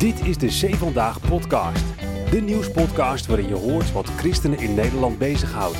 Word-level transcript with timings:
Dit 0.00 0.26
is 0.26 0.38
de 0.38 0.50
Zee 0.50 0.74
Vandaag 0.76 1.20
podcast. 1.20 1.84
De 2.30 2.40
nieuwspodcast 2.40 3.26
waarin 3.26 3.48
je 3.48 3.54
hoort 3.54 3.92
wat 3.92 4.08
christenen 4.08 4.58
in 4.58 4.74
Nederland 4.74 5.18
bezighoudt. 5.18 5.78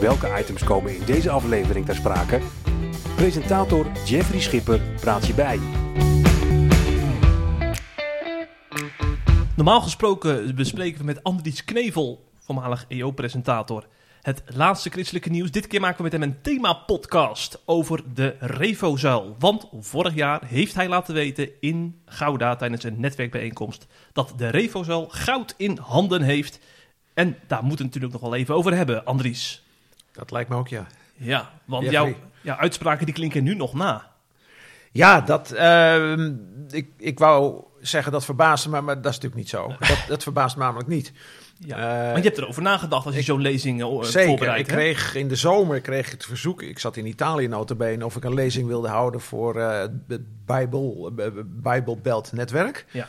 Welke 0.00 0.38
items 0.38 0.64
komen 0.64 0.94
in 0.96 1.04
deze 1.04 1.30
aflevering 1.30 1.86
ter 1.86 1.94
sprake? 1.94 2.40
Presentator 3.16 3.86
Jeffrey 4.06 4.40
Schipper 4.40 4.80
praat 5.00 5.26
je 5.26 5.34
bij. 5.34 5.58
Normaal 9.56 9.80
gesproken 9.80 10.54
bespreken 10.54 10.98
we 10.98 11.04
met 11.04 11.22
Andries 11.22 11.64
Knevel, 11.64 12.24
voormalig 12.38 12.84
EO-presentator, 12.88 13.86
het 14.22 14.42
laatste 14.46 14.90
christelijke 14.90 15.30
nieuws. 15.30 15.50
Dit 15.50 15.66
keer 15.66 15.80
maken 15.80 15.96
we 15.96 16.02
met 16.02 16.12
hem 16.12 16.22
een 16.22 16.40
thema-podcast 16.42 17.62
over 17.64 18.14
de 18.14 18.36
Revozuil. 18.38 19.36
Want 19.38 19.68
vorig 19.80 20.14
jaar 20.14 20.44
heeft 20.44 20.74
hij 20.74 20.88
laten 20.88 21.14
weten 21.14 21.48
in 21.60 22.00
Gouda 22.06 22.56
tijdens 22.56 22.84
een 22.84 23.00
netwerkbijeenkomst 23.00 23.86
dat 24.12 24.32
de 24.36 24.48
Revozuil 24.48 25.08
goud 25.08 25.54
in 25.56 25.78
handen 25.78 26.22
heeft. 26.22 26.58
En 27.14 27.36
daar 27.46 27.64
moeten 27.64 27.86
we 27.86 27.92
het 27.92 27.94
natuurlijk 27.94 28.12
nog 28.12 28.22
wel 28.22 28.34
even 28.34 28.54
over 28.54 28.74
hebben, 28.74 29.04
Andries. 29.04 29.62
Dat 30.12 30.30
lijkt 30.30 30.48
me 30.48 30.56
ook, 30.56 30.68
ja. 30.68 30.86
Ja, 31.16 31.50
want 31.64 31.84
Ja, 31.84 31.90
jouw, 32.42 32.56
uitspraken 32.56 33.06
die 33.06 33.14
klinken 33.14 33.44
nu 33.44 33.54
nog 33.54 33.74
na. 33.74 34.10
Ja, 34.92 35.20
dat, 35.20 35.50
ehm, 35.50 36.34
ik, 36.70 36.88
ik 36.96 37.18
wou 37.18 37.64
zeggen 37.80 38.12
dat 38.12 38.24
verbaasde 38.24 38.68
me, 38.68 38.80
maar 38.80 38.94
dat 38.94 39.12
is 39.12 39.18
natuurlijk 39.20 39.34
niet 39.34 39.48
zo. 39.48 39.74
Dat, 39.88 40.04
dat 40.08 40.22
verbaast 40.22 40.56
me 40.56 40.62
namelijk 40.62 40.88
niet. 40.88 41.12
Ja. 41.66 42.04
Eh, 42.06 42.10
Want 42.12 42.22
je 42.24 42.28
hebt 42.28 42.38
erover 42.42 42.62
nagedacht 42.62 43.06
als 43.06 43.14
je 43.14 43.22
zo'n 43.22 43.40
lezing 43.40 43.82
eh, 43.82 44.02
Zeker, 44.02 44.28
voorbereidt. 44.28 44.60
ik 44.60 44.74
hè? 44.74 44.80
kreeg 44.80 45.14
in 45.14 45.28
de 45.28 45.36
zomer 45.36 45.80
kreeg 45.80 46.06
ik 46.06 46.12
het 46.12 46.24
verzoek, 46.24 46.62
ik 46.62 46.78
zat 46.78 46.96
in 46.96 47.06
Italië 47.06 47.46
notabene, 47.48 48.04
of 48.04 48.16
ik 48.16 48.24
een 48.24 48.34
lezing 48.34 48.66
wilde 48.66 48.88
houden 48.88 49.20
voor 49.20 49.56
eh, 49.60 49.80
het 50.08 50.46
Bijbel, 50.46 51.12
eh, 51.16 51.26
Bijbelbelt 51.44 52.32
netwerk. 52.32 52.86
Ja. 52.90 53.06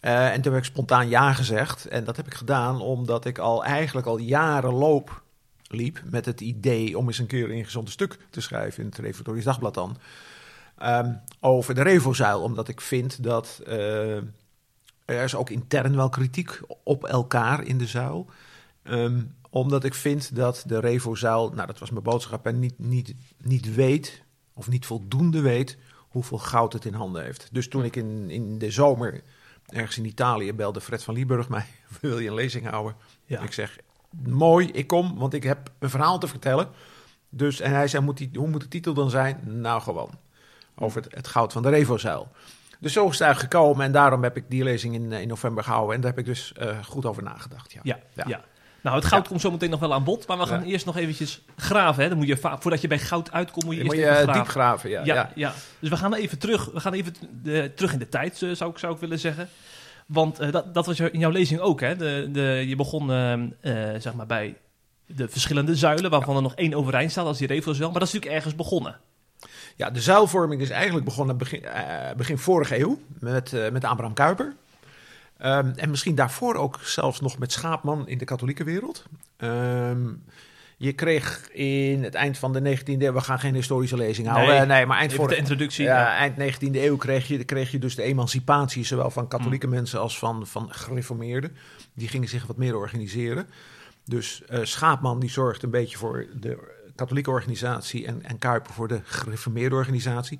En 0.00 0.40
toen 0.40 0.52
heb 0.52 0.62
ik 0.62 0.68
spontaan 0.68 1.08
ja 1.08 1.32
gezegd. 1.32 1.84
En 1.86 2.04
dat 2.04 2.16
heb 2.16 2.26
ik 2.26 2.34
gedaan 2.34 2.80
omdat 2.80 3.24
ik 3.24 3.38
al 3.38 3.64
eigenlijk 3.64 4.06
al 4.06 4.18
jaren 4.18 4.72
loop 4.72 5.22
liep 5.68 6.02
met 6.04 6.24
het 6.26 6.40
idee 6.40 6.98
om 6.98 7.06
eens 7.06 7.18
een 7.18 7.26
keer 7.26 7.44
een 7.44 7.50
ingezonde 7.56 7.90
stuk 7.90 8.18
te 8.30 8.40
schrijven 8.40 8.82
in 8.82 8.88
het 8.88 8.98
Reformatorisch 8.98 9.44
Dagblad 9.44 9.74
dan. 9.74 9.96
ehm, 10.78 11.12
over 11.40 11.74
de 11.74 11.82
Revozuil, 11.82 12.40
omdat 12.42 12.68
ik 12.68 12.80
vind 12.80 13.22
dat 13.22 13.60
er 15.16 15.24
is 15.24 15.34
ook 15.34 15.50
intern 15.50 15.96
wel 15.96 16.08
kritiek 16.08 16.60
op 16.84 17.04
elkaar 17.04 17.62
in 17.64 17.78
de 17.78 17.86
zuil. 17.86 18.26
Ehm, 18.82 19.22
omdat 19.50 19.84
ik 19.84 19.94
vind 19.94 20.34
dat 20.34 20.62
de 20.66 20.80
Revozuil, 20.80 21.50
nou 21.50 21.66
dat 21.66 21.78
was 21.78 21.90
mijn 21.90 22.02
boodschap, 22.02 22.46
en 22.46 22.58
niet, 22.58 22.78
niet, 22.78 23.14
niet 23.42 23.74
weet 23.74 24.22
of 24.52 24.68
niet 24.68 24.86
voldoende 24.86 25.40
weet 25.40 25.78
hoeveel 26.08 26.38
goud 26.38 26.72
het 26.72 26.84
in 26.84 26.94
handen 26.94 27.24
heeft. 27.24 27.48
Dus 27.52 27.68
toen 27.68 27.84
ik 27.84 27.96
in, 27.96 28.30
in 28.30 28.58
de 28.58 28.70
zomer 28.70 29.22
ergens 29.66 29.98
in 29.98 30.04
Italië 30.04 30.52
belde 30.52 30.80
Fred 30.80 31.02
van 31.02 31.14
Lieburg 31.14 31.48
mij, 31.48 31.66
wil 32.00 32.18
je 32.18 32.28
een 32.28 32.34
lezing 32.34 32.68
houden? 32.68 32.94
Ja. 33.24 33.40
Ik 33.40 33.52
zeg, 33.52 33.78
mooi, 34.26 34.66
ik 34.66 34.86
kom, 34.86 35.18
want 35.18 35.34
ik 35.34 35.42
heb 35.42 35.72
een 35.78 35.90
verhaal 35.90 36.18
te 36.18 36.28
vertellen. 36.28 36.68
Dus, 37.28 37.60
en 37.60 37.72
hij 37.72 37.88
zei, 37.88 38.04
moet 38.04 38.16
die, 38.16 38.30
hoe 38.34 38.48
moet 38.48 38.60
de 38.60 38.68
titel 38.68 38.94
dan 38.94 39.10
zijn? 39.10 39.40
Nou, 39.44 39.82
gewoon, 39.82 40.10
over 40.74 41.02
het, 41.02 41.14
het 41.14 41.28
goud 41.28 41.52
van 41.52 41.62
de 41.62 41.68
Revozuil. 41.68 42.28
Dus 42.80 42.92
zo 42.92 43.06
is 43.06 43.12
het 43.12 43.20
eigenlijk 43.20 43.52
gekomen 43.54 43.84
en 43.84 43.92
daarom 43.92 44.22
heb 44.22 44.36
ik 44.36 44.44
die 44.48 44.64
lezing 44.64 44.94
in, 44.94 45.12
eh, 45.12 45.20
in 45.20 45.28
november 45.28 45.64
gehouden. 45.64 45.94
En 45.94 46.00
daar 46.00 46.10
heb 46.10 46.18
ik 46.18 46.24
dus 46.26 46.52
eh, 46.52 46.84
goed 46.84 47.06
over 47.06 47.22
nagedacht. 47.22 47.72
Ja. 47.72 47.80
Ja, 47.82 47.98
ja. 48.14 48.24
Ja. 48.26 48.40
Nou, 48.82 48.96
het 48.96 49.04
goud 49.04 49.22
Ja. 49.22 49.28
komt 49.28 49.40
zo 49.40 49.50
meteen 49.50 49.70
nog 49.70 49.80
wel 49.80 49.94
aan 49.94 50.04
bod, 50.04 50.26
maar 50.26 50.38
we 50.38 50.46
gaan 50.46 50.60
Ja. 50.60 50.66
eerst 50.66 50.86
nog 50.86 50.96
eventjes 50.96 51.42
graven. 51.56 52.02
Hè. 52.02 52.08
Dan 52.08 52.18
moet 52.18 52.26
je 52.26 52.36
voordat 52.36 52.80
je 52.80 52.88
bij 52.88 52.98
goud 52.98 53.32
uitkomt, 53.32 53.64
moet 53.64 53.74
je 53.74 53.80
eerst 53.80 53.92
moet 53.92 54.02
je 54.02 54.08
even 54.10 54.22
graven. 54.22 54.42
diep 54.42 54.50
graven, 54.50 54.90
ja. 54.90 55.04
ja, 55.04 55.30
ja. 55.34 55.52
Dus 55.78 55.88
we 55.88 55.96
gaan 55.96 56.14
even 56.14 56.38
terug. 56.38 56.64
We 56.72 56.80
gaan 56.80 56.92
even 56.92 57.14
de, 57.42 57.72
terug 57.76 57.92
in 57.92 57.98
de 57.98 58.08
tijd, 58.08 58.42
eh, 58.42 58.50
zou 58.50 58.70
ik, 58.70 58.78
zou 58.78 58.94
ik 58.94 59.00
willen 59.00 59.18
zeggen. 59.18 59.48
Want 60.06 60.52
dat, 60.52 60.74
dat 60.74 60.86
was 60.86 61.00
in 61.00 61.18
jouw 61.18 61.30
lezing 61.30 61.60
ook. 61.60 61.80
Hè? 61.80 61.96
De, 61.96 62.28
de, 62.32 62.64
je 62.66 62.76
begon 62.76 63.06
zeg 63.98 64.14
maar 64.14 64.26
bij 64.26 64.56
de 65.06 65.28
verschillende 65.28 65.76
zuilen, 65.76 66.10
waarvan 66.10 66.36
er 66.36 66.42
nog 66.42 66.54
één 66.54 66.74
overeind 66.74 67.10
staat 67.10 67.26
als 67.26 67.38
die 67.38 67.46
Revozuil. 67.46 67.90
Maar 67.90 67.98
dat 67.98 68.08
is 68.08 68.14
natuurlijk 68.14 68.42
ergens 68.42 68.56
begonnen. 68.62 68.96
Ja, 69.80 69.90
de 69.90 70.00
zuilvorming 70.00 70.60
is 70.60 70.70
eigenlijk 70.70 71.04
begonnen 71.04 71.36
begin, 71.36 71.64
eh, 71.64 72.14
begin 72.16 72.38
vorige 72.38 72.80
eeuw 72.80 73.00
met, 73.18 73.52
eh, 73.52 73.70
met 73.70 73.84
Abraham 73.84 74.14
Kuyper. 74.14 74.54
Ehm, 75.38 75.72
en 75.76 75.90
misschien 75.90 76.14
daarvoor 76.14 76.54
ook 76.54 76.78
zelfs 76.82 77.20
nog 77.20 77.38
met 77.38 77.52
Schaapman 77.52 78.08
in 78.08 78.18
de 78.18 78.24
katholieke 78.24 78.64
wereld. 78.64 79.04
Ehm, 79.36 79.98
je 80.76 80.92
kreeg 80.92 81.50
in 81.52 82.04
het 82.04 82.14
eind 82.14 82.38
van 82.38 82.52
de 82.52 82.60
19e 82.60 83.04
eeuw, 83.06 83.12
we 83.12 83.20
gaan 83.20 83.38
geen 83.38 83.54
historische 83.54 83.96
lezing 83.96 84.28
houden, 84.28 84.54
Nee, 84.54 84.62
eh, 84.62 84.68
nee, 84.68 84.86
maar 84.86 84.98
eind, 84.98 85.12
Even 85.12 85.28
de 85.28 85.36
introductie. 85.36 85.84
ja, 85.84 86.00
ja. 86.00 86.16
eind 86.16 86.36
19e 86.36 86.84
eeuw 86.84 86.96
kreeg 86.96 87.28
je, 87.28 87.44
kreeg 87.44 87.70
je 87.70 87.78
dus 87.78 87.94
de 87.94 88.02
emancipatie, 88.02 88.84
zowel 88.84 89.10
van 89.10 89.28
katholieke 89.28 89.66
mensen 89.66 90.00
als 90.00 90.18
van, 90.18 90.46
van 90.46 90.72
gereformeerden. 90.72 91.56
Die 91.94 92.08
gingen 92.08 92.28
zich 92.28 92.46
wat 92.46 92.56
meer 92.56 92.76
organiseren. 92.76 93.46
Dus 94.04 94.42
Schaapman 94.62 95.20
die 95.20 95.30
zorgde 95.30 95.64
een 95.64 95.72
beetje 95.72 95.96
voor 95.98 96.26
de 96.40 96.58
katholieke 97.00 97.30
organisatie 97.30 98.06
en, 98.06 98.22
en 98.22 98.38
Kuiper 98.38 98.72
voor 98.72 98.88
de 98.88 99.00
gereformeerde 99.04 99.74
organisatie. 99.74 100.38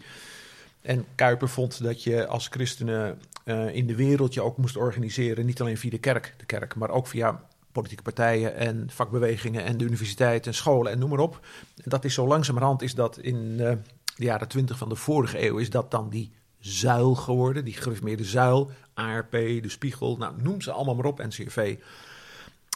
En 0.82 1.04
Kuiper 1.14 1.48
vond 1.48 1.82
dat 1.82 2.02
je 2.02 2.26
als 2.26 2.48
christenen 2.48 3.18
eh, 3.44 3.74
in 3.74 3.86
de 3.86 3.94
wereld 3.94 4.34
je 4.34 4.42
ook 4.42 4.56
moest 4.56 4.76
organiseren, 4.76 5.46
niet 5.46 5.60
alleen 5.60 5.78
via 5.78 5.90
de 5.90 5.98
kerk, 5.98 6.34
de 6.36 6.44
kerk, 6.44 6.74
maar 6.74 6.90
ook 6.90 7.06
via 7.06 7.42
politieke 7.72 8.02
partijen 8.02 8.54
en 8.54 8.90
vakbewegingen 8.90 9.64
en 9.64 9.76
de 9.76 9.84
universiteit 9.84 10.46
en 10.46 10.54
scholen 10.54 10.92
en 10.92 10.98
noem 10.98 11.10
maar 11.10 11.18
op. 11.18 11.46
En 11.76 11.90
dat 11.90 12.04
is 12.04 12.14
zo 12.14 12.26
langzamerhand 12.26 12.82
is 12.82 12.94
dat 12.94 13.18
in 13.18 13.60
eh, 13.60 13.72
de 14.16 14.24
jaren 14.24 14.48
twintig 14.48 14.78
van 14.78 14.88
de 14.88 14.96
vorige 14.96 15.46
eeuw 15.46 15.58
is 15.58 15.70
dat 15.70 15.90
dan 15.90 16.08
die 16.08 16.30
zuil 16.58 17.14
geworden, 17.14 17.64
die 17.64 17.74
gereformeerde 17.74 18.24
zuil, 18.24 18.70
ARP, 18.94 19.30
de 19.30 19.68
Spiegel, 19.68 20.16
nou 20.16 20.34
noem 20.42 20.60
ze 20.60 20.72
allemaal 20.72 20.94
maar 20.94 21.04
op, 21.04 21.18
NCRV. 21.18 21.76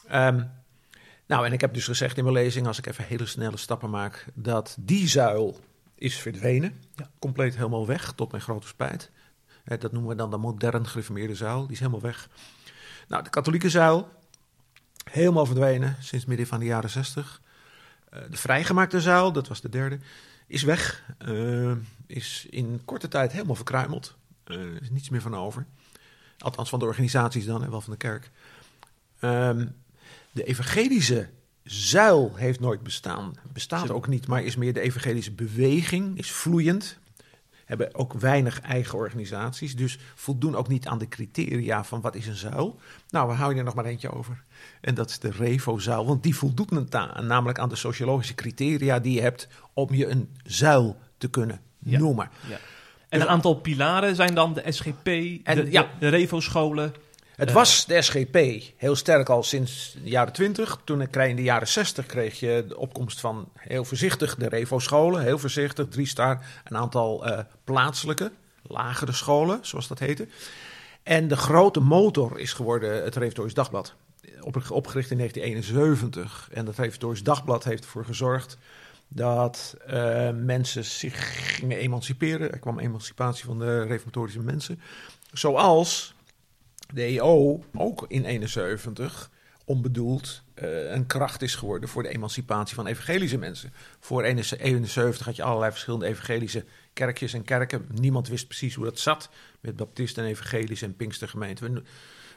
Ehm, 0.09 0.43
nou, 1.27 1.47
en 1.47 1.53
ik 1.53 1.61
heb 1.61 1.75
dus 1.75 1.85
gezegd 1.85 2.17
in 2.17 2.25
mijn 2.25 2.37
lezing, 2.37 2.67
als 2.67 2.79
ik 2.79 2.87
even 2.87 3.05
hele 3.05 3.27
snelle 3.27 3.57
stappen 3.57 3.91
maak, 3.91 4.27
dat 4.35 4.77
die 4.81 5.09
zuil 5.09 5.61
is 5.95 6.19
verdwenen. 6.19 6.81
Ja. 6.95 7.11
Compleet 7.19 7.57
helemaal 7.57 7.87
weg, 7.87 8.13
tot 8.13 8.31
mijn 8.31 8.43
grote 8.43 8.67
spijt. 8.67 9.11
Eh, 9.65 9.79
dat 9.79 9.93
noemen 9.93 10.11
we 10.11 10.17
dan 10.17 10.31
de 10.31 10.37
modern 10.37 10.87
gereformeerde 10.87 11.35
zuil, 11.35 11.63
die 11.63 11.73
is 11.73 11.79
helemaal 11.79 12.01
weg. 12.01 12.29
Nou, 13.09 13.23
de 13.23 13.31
katholieke 13.31 13.71
zuil, 13.71 14.09
helemaal 15.11 15.47
verdwenen 15.47 15.97
sinds 16.01 16.25
midden 16.25 16.47
van 16.47 16.59
de 16.59 16.65
jaren 16.65 16.91
zestig. 16.91 17.41
Eh, 18.11 18.23
de 18.31 18.37
vrijgemaakte 18.37 19.01
zuil, 19.01 19.33
dat 19.33 19.49
was 19.49 19.61
de 19.61 19.69
derde, 19.69 19.99
is 20.47 20.63
weg. 20.63 21.05
Eh, 21.19 21.73
is 22.07 22.47
in 22.51 22.83
korte 22.85 23.09
tijd 23.09 23.33
helemaal 23.33 23.55
verkruimeld. 23.55 24.17
Eh, 24.45 24.57
Er 24.57 24.83
is 24.83 24.91
niets 24.91 25.09
meer 25.09 25.21
van 25.21 25.37
over. 25.37 25.67
Althans 26.39 26.69
van 26.69 26.79
de 26.79 26.85
organisaties 26.85 27.45
dan 27.47 27.65
en 27.65 27.71
wel 27.71 27.81
van 27.81 27.93
de 27.93 27.99
kerk. 27.99 28.31
Ehm, 29.19 29.67
de 30.35 30.45
evangelische 30.45 31.29
zuil 31.63 32.33
heeft 32.35 32.61
nooit 32.61 32.83
bestaan. 32.83 33.33
Bestaat 33.53 33.91
ook 33.91 34.09
niet, 34.09 34.27
maar 34.27 34.43
is 34.45 34.57
meer 34.57 34.73
de 34.73 34.81
evangelische 34.81 35.33
beweging, 35.33 36.19
is 36.19 36.31
vloeiend. 36.31 36.99
Hebben 37.65 37.95
ook 37.95 38.13
weinig 38.13 38.61
eigen 38.61 38.99
organisaties, 38.99 39.77
dus 39.77 39.99
voldoen 40.15 40.55
ook 40.57 40.69
niet 40.69 40.87
aan 40.87 40.99
de 40.99 41.09
criteria 41.09 41.85
van 41.85 42.01
wat 42.01 42.15
is 42.15 42.27
een 42.27 42.35
zuil. 42.35 42.81
Nou, 43.11 43.29
we 43.29 43.35
houden 43.35 43.59
er 43.59 43.65
nog 43.65 43.75
maar 43.75 43.85
eentje 43.85 44.13
over. 44.13 44.43
En 44.81 44.95
dat 44.95 45.11
is 45.11 45.19
de 45.19 45.31
Revo-zuil, 45.31 46.07
want 46.07 46.23
die 46.23 46.37
voldoet 46.37 46.95
aan, 46.95 47.27
namelijk 47.27 47.59
aan 47.59 47.69
de 47.69 47.77
sociologische 47.77 48.35
criteria 48.35 48.99
die 48.99 49.15
je 49.15 49.21
hebt 49.21 49.49
om 49.73 49.95
je 49.95 50.07
een 50.07 50.29
zuil 50.43 50.97
te 51.19 51.29
kunnen 51.29 51.61
Ja. 51.79 51.99
noemen. 51.99 52.31
Ja. 52.49 52.59
En 53.09 53.21
een 53.21 53.29
aantal 53.29 53.55
pilaren 53.55 54.15
zijn 54.15 54.35
dan 54.35 54.55
de 54.55 54.73
SGP, 54.73 55.07
En, 55.07 55.57
de, 55.57 55.71
ja. 55.71 55.83
de, 55.83 55.89
de 55.99 56.09
Revo-scholen. 56.09 56.95
Het 57.37 57.49
Eh. 57.49 57.55
was 57.55 57.87
de 57.87 58.03
SGP 58.03 58.37
heel 58.77 58.97
sterk 58.97 59.29
al 59.29 59.43
sinds 59.43 59.97
de 60.03 60.11
jaren 60.11 60.33
20. 60.33 60.79
Toen 60.85 61.01
ik 61.01 61.17
in 61.17 61.37
de 61.37 61.43
jaren 61.43 61.69
60 61.69 62.07
kreeg 62.07 62.41
je 62.41 62.65
de 62.69 62.77
opkomst 62.77 63.21
van 63.21 63.49
heel 63.59 63.85
voorzichtig 63.85 64.37
de 64.37 64.49
Revo-scholen. 64.49 65.23
Heel 65.23 65.39
voorzichtig, 65.39 65.89
drie 65.89 66.07
star, 66.07 66.45
een 66.65 66.77
aantal 66.77 67.27
eh, 67.27 67.45
plaatselijke, 67.65 68.33
lagere 68.63 69.13
scholen, 69.13 69.59
zoals 69.63 69.89
dat 69.89 69.99
heette. 69.99 70.29
En 71.03 71.29
de 71.29 71.37
grote 71.37 71.81
motor 71.81 72.39
is 72.39 72.53
geworden 72.53 72.95
het 72.95 73.15
Reformatorisch 73.15 73.55
Dagblad. 73.55 73.95
Op, 74.41 74.71
opgericht 74.71 75.11
in 75.11 75.17
1971. 75.17 76.49
En 76.53 76.65
dat 76.65 76.77
Reformatorisch 76.77 77.23
Dagblad 77.23 77.65
heeft 77.65 77.85
ervoor 77.85 78.05
gezorgd 78.05 78.59
dat 79.09 79.77
eh, 79.87 80.31
mensen 80.31 80.85
zich 80.85 81.55
gingen 81.55 81.79
emanciperen. 81.79 82.53
Er 82.53 82.59
kwam 82.59 82.79
emancipatie 82.79 83.45
van 83.45 83.59
de 83.59 83.83
reformatorische 83.83 84.41
mensen. 84.41 84.81
Zoals 85.33 86.14
de 86.95 87.03
EO 87.03 87.65
ook 87.75 88.05
in 88.09 88.25
71 88.25 89.31
onbedoeld 89.65 90.43
eh, 90.55 90.91
een 90.91 91.07
kracht 91.07 91.43
is 91.43 91.55
geworden 91.55 91.89
voor 91.89 92.03
de 92.03 92.09
emancipatie 92.09 92.75
van 92.75 92.87
evangelische 92.87 93.39
mensen. 93.39 93.73
Voor 94.01 94.23
71 94.23 95.27
had 95.27 95.37
je 95.37 95.43
allerlei 95.43 95.71
verschillende 95.71 96.07
evangelische 96.07 96.65
kerkjes 96.93 97.33
en 97.33 97.45
kerken. 97.45 97.89
Niemand 97.95 98.29
wist 98.29 98.47
precies 98.47 98.75
hoe 98.75 98.85
dat 98.85 98.99
zat 98.99 99.29
met 99.61 99.77
baptisten 99.77 100.25
en 100.25 100.31
evangelische 100.31 100.85
en 100.85 100.97
pinkstergemeenten. 100.97 101.65
We, 101.65 101.71
no- 101.71 101.83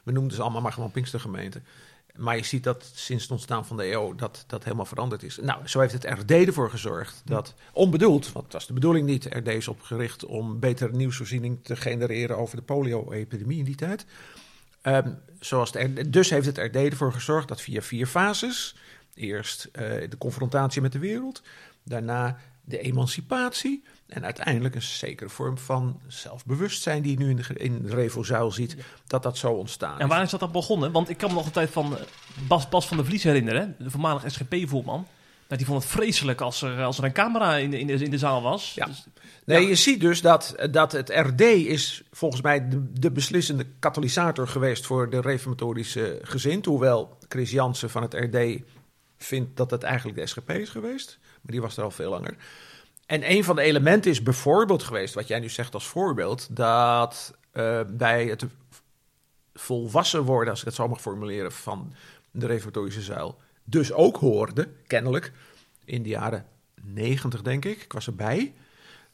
we 0.03 0.11
noemden 0.11 0.35
ze 0.35 0.41
allemaal 0.41 0.61
maar 0.61 0.73
gewoon 0.73 0.91
pinkstergemeenten. 0.91 1.65
Maar 2.15 2.35
je 2.35 2.43
ziet 2.43 2.63
dat 2.63 2.91
sinds 2.93 3.23
het 3.23 3.31
ontstaan 3.31 3.65
van 3.65 3.77
de 3.77 3.83
EO 3.83 4.15
dat 4.15 4.43
dat 4.47 4.63
helemaal 4.63 4.85
veranderd 4.85 5.23
is. 5.23 5.37
Nou, 5.41 5.67
zo 5.67 5.79
heeft 5.79 5.93
het 5.93 6.19
RD 6.19 6.31
ervoor 6.31 6.69
gezorgd 6.69 7.21
dat, 7.25 7.53
onbedoeld, 7.73 8.31
want 8.31 8.45
dat 8.45 8.53
was 8.53 8.67
de 8.67 8.73
bedoeling 8.73 9.07
niet, 9.07 9.25
RD 9.25 9.47
is 9.47 9.67
opgericht 9.67 10.25
om 10.25 10.59
betere 10.59 10.95
nieuwsvoorziening 10.95 11.63
te 11.63 11.75
genereren 11.75 12.37
over 12.37 12.55
de 12.55 12.61
polio-epidemie 12.61 13.57
in 13.57 13.65
die 13.65 13.75
tijd. 13.75 14.05
Ehm, 14.87 15.09
zoals 15.39 15.71
de 15.71 16.09
dus 16.09 16.29
heeft 16.29 16.45
het 16.45 16.57
RD 16.57 16.75
ervoor 16.75 17.13
gezorgd 17.13 17.47
dat 17.47 17.61
via 17.61 17.81
vier 17.81 18.07
fases, 18.07 18.75
eerst 19.13 19.69
eh, 19.71 19.83
de 20.09 20.17
confrontatie 20.17 20.81
met 20.81 20.91
de 20.91 20.99
wereld, 20.99 21.41
daarna 21.83 22.37
de 22.63 22.79
emancipatie 22.79 23.83
en 24.07 24.25
uiteindelijk 24.25 24.75
een 24.75 24.81
zekere 24.81 25.29
vorm 25.29 25.57
van 25.57 25.99
zelfbewustzijn 26.07 27.01
die 27.01 27.11
je 27.11 27.17
nu 27.17 27.29
in 27.29 27.35
de, 27.35 27.43
in 27.53 27.81
de 27.81 27.95
Revo-zuil 27.95 28.51
ziet, 28.51 28.75
dat 29.07 29.23
dat 29.23 29.37
zo 29.37 29.51
ontstaan 29.51 29.99
En 29.99 30.07
waar 30.07 30.21
is 30.21 30.29
dat 30.29 30.39
dan 30.39 30.51
begonnen? 30.51 30.91
Want 30.91 31.09
ik 31.09 31.17
kan 31.17 31.29
me 31.29 31.35
nog 31.35 31.45
een 31.45 31.51
tijd 31.51 31.69
van 31.69 31.97
eh, 31.97 32.03
Bas, 32.47 32.69
Bas 32.69 32.87
van 32.87 32.97
der 32.97 33.05
Vlies 33.05 33.23
herinneren, 33.23 33.75
de 33.79 33.89
voormalig 33.89 34.23
SGP-voorman. 34.31 35.07
Nou, 35.47 35.57
die 35.57 35.65
vond 35.65 35.83
het 35.83 35.91
vreselijk 35.91 36.41
als 36.41 36.61
er, 36.61 36.83
als 36.83 36.97
er 36.97 37.03
een 37.03 37.13
camera 37.13 37.55
in 37.55 37.69
de, 37.69 37.79
in 37.79 37.87
de, 37.87 37.93
in 37.93 38.11
de 38.11 38.17
zaal 38.17 38.41
was. 38.41 38.73
Ja. 38.73 38.85
Dus- 38.85 39.05
Nee, 39.47 39.61
Ja. 39.61 39.67
je 39.67 39.75
ziet 39.75 40.01
dus 40.01 40.21
dat, 40.21 40.55
dat 40.71 40.91
het 40.91 41.09
RD 41.09 41.41
is 41.41 42.03
volgens 42.11 42.41
mij 42.41 42.69
de, 42.69 42.91
de 42.93 43.11
beslissende 43.11 43.65
katalysator 43.79 44.47
geweest 44.47 44.85
voor 44.85 45.09
de 45.09 45.21
reformatorische 45.21 46.19
gezin. 46.21 46.63
Hoewel 46.65 47.17
Chris 47.27 47.51
Jansen 47.51 47.89
van 47.89 48.01
het 48.01 48.13
RD 48.13 48.61
vindt 49.17 49.57
dat 49.57 49.71
het 49.71 49.83
eigenlijk 49.83 50.17
de 50.17 50.25
SGP 50.25 50.49
is 50.49 50.69
geweest. 50.69 51.19
Maar 51.41 51.51
die 51.51 51.61
was 51.61 51.77
er 51.77 51.83
al 51.83 51.91
veel 51.91 52.09
langer. 52.09 52.35
En 53.05 53.31
een 53.31 53.43
van 53.43 53.55
de 53.55 53.61
elementen 53.61 54.11
is 54.11 54.23
bijvoorbeeld 54.23 54.83
geweest, 54.83 55.13
wat 55.13 55.27
jij 55.27 55.39
nu 55.39 55.49
zegt 55.49 55.73
als 55.73 55.87
voorbeeld, 55.87 56.47
dat 56.55 57.35
eh, 57.51 57.81
bij 57.93 58.25
het 58.25 58.45
volwassen 59.53 60.23
worden, 60.23 60.49
als 60.49 60.59
ik 60.59 60.65
het 60.65 60.75
zo 60.75 60.87
mag 60.87 61.01
formuleren, 61.01 61.51
van 61.51 61.93
de 62.31 62.45
reformatorische 62.45 63.01
zuil, 63.01 63.37
dus 63.63 63.93
ook 63.93 64.17
hoorde, 64.17 64.67
kennelijk, 64.87 65.31
in 65.85 66.03
de 66.03 66.09
jaren 66.09 66.45
negentig 66.81 67.41
denk 67.41 67.65
ik, 67.65 67.81
ik 67.81 67.93
was 67.93 68.07
erbij, 68.07 68.53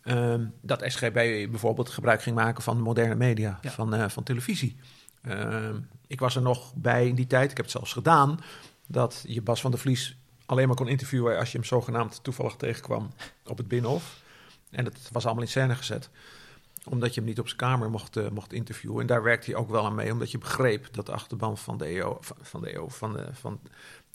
Ehm, 0.04 0.46
dat 0.62 0.84
SGB 0.86 1.14
bijvoorbeeld 1.50 1.90
gebruik 1.90 2.22
ging 2.22 2.36
maken 2.36 2.64
van 2.64 2.82
moderne 2.82 3.16
media, 3.16 3.60
Ja. 3.62 3.72
van, 3.72 3.94
eh, 3.94 4.10
van 4.10 4.24
televisie. 4.24 4.76
Ehm, 5.22 5.76
ik 6.08 6.20
was 6.20 6.36
er 6.36 6.42
nog 6.42 6.74
bij 6.76 7.08
in 7.08 7.16
die 7.16 7.28
tijd, 7.28 7.52
ik 7.52 7.58
heb 7.58 7.66
het 7.66 7.76
zelfs 7.76 7.94
gedaan, 7.94 8.40
dat 8.88 9.24
je 9.28 9.42
Bas 9.42 9.62
van 9.62 9.72
der 9.72 9.80
Vlies 9.80 10.18
alleen 10.46 10.68
maar 10.68 10.76
kon 10.76 10.88
interviewen 10.88 11.38
als 11.38 11.52
je 11.52 11.58
hem 11.58 11.68
zogenaamd 11.68 12.24
toevallig 12.24 12.56
tegenkwam 12.56 13.10
op 13.46 13.58
het 13.58 13.68
Binnenhof. 13.68 14.22
En 14.70 14.84
dat 14.84 14.94
was 15.12 15.26
allemaal 15.26 15.44
in 15.44 15.50
scène 15.50 15.76
gezet 15.76 16.10
omdat 16.86 17.14
je 17.14 17.20
hem 17.20 17.30
niet 17.30 17.40
op 17.40 17.46
zijn 17.46 17.60
kamer 17.60 17.90
mocht, 17.90 18.18
eh, 18.18 18.30
mocht 18.30 18.54
interviewen. 18.54 19.02
En 19.02 19.08
daar 19.08 19.24
werkte 19.24 19.52
hij 19.52 19.60
ook 19.60 19.70
wel 19.70 19.86
aan 19.86 19.96
mee, 19.96 20.12
omdat 20.12 20.32
je 20.32 20.38
begreep 20.38 20.88
dat 20.92 21.06
de 21.06 21.12
achterban 21.12 21.58
van 21.58 21.78
de 21.78 21.86
EO, 21.86 22.18
van, 22.22 22.38
van 22.42 22.62
de 22.62 22.74
EO, 22.74 22.88
van, 22.90 23.14
de, 23.14 23.26
van 23.32 23.60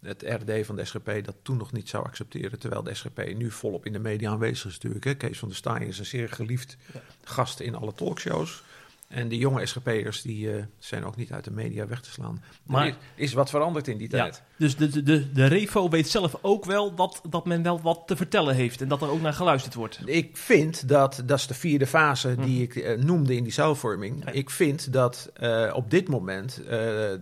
het 0.02 0.22
RD 0.22 0.66
van 0.66 0.76
de 0.76 0.84
SGP 0.84 1.24
dat 1.24 1.34
toen 1.42 1.56
nog 1.56 1.72
niet 1.72 1.88
zou 1.88 2.04
accepteren. 2.04 2.58
Terwijl 2.58 2.82
de 2.82 2.94
SGP 2.94 3.32
nu 3.36 3.50
volop 3.50 3.86
in 3.86 3.92
de 3.92 3.98
media 3.98 4.30
aanwezig 4.30 4.66
is 4.66 4.72
natuurlijk. 4.72 5.04
Hè. 5.04 5.14
Kees 5.14 5.38
van 5.38 5.48
der 5.48 5.56
Staaij 5.56 5.86
is 5.86 5.98
een 5.98 6.06
zeer 6.06 6.28
geliefd 6.28 6.76
Ja. 6.94 7.00
gast 7.24 7.60
in 7.60 7.74
alle 7.74 7.94
talkshows. 7.94 8.62
En 9.08 9.28
de 9.28 9.36
jonge 9.38 9.66
SGP'ers 9.66 10.22
die 10.22 10.52
eh, 10.52 10.62
zijn 10.78 11.04
ook 11.04 11.16
niet 11.16 11.32
uit 11.32 11.44
de 11.44 11.50
media 11.50 11.86
weg 11.86 12.00
te 12.00 12.10
slaan. 12.10 12.42
Maar- 12.62 12.86
er 12.86 12.96
is, 13.14 13.32
wat 13.32 13.50
veranderd 13.50 13.88
in 13.88 13.98
die 13.98 14.10
Ja, 14.10 14.16
tijd. 14.18 14.42
dus 14.56 14.76
de, 14.76 14.88
de, 14.88 15.02
de, 15.02 15.32
de 15.32 15.46
Revo 15.46 15.88
weet 15.88 16.08
zelf 16.08 16.38
ook 16.40 16.64
wel 16.64 16.94
dat, 16.94 17.20
dat 17.30 17.46
men 17.46 17.62
wel 17.62 17.80
wat 17.80 18.02
te 18.06 18.16
vertellen 18.16 18.54
heeft 18.54 18.80
en 18.80 18.88
dat 18.88 19.02
er 19.02 19.10
ook 19.10 19.20
naar 19.20 19.32
geluisterd 19.32 19.74
wordt. 19.74 20.00
Ik 20.04 20.36
vind 20.36 20.88
dat, 20.88 21.22
dat 21.26 21.38
is 21.38 21.46
de 21.46 21.54
vierde 21.54 21.86
fase 21.86 22.34
die 22.34 22.54
Mhm. 22.54 22.62
ik 22.62 22.76
eh, 22.76 22.98
noemde 22.98 23.36
in 23.36 23.42
die 23.42 23.52
zuilvorming. 23.52 24.24
Ja. 24.24 24.30
Ik 24.32 24.50
vind 24.50 24.92
dat 24.92 25.30
eh, 25.34 25.72
op 25.74 25.90
dit 25.90 26.08
moment 26.08 26.60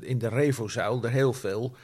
in 0.01 0.19
de 0.19 0.29
Revo-zuil 0.29 1.05
er 1.05 1.11
heel 1.11 1.33
veel 1.33 1.77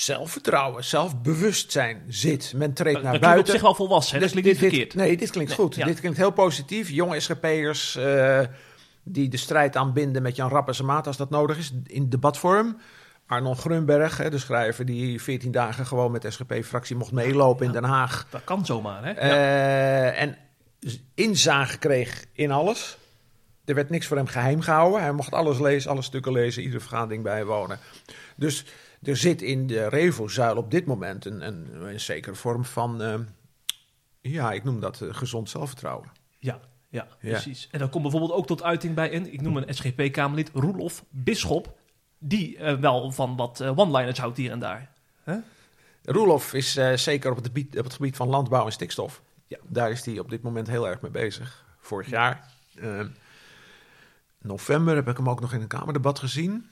zelfvertrouwen, 0.00 0.84
zelfbewustzijn 0.84 2.02
zit. 2.08 2.52
Men 2.56 2.72
treedt 2.72 2.94
Dat 2.94 3.02
naar 3.02 3.12
klinkt 3.12 3.16
op 3.16 3.20
buiten. 3.32 3.52
zich 3.52 3.62
wel 3.62 3.74
volwassen, 3.74 4.14
hè? 4.14 4.20
dat 4.20 4.32
Dit- 4.32 4.40
klinkt 4.42 4.60
niet 4.60 4.70
dit- 4.70 4.78
verkeerd. 4.80 5.06
nee, 5.08 5.16
dit 5.16 5.30
klinkt 5.30 5.50
Nee, 5.50 5.58
goed. 5.60 5.74
ja. 5.74 5.84
Dit 5.86 6.00
klinkt 6.00 6.18
heel 6.18 6.30
positief. 6.30 6.88
Jonge 6.90 7.20
SGP'ers 7.20 7.96
eh, 7.96 8.40
die 9.02 9.28
de 9.28 9.36
strijd 9.36 9.76
aanbinden 9.76 10.22
met 10.22 10.36
Jan 10.36 10.50
Rapp 10.50 10.68
en 10.68 10.74
zijn 10.74 10.86
maat 10.86 11.06
als 11.06 11.16
dat 11.16 11.30
nodig 11.30 11.58
is, 11.58 11.72
in 11.86 12.08
debatvorm. 12.08 12.78
Arnon 13.26 13.56
Grunberg, 13.56 14.16
hè, 14.16 14.30
de 14.30 14.38
schrijver 14.38 14.84
die 14.84 15.22
14 15.22 15.50
dagen 15.50 15.86
gewoon 15.86 16.10
met 16.12 16.22
de 16.22 16.30
SGP-fractie 16.30 16.96
mocht 16.96 17.12
meelopen 17.12 17.66
in. 17.66 17.72
Den 17.72 17.84
Haag. 17.84 18.26
Dat 18.30 18.44
kan 18.44 18.66
zomaar, 18.66 19.04
hè? 19.04 19.10
Ja. 19.10 19.16
Eh, 19.16 20.20
en 20.22 20.36
inzage 21.14 21.78
kreeg 21.78 22.24
in 22.32 22.50
alles. 22.50 22.96
Er 23.64 23.74
werd 23.74 23.90
niks 23.90 24.06
voor 24.06 24.16
hem 24.16 24.26
geheim 24.26 24.60
gehouden. 24.60 25.00
Hij 25.00 25.12
mocht 25.12 25.32
alles 25.32 25.58
lezen, 25.58 25.90
alle 25.90 26.02
stukken 26.02 26.32
lezen, 26.32 26.62
iedere 26.62 26.80
vergadering 26.80 27.22
bijwonen. 27.22 27.78
Dus 28.36 28.64
er 29.02 29.16
zit 29.16 29.42
in 29.42 29.66
de 29.66 29.88
Revo-zuil 29.88 30.56
op 30.56 30.70
dit 30.70 30.86
moment 30.86 31.24
een, 31.24 31.46
een, 31.46 31.68
een 31.86 32.00
zekere 32.00 32.34
vorm 32.34 32.64
van, 32.64 33.02
eh, 33.02 33.14
ja, 34.20 34.52
ik 34.52 34.64
noem 34.64 34.80
dat 34.80 35.00
eh, 35.00 35.14
gezond 35.14 35.50
zelfvertrouwen. 35.50 36.10
Ja, 36.38 36.60
ja, 36.88 37.06
Ja. 37.20 37.30
precies. 37.30 37.68
En 37.70 37.78
dat 37.78 37.90
komt 37.90 38.02
bijvoorbeeld 38.02 38.32
ook 38.32 38.46
tot 38.46 38.62
uiting 38.62 38.94
bij 38.94 39.14
een, 39.14 39.32
ik 39.32 39.40
noem 39.40 39.56
een 39.56 39.74
SGP-Kamerlid, 39.74 40.50
Roelof 40.54 41.04
Bisschop, 41.10 41.78
die 42.18 42.56
eh, 42.58 42.78
wel 42.78 43.10
van 43.12 43.36
wat 43.36 43.60
eh, 43.60 43.78
one-liners 43.78 44.18
houdt 44.18 44.36
hier 44.36 44.50
en 44.50 44.58
daar. 44.58 44.90
Roelof 46.02 46.54
is 46.54 46.72
zeker 46.94 47.30
op 47.30 47.36
het, 47.36 47.46
gebied, 47.46 47.78
op 47.78 47.84
het 47.84 47.92
gebied 47.92 48.16
van 48.16 48.28
landbouw 48.28 48.64
en 48.66 48.72
stikstof. 48.72 49.22
Ja. 49.46 49.58
Daar 49.66 49.90
is 49.90 50.04
hij 50.04 50.18
op 50.18 50.30
dit 50.30 50.42
moment 50.42 50.66
heel 50.66 50.88
erg 50.88 51.00
mee 51.00 51.10
bezig. 51.10 51.64
Vorig 51.80 52.10
jaar, 52.10 52.50
eh, 52.74 53.00
november, 54.42 54.94
heb 54.94 55.08
ik 55.08 55.16
hem 55.16 55.28
ook 55.28 55.40
nog 55.40 55.52
in 55.52 55.60
een 55.60 55.66
Kamerdebat 55.66 56.18
gezien. 56.18 56.68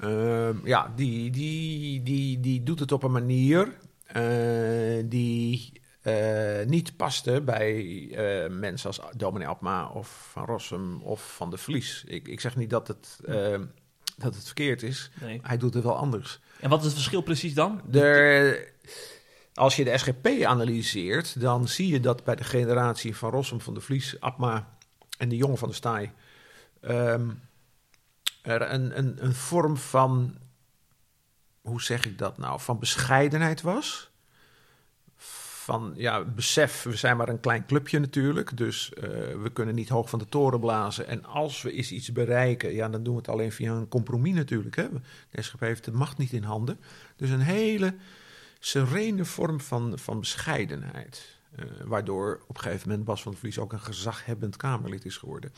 Eh, 0.00 0.64
ja, 0.64 0.92
die, 0.96 1.30
die, 1.30 2.02
die, 2.02 2.40
die 2.40 2.62
doet 2.62 2.80
het 2.80 2.92
op 2.92 3.02
een 3.02 3.12
manier 3.12 3.72
eh, 4.06 5.04
die 5.04 5.72
eh, 6.06 6.66
niet 6.66 6.96
paste 6.96 7.40
bij 7.40 8.08
eh, 8.10 8.50
mensen 8.50 8.86
als 8.86 9.00
dominee 9.16 9.48
Abma 9.48 9.88
of 9.88 10.28
Van 10.32 10.44
Rossum 10.44 11.02
of 11.02 11.34
Van 11.34 11.50
de 11.50 11.56
Vlies. 11.56 12.04
Ik, 12.06 12.28
ik 12.28 12.40
zeg 12.40 12.56
niet 12.56 12.70
dat 12.70 12.88
het, 12.88 13.18
eh, 13.24 13.60
dat 14.16 14.34
het 14.34 14.44
verkeerd 14.44 14.82
is. 14.82 15.10
Nee. 15.20 15.40
Hij 15.42 15.56
doet 15.56 15.74
het 15.74 15.84
wel 15.84 15.96
anders. 15.96 16.40
En 16.60 16.70
wat 16.70 16.78
is 16.78 16.84
het 16.84 16.94
verschil 16.94 17.20
precies 17.20 17.54
dan? 17.54 17.80
Als 19.54 19.76
je 19.76 19.84
de 19.84 19.98
SGP 19.98 20.44
analyseert, 20.44 21.40
dan 21.40 21.68
zie 21.68 21.88
je 21.88 22.00
dat 22.00 22.24
bij 22.24 22.36
de 22.36 22.44
generatie 22.44 23.16
van 23.16 23.30
Rossum, 23.30 23.60
van 23.60 23.74
de 23.74 23.80
Vlies, 23.80 24.20
Abma 24.20 24.76
en 25.18 25.28
de 25.28 25.36
jongen 25.36 25.58
van 25.58 25.68
de 25.68 25.74
Staai 25.74 26.10
ehm, 26.80 27.30
er 28.46 28.72
een, 28.72 28.98
een, 28.98 29.24
een 29.24 29.34
vorm 29.34 29.76
van, 29.76 30.38
hoe 31.60 31.82
zeg 31.82 32.04
ik 32.04 32.18
dat 32.18 32.38
nou, 32.38 32.60
van 32.60 32.78
bescheidenheid 32.78 33.62
was. 33.62 34.10
Van 35.66 35.92
ja, 35.96 36.24
besef, 36.24 36.82
we 36.82 36.96
zijn 36.96 37.16
maar 37.16 37.28
een 37.28 37.40
klein 37.40 37.66
clubje 37.66 37.98
natuurlijk, 37.98 38.56
dus 38.56 38.92
eh, 38.92 39.02
we 39.42 39.50
kunnen 39.52 39.74
niet 39.74 39.88
hoog 39.88 40.10
van 40.10 40.18
de 40.18 40.28
toren 40.28 40.60
blazen. 40.60 41.06
En 41.06 41.24
als 41.24 41.62
we 41.62 41.72
eens 41.72 41.92
iets 41.92 42.12
bereiken, 42.12 42.72
ja, 42.74 42.88
dan 42.88 43.02
doen 43.02 43.14
we 43.14 43.20
het 43.20 43.28
alleen 43.28 43.52
via 43.52 43.72
een 43.72 43.88
compromis 43.88 44.34
natuurlijk. 44.34 44.76
Hè. 44.76 44.88
De 45.30 45.42
SGP 45.42 45.60
heeft 45.60 45.84
de 45.84 45.92
macht 45.92 46.18
niet 46.18 46.32
in 46.32 46.42
handen. 46.42 46.80
Dus 47.16 47.30
een 47.30 47.40
hele 47.40 47.94
serene 48.58 49.24
vorm 49.24 49.60
van, 49.60 49.98
van 49.98 50.20
bescheidenheid. 50.20 51.38
eh, 51.56 51.64
waardoor 51.84 52.40
op 52.46 52.56
een 52.56 52.62
gegeven 52.62 52.88
moment 52.88 53.06
Bas 53.06 53.22
van 53.22 53.30
der 53.32 53.40
Vlies 53.40 53.58
ook 53.58 53.72
een 53.72 53.80
gezaghebbend 53.80 54.56
Kamerlid 54.56 55.04
is 55.04 55.16
geworden. 55.16 55.52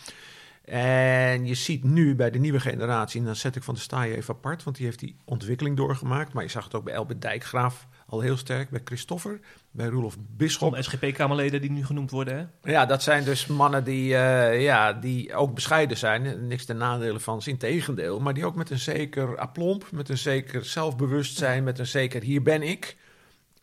En 0.70 1.46
je 1.46 1.54
ziet 1.54 1.84
nu 1.84 2.14
bij 2.14 2.30
de 2.30 2.38
nieuwe 2.38 2.60
generatie, 2.60 3.20
en 3.20 3.26
dan 3.26 3.36
zet 3.36 3.56
ik 3.56 3.62
van 3.62 3.74
de 3.74 3.80
Staaij 3.80 4.14
even 4.14 4.34
apart, 4.34 4.62
want 4.62 4.76
die 4.76 4.84
heeft 4.84 4.98
die 4.98 5.16
ontwikkeling 5.24 5.76
doorgemaakt. 5.76 6.32
Maar 6.32 6.42
je 6.42 6.48
zag 6.48 6.64
het 6.64 6.74
ook 6.74 6.84
bij 6.84 6.94
Elbert 6.94 7.22
Dijkgraaf 7.22 7.86
al 8.06 8.20
heel 8.20 8.36
sterk, 8.36 8.70
bij 8.70 8.80
Christoffer, 8.84 9.40
bij 9.70 9.86
Roelof 9.86 10.16
Bisschop. 10.36 10.76
SGP-Kamerleden 10.80 11.60
die 11.60 11.70
nu 11.70 11.84
genoemd 11.84 12.10
worden, 12.10 12.36
hè? 12.36 12.70
Ja, 12.70 12.86
dat 12.86 13.02
zijn 13.02 13.24
dus 13.24 13.46
mannen 13.46 13.84
die, 13.84 14.16
eh, 14.16 14.62
ja, 14.62 14.92
die 14.92 15.34
ook 15.34 15.54
bescheiden 15.54 15.96
zijn. 15.96 16.46
Niks 16.46 16.64
ten 16.64 16.76
nadele 16.76 17.20
van 17.20 17.42
ze, 17.42 17.50
integendeel. 17.50 18.20
Maar 18.20 18.34
die 18.34 18.46
ook 18.46 18.56
met 18.56 18.70
een 18.70 18.78
zeker 18.78 19.38
aplomb, 19.38 19.90
met 19.92 20.08
een 20.08 20.18
zeker 20.18 20.64
zelfbewustzijn, 20.64 21.64
met 21.64 21.78
een 21.78 21.86
zeker 21.86 22.22
hier 22.22 22.42
ben 22.42 22.62
ik, 22.62 22.96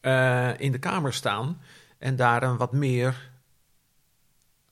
eh, 0.02 0.50
in 0.58 0.72
de 0.72 0.80
Kamer 0.80 1.14
staan. 1.14 1.62
En 1.98 2.16
daar 2.16 2.44
een 2.44 2.58
wat 2.58 2.74
meer 2.74 3.32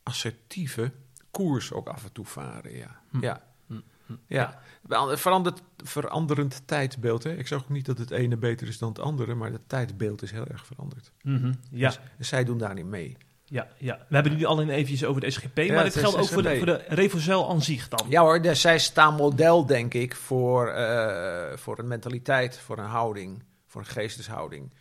assertieve 0.03 0.91
koers 1.33 1.71
ook 1.73 1.87
af 1.89 2.03
en 2.03 2.11
toe 2.11 2.25
varen. 2.25 2.75
Ja, 2.77 2.99
Hm. 3.09 3.21
ja. 3.21 3.43
Hm, 3.67 3.79
hm. 4.05 4.13
ja. 4.27 4.59
Wel, 4.81 5.11
een 5.11 5.17
veranderd, 5.17 5.61
veranderend 5.83 6.61
tijdbeeld. 6.65 7.23
Hè? 7.23 7.35
Ik 7.35 7.47
zeg 7.47 7.59
ook 7.59 7.69
niet 7.69 7.85
dat 7.85 7.97
het 7.97 8.11
ene 8.11 8.37
beter 8.37 8.67
is 8.67 8.77
dan 8.77 8.89
het 8.89 8.99
andere, 8.99 9.35
maar 9.35 9.51
het 9.51 9.69
tijdbeeld 9.69 10.21
is 10.21 10.31
heel 10.31 10.45
erg 10.47 10.65
veranderd. 10.65 11.11
Mhm, 11.21 11.53
Ja, 11.71 11.93
Dus 12.17 12.27
zij 12.27 12.43
doen 12.43 12.57
daar 12.57 12.73
niet 12.73 12.85
mee. 12.85 13.17
ja, 13.45 13.67
ja. 13.77 13.97
We 14.09 14.13
hebben 14.13 14.31
het 14.31 14.41
nu 14.41 14.47
al 14.47 14.61
in 14.61 14.69
eventjes 14.69 15.03
over 15.05 15.21
de 15.21 15.29
SGP, 15.31 15.57
Ja, 15.57 15.73
maar 15.73 15.83
het 15.83 15.93
dit 15.93 16.01
geldt 16.03 16.17
ook 16.17 16.27
voor 16.27 16.43
de, 16.43 16.57
voor 16.57 16.65
de 16.65 16.83
Revozel 16.87 17.49
aan 17.49 17.61
zich 17.61 17.87
dan. 17.87 18.05
Ja 18.09 18.21
hoor, 18.21 18.41
dus 18.41 18.61
zij 18.61 18.79
staan 18.79 19.15
model, 19.15 19.65
denk 19.65 19.93
ik, 19.93 20.15
voor, 20.15 20.67
eh, 20.67 21.57
voor 21.57 21.79
een 21.79 21.87
mentaliteit, 21.87 22.57
voor 22.59 22.77
een 22.77 22.85
houding, 22.85 23.43
voor 23.67 23.81
een 23.81 23.87
geesteshouding. 23.87 24.73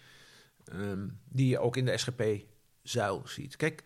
ehm, 0.65 1.09
die 1.29 1.49
je 1.49 1.59
ook 1.59 1.77
in 1.77 1.85
de 1.85 1.97
SGP-zuil 1.99 3.23
ziet. 3.25 3.57
Kijk, 3.57 3.83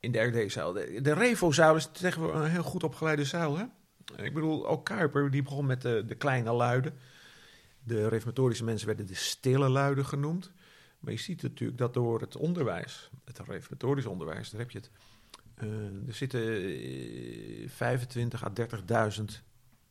in 0.00 0.12
de 0.12 0.18
RD-zuil. 0.18 0.72
De, 0.72 0.98
de 1.02 1.12
Revo-zuil 1.12 1.76
is 1.76 1.88
tegenwoordig 1.92 2.40
een 2.40 2.50
heel 2.50 2.62
goed 2.62 2.82
opgeleide 2.84 3.24
zuil. 3.24 3.56
Hè? 3.58 3.64
Ik 4.24 4.34
bedoel, 4.34 4.66
ook 4.68 4.84
Kuiper, 4.84 5.30
die 5.30 5.42
begon 5.42 5.66
met 5.66 5.82
de, 5.82 6.02
de 6.06 6.14
kleine 6.14 6.52
luiden. 6.52 6.94
De 7.84 8.08
reformatorische 8.08 8.64
mensen 8.64 8.86
werden 8.86 9.06
de 9.06 9.14
stille 9.14 9.68
luiden 9.68 10.06
genoemd. 10.06 10.52
Maar 10.98 11.12
je 11.12 11.18
ziet 11.18 11.42
natuurlijk 11.42 11.78
dat 11.78 11.94
door 11.94 12.20
het 12.20 12.36
onderwijs, 12.36 13.10
het 13.24 13.38
reformatorisch 13.38 14.06
onderwijs, 14.06 14.50
daar 14.50 14.60
heb 14.60 14.70
je 14.70 14.78
het. 14.78 14.90
eh, 15.54 16.08
er 16.08 16.14
zitten 16.14 16.40
eh, 16.40 17.68
25 17.68 18.44
à 18.44 18.50
30.000 19.18 19.24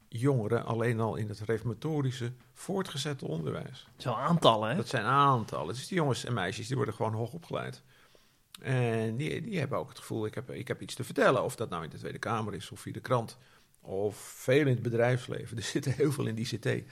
jongeren 0.09 0.65
alleen 0.65 0.99
al 0.99 1.15
in 1.15 1.27
het 1.29 1.39
reformatorische 1.39 2.31
voortgezette 2.53 3.25
onderwijs. 3.27 3.87
Zo 3.97 4.13
aantallen, 4.13 4.69
hè? 4.69 4.75
Dat 4.75 4.87
zijn 4.87 5.03
aantallen. 5.03 5.73
Dus 5.73 5.87
die 5.87 5.97
jongens 5.97 6.25
en 6.25 6.33
meisjes 6.33 6.67
die 6.67 6.75
worden 6.75 6.93
gewoon 6.93 7.13
hoog 7.13 7.33
opgeleid. 7.33 7.83
En 8.59 9.15
die, 9.15 9.41
die 9.41 9.59
hebben 9.59 9.77
ook 9.77 9.89
het 9.89 9.99
gevoel, 9.99 10.25
ik 10.25 10.35
heb, 10.35 10.51
ik 10.51 10.67
heb 10.67 10.81
iets 10.81 10.95
te 10.95 11.03
vertellen. 11.03 11.43
Of 11.43 11.55
dat 11.55 11.69
nou 11.69 11.83
in 11.83 11.89
de 11.89 11.97
Tweede 11.97 12.19
Kamer 12.19 12.53
is 12.53 12.71
of 12.71 12.79
via 12.79 12.93
de 12.93 12.99
krant. 12.99 13.37
Of 13.81 14.17
veel 14.17 14.61
in 14.61 14.67
het 14.67 14.81
bedrijfsleven. 14.81 15.57
Er 15.57 15.63
zitten 15.63 15.91
heel 15.91 16.11
veel 16.11 16.25
in 16.25 16.35
die 16.35 16.47
ICT. 16.51 16.89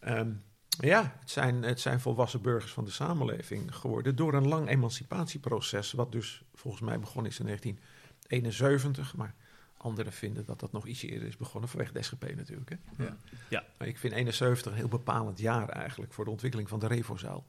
Ehm, 0.00 0.30
ja, 0.68 1.16
het 1.20 1.30
zijn, 1.30 1.62
het 1.62 1.80
zijn 1.80 2.00
volwassen 2.00 2.42
burgers 2.42 2.72
van 2.72 2.84
de 2.84 2.90
samenleving 2.90 3.76
geworden. 3.76 4.16
Door 4.16 4.34
een 4.34 4.48
lang 4.48 4.68
emancipatieproces. 4.68 5.92
Wat 5.92 6.12
dus 6.12 6.42
volgens 6.54 6.82
mij 6.82 6.98
begonnen 6.98 7.30
is 7.30 7.38
in 7.38 7.46
1971. 7.46 9.16
Maar 9.16 9.34
anderen 9.76 10.12
vinden 10.12 10.44
dat 10.44 10.60
dat 10.60 10.72
nog 10.72 10.86
ietsje 10.86 11.08
eerder 11.08 11.28
is 11.28 11.36
begonnen. 11.36 11.70
Vanwege 11.70 11.92
de 11.92 12.02
SGP 12.02 12.36
natuurlijk. 12.36 12.70
Hè? 12.70 13.04
Ja. 13.04 13.16
Ja. 13.48 13.64
Maar 13.78 13.88
ik 13.88 13.98
vind 13.98 14.12
71 14.12 14.72
een 14.72 14.78
heel 14.78 14.88
bepalend 14.88 15.38
jaar 15.38 15.68
eigenlijk. 15.68 16.12
Voor 16.12 16.24
de 16.24 16.30
ontwikkeling 16.30 16.68
van 16.68 16.78
de 16.78 16.86
Revozaal. 16.86 17.46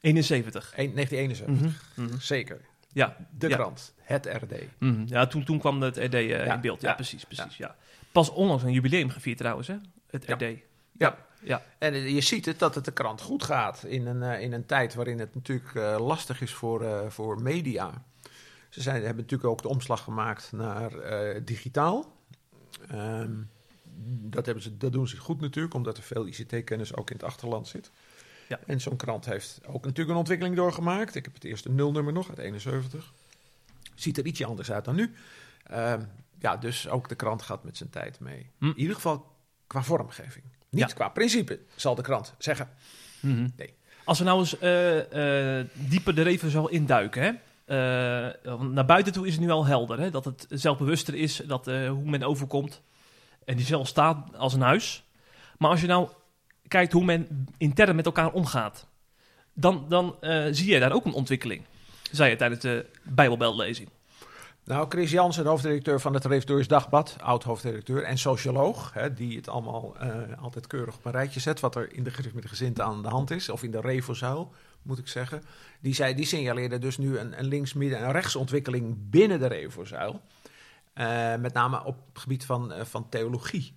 71. 0.00 0.72
1971. 0.74 1.92
Mhm, 1.94 2.06
mhm. 2.06 2.18
Zeker. 2.18 2.60
Ja, 2.94 3.16
De 3.30 3.48
ja. 3.48 3.56
krant. 3.56 3.94
Het 3.96 4.26
RD. 4.26 4.52
Mhm. 4.78 5.02
ja 5.06 5.26
toen, 5.26 5.44
toen 5.44 5.58
kwam 5.58 5.82
het 5.82 5.96
RD 5.96 6.14
eh, 6.14 6.28
Ja, 6.28 6.54
in 6.54 6.60
beeld. 6.60 6.80
Ja, 6.80 6.88
ja, 6.88 6.94
precies, 6.94 7.24
precies. 7.24 7.56
Ja. 7.56 7.76
Pas 8.12 8.30
onlangs 8.30 8.62
een 8.62 8.72
jubileum 8.72 9.10
gevierd 9.10 9.38
trouwens, 9.38 9.68
hè? 9.68 9.76
Het. 10.10 10.24
RD. 10.30 10.44
Ja. 10.92 11.18
Ja. 11.42 11.62
En 11.78 11.92
eh, 11.92 12.14
je 12.14 12.20
ziet 12.20 12.44
het 12.46 12.58
dat 12.58 12.74
het 12.74 12.84
de 12.84 12.92
krant 12.92 13.20
goed 13.20 13.42
gaat 13.42 13.84
in 13.84 14.06
een, 14.06 14.22
eh, 14.22 14.40
in 14.40 14.52
een 14.52 14.66
tijd 14.66 14.94
waarin 14.94 15.18
het 15.18 15.34
natuurlijk 15.34 15.74
lastig 15.98 16.40
is 16.40 16.52
voor, 16.52 17.12
voor 17.12 17.42
media. 17.42 18.04
Ze 18.68 18.82
zijn, 18.82 19.02
hebben 19.02 19.22
natuurlijk 19.22 19.50
ook 19.50 19.62
de 19.62 19.68
omslag 19.68 20.02
gemaakt 20.02 20.52
naar 20.52 20.90
digitaal. 21.44 22.12
Ehm, 22.88 23.32
dat, 24.06 24.46
hebben 24.46 24.62
ze, 24.64 24.76
dat 24.76 24.92
doen 24.92 25.08
ze 25.08 25.16
goed 25.16 25.40
natuurlijk, 25.40 25.74
omdat 25.74 25.96
er 25.96 26.02
veel 26.02 26.26
ICT-kennis 26.26 26.96
ook 26.96 27.10
in 27.10 27.16
het 27.16 27.24
achterland 27.24 27.68
zit. 27.68 27.90
Ja. 28.48 28.60
En 28.66 28.80
zo'n 28.80 28.96
krant 28.96 29.24
heeft 29.24 29.60
ook 29.66 29.82
natuurlijk 29.84 30.10
een 30.10 30.16
ontwikkeling 30.16 30.56
doorgemaakt. 30.56 31.14
Ik 31.14 31.24
heb 31.24 31.34
het 31.34 31.44
eerste 31.44 31.70
nulnummer 31.70 32.12
nog 32.12 32.28
uit 32.28 32.38
71. 32.38 33.12
Ziet 33.94 34.18
er 34.18 34.26
ietsje 34.26 34.46
anders 34.46 34.72
uit 34.72 34.84
dan 34.84 34.94
nu. 34.94 35.14
Ehm, 35.64 36.02
ja, 36.38 36.56
dus 36.56 36.88
ook 36.88 37.08
de 37.08 37.14
krant 37.14 37.42
gaat 37.42 37.64
met 37.64 37.76
zijn 37.76 37.90
tijd 37.90 38.20
mee. 38.20 38.50
Hm. 38.58 38.64
In 38.66 38.78
ieder 38.78 38.94
geval 38.94 39.26
qua 39.66 39.82
vormgeving. 39.82 40.44
Niet 40.70 40.88
Ja. 40.88 40.94
qua 40.94 41.08
principe, 41.08 41.60
zal 41.74 41.94
de 41.94 42.02
krant 42.02 42.34
zeggen. 42.38 42.68
Mhm. 43.20 43.48
Nee. 43.56 43.74
Als 44.04 44.18
we 44.18 44.24
nou 44.24 44.38
eens 44.38 44.58
eh, 44.58 45.58
eh, 45.60 45.66
dieper 45.72 46.14
de 46.14 46.22
reven 46.22 46.50
zo 46.50 46.64
induiken, 46.66 47.22
hè? 47.22 47.32
Want 48.42 48.72
naar 48.72 48.84
buiten 48.86 49.12
toe 49.12 49.26
is 49.26 49.32
het 49.32 49.40
nu 49.40 49.50
al 49.50 49.66
helder, 49.66 50.00
hè? 50.00 50.10
Dat 50.10 50.24
het 50.24 50.46
zelfbewuster 50.48 51.14
is, 51.14 51.36
dat, 51.36 51.66
hoe 51.66 52.04
men 52.04 52.22
overkomt. 52.22 52.82
En 53.44 53.56
die 53.56 53.66
zelf 53.66 53.88
staat 53.88 54.36
als 54.36 54.54
een 54.54 54.60
huis. 54.60 55.04
Maar 55.58 55.70
als 55.70 55.80
je 55.80 55.86
nou 55.86 56.08
kijkt 56.74 56.92
hoe 56.92 57.04
men 57.04 57.46
intern 57.56 57.96
met 57.96 58.06
elkaar 58.06 58.32
omgaat, 58.32 58.86
dan, 59.52 59.86
dan 59.88 60.16
eh, 60.20 60.44
zie 60.50 60.72
je 60.72 60.80
daar 60.80 60.92
ook 60.92 61.04
een 61.04 61.12
ontwikkeling. 61.12 61.62
Zei 62.10 62.30
je 62.30 62.36
tijdens 62.36 62.60
de 62.60 62.86
Bijbelbeldlezing. 63.02 63.88
Nou, 64.64 64.86
Chris 64.88 65.10
Jansen, 65.10 65.46
hoofddirecteur 65.46 66.00
van 66.00 66.14
het 66.14 66.24
Reformatorisch 66.24 66.68
Dagblad, 66.68 67.16
oud-hoofddirecteur 67.20 68.02
en 68.02 68.18
socioloog, 68.18 68.92
hè, 68.92 69.14
die 69.14 69.36
het 69.36 69.48
allemaal 69.48 69.96
eh, 69.98 70.42
altijd 70.42 70.66
keurig 70.66 70.96
op 70.96 71.04
een 71.04 71.12
rijtje 71.12 71.40
zet, 71.40 71.60
wat 71.60 71.76
er 71.76 71.92
in 71.92 72.04
de 72.04 72.10
gereformeerde 72.10 72.48
gezinte 72.48 72.82
aan 72.82 73.02
de 73.02 73.08
hand 73.08 73.30
is, 73.30 73.48
of 73.48 73.62
in 73.62 73.70
de 73.70 73.80
Revozuil, 73.80 74.52
moet 74.82 74.98
ik 74.98 75.08
zeggen. 75.08 75.42
Die, 75.80 75.94
zei, 75.94 76.14
die 76.14 76.26
signaleerde 76.26 76.78
dus 76.78 76.98
nu 76.98 77.18
een, 77.18 77.38
een 77.38 77.46
links-, 77.46 77.72
midden- 77.72 77.98
en 77.98 78.12
rechtsontwikkeling 78.12 78.96
binnen 79.10 79.38
de 79.38 79.46
Revozuil. 79.46 80.20
Eh 80.92 81.34
met 81.34 81.52
name 81.52 81.84
op 81.84 81.96
het 82.12 82.22
gebied 82.22 82.44
van, 82.44 82.72
van 82.82 83.08
theologie. 83.08 83.74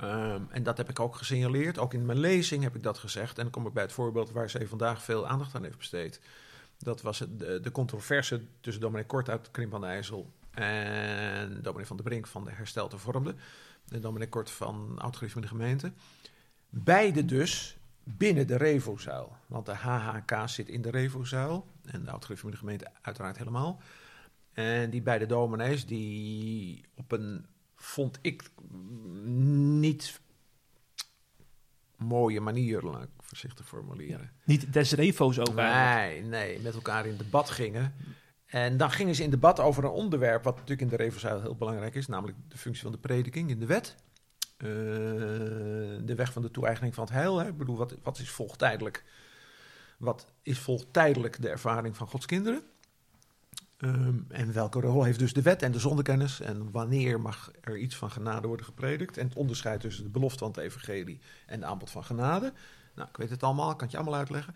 Ehm, 0.00 0.42
en 0.50 0.62
dat 0.62 0.76
heb 0.76 0.88
ik 0.88 1.00
ook 1.00 1.16
gesignaleerd. 1.16 1.78
Ook 1.78 1.94
in 1.94 2.06
mijn 2.06 2.18
lezing 2.18 2.62
heb 2.62 2.74
ik 2.74 2.82
dat 2.82 2.98
gezegd. 2.98 3.36
En 3.36 3.42
dan 3.42 3.52
kom 3.52 3.66
ik 3.66 3.72
bij 3.72 3.82
het 3.82 3.92
voorbeeld 3.92 4.30
waar 4.30 4.50
zij 4.50 4.66
vandaag 4.66 5.02
veel 5.02 5.26
aandacht 5.26 5.54
aan 5.54 5.62
heeft 5.62 5.76
besteed. 5.76 6.20
Dat 6.78 7.02
was 7.02 7.18
de, 7.18 7.60
de 7.60 7.70
controverse 7.70 8.42
tussen 8.60 8.82
dominee 8.82 9.06
Kort 9.06 9.28
uit 9.28 9.50
Krimp 9.50 9.74
aan 9.74 9.80
de 9.80 9.86
IJssel 9.86 10.32
en 10.50 11.62
dominee 11.62 11.86
van 11.86 11.96
der 11.96 12.04
Brink 12.04 12.26
van 12.26 12.44
de 12.44 12.50
Herstel 12.50 12.88
te 12.88 12.98
Vormde. 12.98 13.34
En 13.88 14.00
dominee 14.00 14.28
Kort 14.28 14.50
van 14.50 14.98
oud 14.98 15.16
van 15.26 15.42
de 15.42 15.48
gemeente. 15.48 15.92
Beide 16.68 17.24
dus 17.24 17.78
binnen 18.02 18.46
de 18.46 18.56
Revozuil. 18.56 19.36
Want 19.46 19.66
de 19.66 19.74
HHK 19.74 20.48
zit 20.48 20.68
in 20.68 20.82
de 20.82 20.90
Revozuil 20.90 21.66
en 21.84 22.04
de 22.04 22.10
oud 22.10 22.26
van 22.34 22.50
de 22.50 22.56
gemeente 22.56 22.90
uiteraard 23.02 23.38
helemaal. 23.38 23.80
En 24.52 24.90
die 24.90 25.02
beide 25.02 25.26
dominees 25.26 25.86
die 25.86 26.84
op 26.94 27.12
een, 27.12 27.46
vond 27.78 28.18
ik, 28.22 28.50
niet 29.80 30.20
mooie 31.96 32.40
manier, 32.40 32.82
laat 32.82 33.02
ik 33.02 33.08
voorzichtig 33.20 33.66
formuleren. 33.66 34.30
Niet 34.44 34.72
des 34.72 34.92
revo's 34.92 35.38
ook 35.38 35.56
eigenlijk. 35.56 36.28
Nee, 36.28 36.46
nee, 36.46 36.60
met 36.60 36.74
elkaar 36.74 37.06
in 37.06 37.16
debat 37.16 37.50
gingen. 37.50 37.94
En 38.46 38.76
dan 38.76 38.90
gingen 38.90 39.14
ze 39.14 39.22
in 39.22 39.30
debat 39.30 39.60
over 39.60 39.84
een 39.84 39.90
onderwerp 39.90 40.44
wat 40.44 40.54
natuurlijk 40.54 40.80
in 40.80 40.96
de 40.96 41.02
Revozuil 41.02 41.40
heel 41.40 41.56
belangrijk 41.56 41.94
is, 41.94 42.06
namelijk 42.06 42.38
de 42.48 42.58
functie 42.58 42.82
van 42.82 42.92
de 42.92 42.98
prediking 42.98 43.50
in 43.50 43.58
de 43.58 43.66
wet. 43.66 43.96
Eh, 44.56 44.66
de 46.04 46.14
weg 46.16 46.32
van 46.32 46.42
de 46.42 46.50
toe-eigening 46.50 46.94
van 46.94 47.04
het 47.04 47.12
heil. 47.12 47.38
Hè. 47.38 47.48
Ik 47.48 47.56
bedoel, 47.56 47.76
wat, 47.76 47.94
wat 48.02 48.18
is 48.18 48.30
volgtijdelijk? 48.30 49.04
Wat 49.98 50.32
is 50.42 50.58
volgtijdelijk 50.58 51.42
de 51.42 51.48
ervaring 51.48 51.96
van 51.96 52.08
Gods 52.08 52.26
kinderen? 52.26 52.62
Ehm, 53.78 54.18
en 54.28 54.52
welke 54.52 54.80
rol 54.80 55.02
heeft 55.02 55.18
dus 55.18 55.32
de 55.32 55.42
wet 55.42 55.62
en 55.62 55.72
de 55.72 55.78
zondekennis? 55.78 56.40
En 56.40 56.70
wanneer 56.70 57.20
mag 57.20 57.50
er 57.60 57.78
iets 57.78 57.96
van 57.96 58.10
genade 58.10 58.46
worden 58.46 58.66
gepredikt? 58.66 59.16
En 59.16 59.26
het 59.26 59.36
onderscheid 59.36 59.80
tussen 59.80 60.04
de 60.04 60.10
belofte 60.10 60.38
van 60.38 60.48
het 60.48 60.56
evangelie 60.56 61.20
en 61.46 61.60
de 61.60 61.66
aanbod 61.66 61.90
van 61.90 62.04
genade. 62.04 62.52
Nou, 62.94 63.08
ik 63.08 63.16
weet 63.16 63.30
het 63.30 63.42
allemaal, 63.42 63.70
kan 63.70 63.80
het 63.80 63.90
je 63.90 63.96
allemaal 63.96 64.18
uitleggen. 64.18 64.54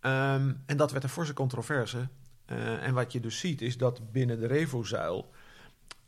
Ehm, 0.00 0.52
en 0.66 0.76
dat 0.76 0.90
werd 0.90 1.04
een 1.04 1.10
forse 1.10 1.32
controverse. 1.32 2.08
Eh, 2.44 2.86
en 2.86 2.94
wat 2.94 3.12
je 3.12 3.20
dus 3.20 3.38
ziet 3.38 3.62
is 3.62 3.76
dat 3.76 4.12
binnen 4.12 4.40
de 4.40 4.46
Revozuil 4.46 5.30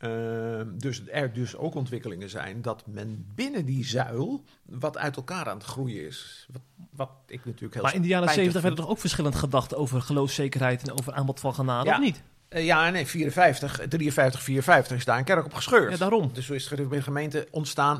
ehm, 0.01 0.67
dus 0.77 1.01
er 1.07 1.33
dus 1.33 1.55
ook 1.55 1.75
ontwikkelingen 1.75 2.29
zijn 2.29 2.61
dat 2.61 2.83
men 2.87 3.31
binnen 3.35 3.65
die 3.65 3.85
zuil 3.85 4.43
wat 4.65 4.97
uit 4.97 5.15
elkaar 5.15 5.49
aan 5.49 5.57
het 5.57 5.65
groeien 5.65 6.05
is. 6.07 6.47
Wat, 6.51 6.61
wat 6.91 7.09
ik 7.27 7.45
natuurlijk 7.45 7.73
heel 7.73 7.83
Maar 7.83 7.95
in 7.95 8.01
de 8.01 8.07
jaren 8.07 8.29
spijtig 8.29 8.51
70 8.51 8.61
vind. 8.61 8.63
werden 8.63 8.71
er 8.71 8.83
toch 8.83 8.89
ook 8.93 8.99
verschillend 8.99 9.35
gedacht 9.35 9.75
over 9.75 10.01
geloofszekerheid 10.01 10.81
en 10.89 10.99
over 10.99 11.13
aanbod 11.13 11.39
van 11.39 11.53
genade, 11.53 11.89
Ja. 11.89 11.95
of 11.95 12.01
niet? 12.01 12.23
Eh, 12.47 12.65
ja, 12.65 12.89
nee, 12.89 13.07
54, 13.07 13.79
53, 13.89 14.43
54 14.43 14.97
is 14.97 15.05
daar 15.05 15.17
een 15.17 15.23
kerk 15.23 15.45
op 15.45 15.53
gescheurd. 15.53 15.91
Ja, 15.91 15.97
daarom. 15.97 16.29
Dus 16.33 16.45
zo 16.45 16.53
is 16.53 16.61
de 16.63 16.69
gereformeerde 16.69 17.05
gemeente 17.05 17.47
ontstaan, 17.51 17.97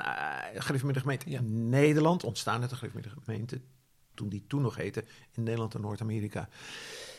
de 0.53 0.62
gereformeerde 0.62 1.00
gemeente 1.01 1.29
Ja. 1.29 1.39
in 1.39 1.70
Nederland 1.70 2.24
ontstaan 2.24 2.62
de 2.62 2.67
gereformeerde 2.75 3.15
gemeente, 3.24 3.62
toen 4.13 4.29
die 4.29 4.46
toen 4.48 4.62
nog 4.62 4.75
heette, 4.75 5.03
in 5.36 5.43
Nederland 5.43 5.75
en 5.75 5.81
Noord-Amerika. 5.81 6.50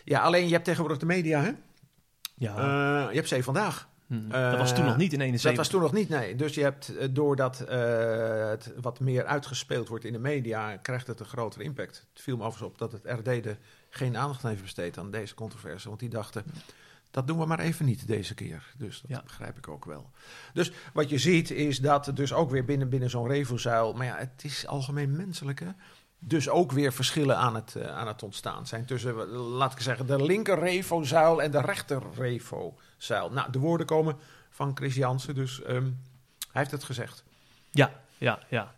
Ja, 0.04 0.20
alleen 0.20 0.46
je 0.46 0.52
hebt 0.52 0.64
tegenwoordig 0.64 0.98
de 0.98 1.06
media, 1.06 1.40
hè? 1.42 1.50
Ja, 2.34 2.56
Eh, 2.56 3.10
je 3.10 3.16
hebt 3.16 3.28
Zee 3.28 3.42
Vandaag. 3.44 3.88
Hm, 4.12 4.28
dat 4.28 4.58
was 4.58 4.70
toen 4.74 4.82
eh, 4.82 4.88
nog 4.88 4.96
niet 4.96 5.12
in 5.12 5.20
71. 5.20 5.50
Dat 5.50 5.56
was 5.56 5.68
toen 5.68 5.80
nog 5.80 5.92
niet, 5.92 6.08
nee. 6.08 6.36
Dus 6.36 6.54
je 6.54 6.62
hebt, 6.62 6.96
eh, 6.96 7.08
doordat 7.10 7.60
eh, 7.60 8.48
het 8.48 8.72
wat 8.80 9.00
meer 9.00 9.24
uitgespeeld 9.24 9.88
wordt 9.88 10.04
in 10.04 10.12
de 10.12 10.18
media, 10.18 10.76
krijgt 10.76 11.06
het 11.06 11.20
een 11.20 11.26
grotere 11.26 11.64
impact. 11.64 12.06
Het 12.12 12.22
viel 12.22 12.36
me 12.36 12.44
overigens 12.44 12.72
op 12.72 12.78
dat 12.78 12.92
het 12.92 13.18
RD 13.18 13.46
er 13.46 13.58
geen 13.90 14.16
aandacht 14.16 14.44
aan 14.44 14.50
heeft 14.50 14.62
besteed 14.62 14.98
aan 14.98 15.10
deze 15.10 15.34
controverse. 15.34 15.88
Want 15.88 16.00
die 16.00 16.08
dachten, 16.08 16.44
dat 17.10 17.26
doen 17.26 17.38
we 17.38 17.46
maar 17.46 17.58
even 17.60 17.84
niet 17.84 18.06
deze 18.06 18.34
keer. 18.34 18.72
Dus 18.76 19.00
dat 19.00 19.10
Ja. 19.10 19.22
begrijp 19.22 19.56
ik 19.56 19.68
ook 19.68 19.84
wel. 19.84 20.10
Dus 20.52 20.72
wat 20.92 21.10
je 21.10 21.18
ziet 21.18 21.50
is 21.50 21.78
dat 21.78 22.10
dus 22.14 22.32
ook 22.32 22.50
weer 22.50 22.64
binnen, 22.64 22.88
binnen 22.88 23.10
zo'n 23.10 23.28
revozuil... 23.28 23.92
Maar 23.92 24.06
ja, 24.06 24.16
het 24.16 24.44
is 24.44 24.66
algemeen 24.66 25.16
menselijk, 25.16 25.60
hè? 25.60 25.70
Dus 26.24 26.48
ook 26.48 26.72
weer 26.72 26.92
verschillen 26.92 27.36
aan 27.36 27.54
het, 27.54 27.76
eh, 27.76 27.96
aan 27.96 28.06
het 28.06 28.22
ontstaan 28.22 28.66
zijn 28.66 28.84
tussen, 28.84 29.10
eh, 29.18 29.56
laat 29.56 29.72
ik 29.72 29.80
zeggen, 29.80 30.06
de 30.06 30.22
linker 30.24 30.58
revozuil 30.58 31.42
en 31.42 31.50
de 31.50 31.60
rechter 31.60 32.02
revozuil. 32.16 33.30
Nou, 33.30 33.50
de 33.52 33.58
woorden 33.58 33.86
komen 33.86 34.16
van 34.50 34.70
Chris 34.74 34.94
Jansen, 34.94 35.34
dus 35.34 35.62
ehm, 35.62 35.82
hij 35.82 36.60
heeft 36.60 36.70
het 36.70 36.84
gezegd. 36.84 37.24
Ja, 37.70 37.90
ja, 38.18 38.38
ja. 38.48 38.74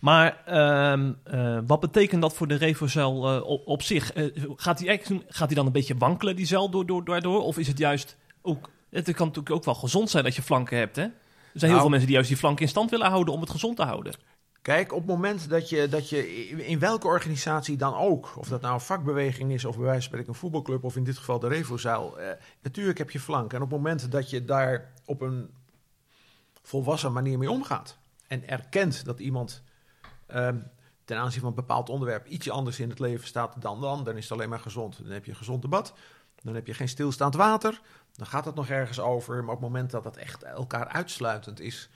Maar 0.00 0.42
ehm, 0.44 1.12
eh, 1.24 1.58
wat 1.66 1.80
betekent 1.80 2.22
dat 2.22 2.34
voor 2.34 2.48
de 2.48 2.54
revozuil 2.54 3.28
eh, 3.28 3.46
op, 3.46 3.66
op 3.66 3.82
zich? 3.82 4.12
Gaat, 4.56 4.78
die, 4.78 5.00
gaat 5.28 5.48
die 5.48 5.56
dan 5.56 5.66
een 5.66 5.72
beetje 5.72 5.96
wankelen, 5.96 6.36
die 6.36 6.46
zuil, 6.46 6.70
door, 6.70 6.86
door, 6.86 7.04
daardoor? 7.04 7.42
Of 7.42 7.58
is 7.58 7.66
het 7.66 7.78
juist 7.78 8.16
ook... 8.42 8.70
Het 8.90 9.04
kan 9.04 9.26
natuurlijk 9.26 9.54
ook 9.54 9.64
wel 9.64 9.74
gezond 9.74 10.10
zijn 10.10 10.24
dat 10.24 10.34
je 10.36 10.42
flanken 10.42 10.78
hebt, 10.78 10.96
hè? 10.96 11.02
Er 11.02 11.10
zijn 11.64 11.70
heel 11.70 11.70
Nou. 11.70 11.80
veel 11.80 11.88
mensen 11.88 12.06
die 12.06 12.14
juist 12.14 12.28
die 12.28 12.38
flanken 12.38 12.62
in 12.64 12.70
stand 12.70 12.90
willen 12.90 13.10
houden 13.10 13.34
om 13.34 13.40
het 13.40 13.50
gezond 13.50 13.76
te 13.76 13.82
houden. 13.82 14.14
Kijk, 14.68 14.92
op 14.92 14.98
het 14.98 15.08
moment 15.08 15.48
dat 15.48 15.68
je, 15.68 15.88
dat 15.88 16.08
je 16.08 16.28
in 16.48 16.78
welke 16.78 17.06
organisatie 17.06 17.76
dan 17.76 17.94
ook, 17.94 18.36
of 18.36 18.48
dat 18.48 18.60
nou 18.60 18.74
een 18.74 18.80
vakbeweging 18.80 19.52
is 19.52 19.64
of 19.64 19.76
bij 19.76 19.84
wijze 19.84 20.00
van 20.00 20.08
spreken 20.08 20.28
een 20.28 20.38
voetbalclub 20.38 20.84
of 20.84 20.96
in 20.96 21.04
dit 21.04 21.16
geval 21.16 21.38
de 21.38 21.48
Revozaal, 21.48 22.18
eh, 22.18 22.30
natuurlijk 22.62 22.98
heb 22.98 23.10
je 23.10 23.20
flank. 23.20 23.52
En 23.52 23.62
op 23.62 23.70
het 23.70 23.78
moment 23.78 24.10
dat 24.10 24.30
je 24.30 24.44
daar 24.44 24.92
op 25.04 25.20
een 25.20 25.50
volwassen 26.62 27.12
manier 27.12 27.38
mee 27.38 27.50
omgaat 27.50 27.96
en 28.26 28.48
erkent 28.48 29.04
dat 29.04 29.20
iemand 29.20 29.62
ehm, 30.26 30.58
ten 31.04 31.16
aanzien 31.16 31.40
van 31.40 31.48
een 31.48 31.54
bepaald 31.54 31.88
onderwerp 31.88 32.26
ietsje 32.26 32.50
anders 32.50 32.80
in 32.80 32.88
het 32.88 32.98
leven 32.98 33.26
staat 33.26 33.62
dan 33.62 33.80
dan, 33.80 34.04
dan 34.04 34.16
is 34.16 34.22
het 34.22 34.32
alleen 34.32 34.48
maar 34.48 34.60
gezond. 34.60 34.98
Dan 35.02 35.12
heb 35.12 35.24
je 35.24 35.30
een 35.30 35.36
gezond 35.36 35.62
debat, 35.62 35.94
dan 36.42 36.54
heb 36.54 36.66
je 36.66 36.74
geen 36.74 36.88
stilstaand 36.88 37.34
water, 37.34 37.80
dan 38.12 38.26
gaat 38.26 38.44
het 38.44 38.54
nog 38.54 38.68
ergens 38.68 39.00
over. 39.00 39.34
Maar 39.34 39.54
op 39.54 39.60
het 39.60 39.70
moment 39.70 39.90
dat 39.90 40.02
dat 40.02 40.16
echt 40.16 40.42
elkaar 40.42 40.88
uitsluitend 40.88 41.60
is, 41.60 41.90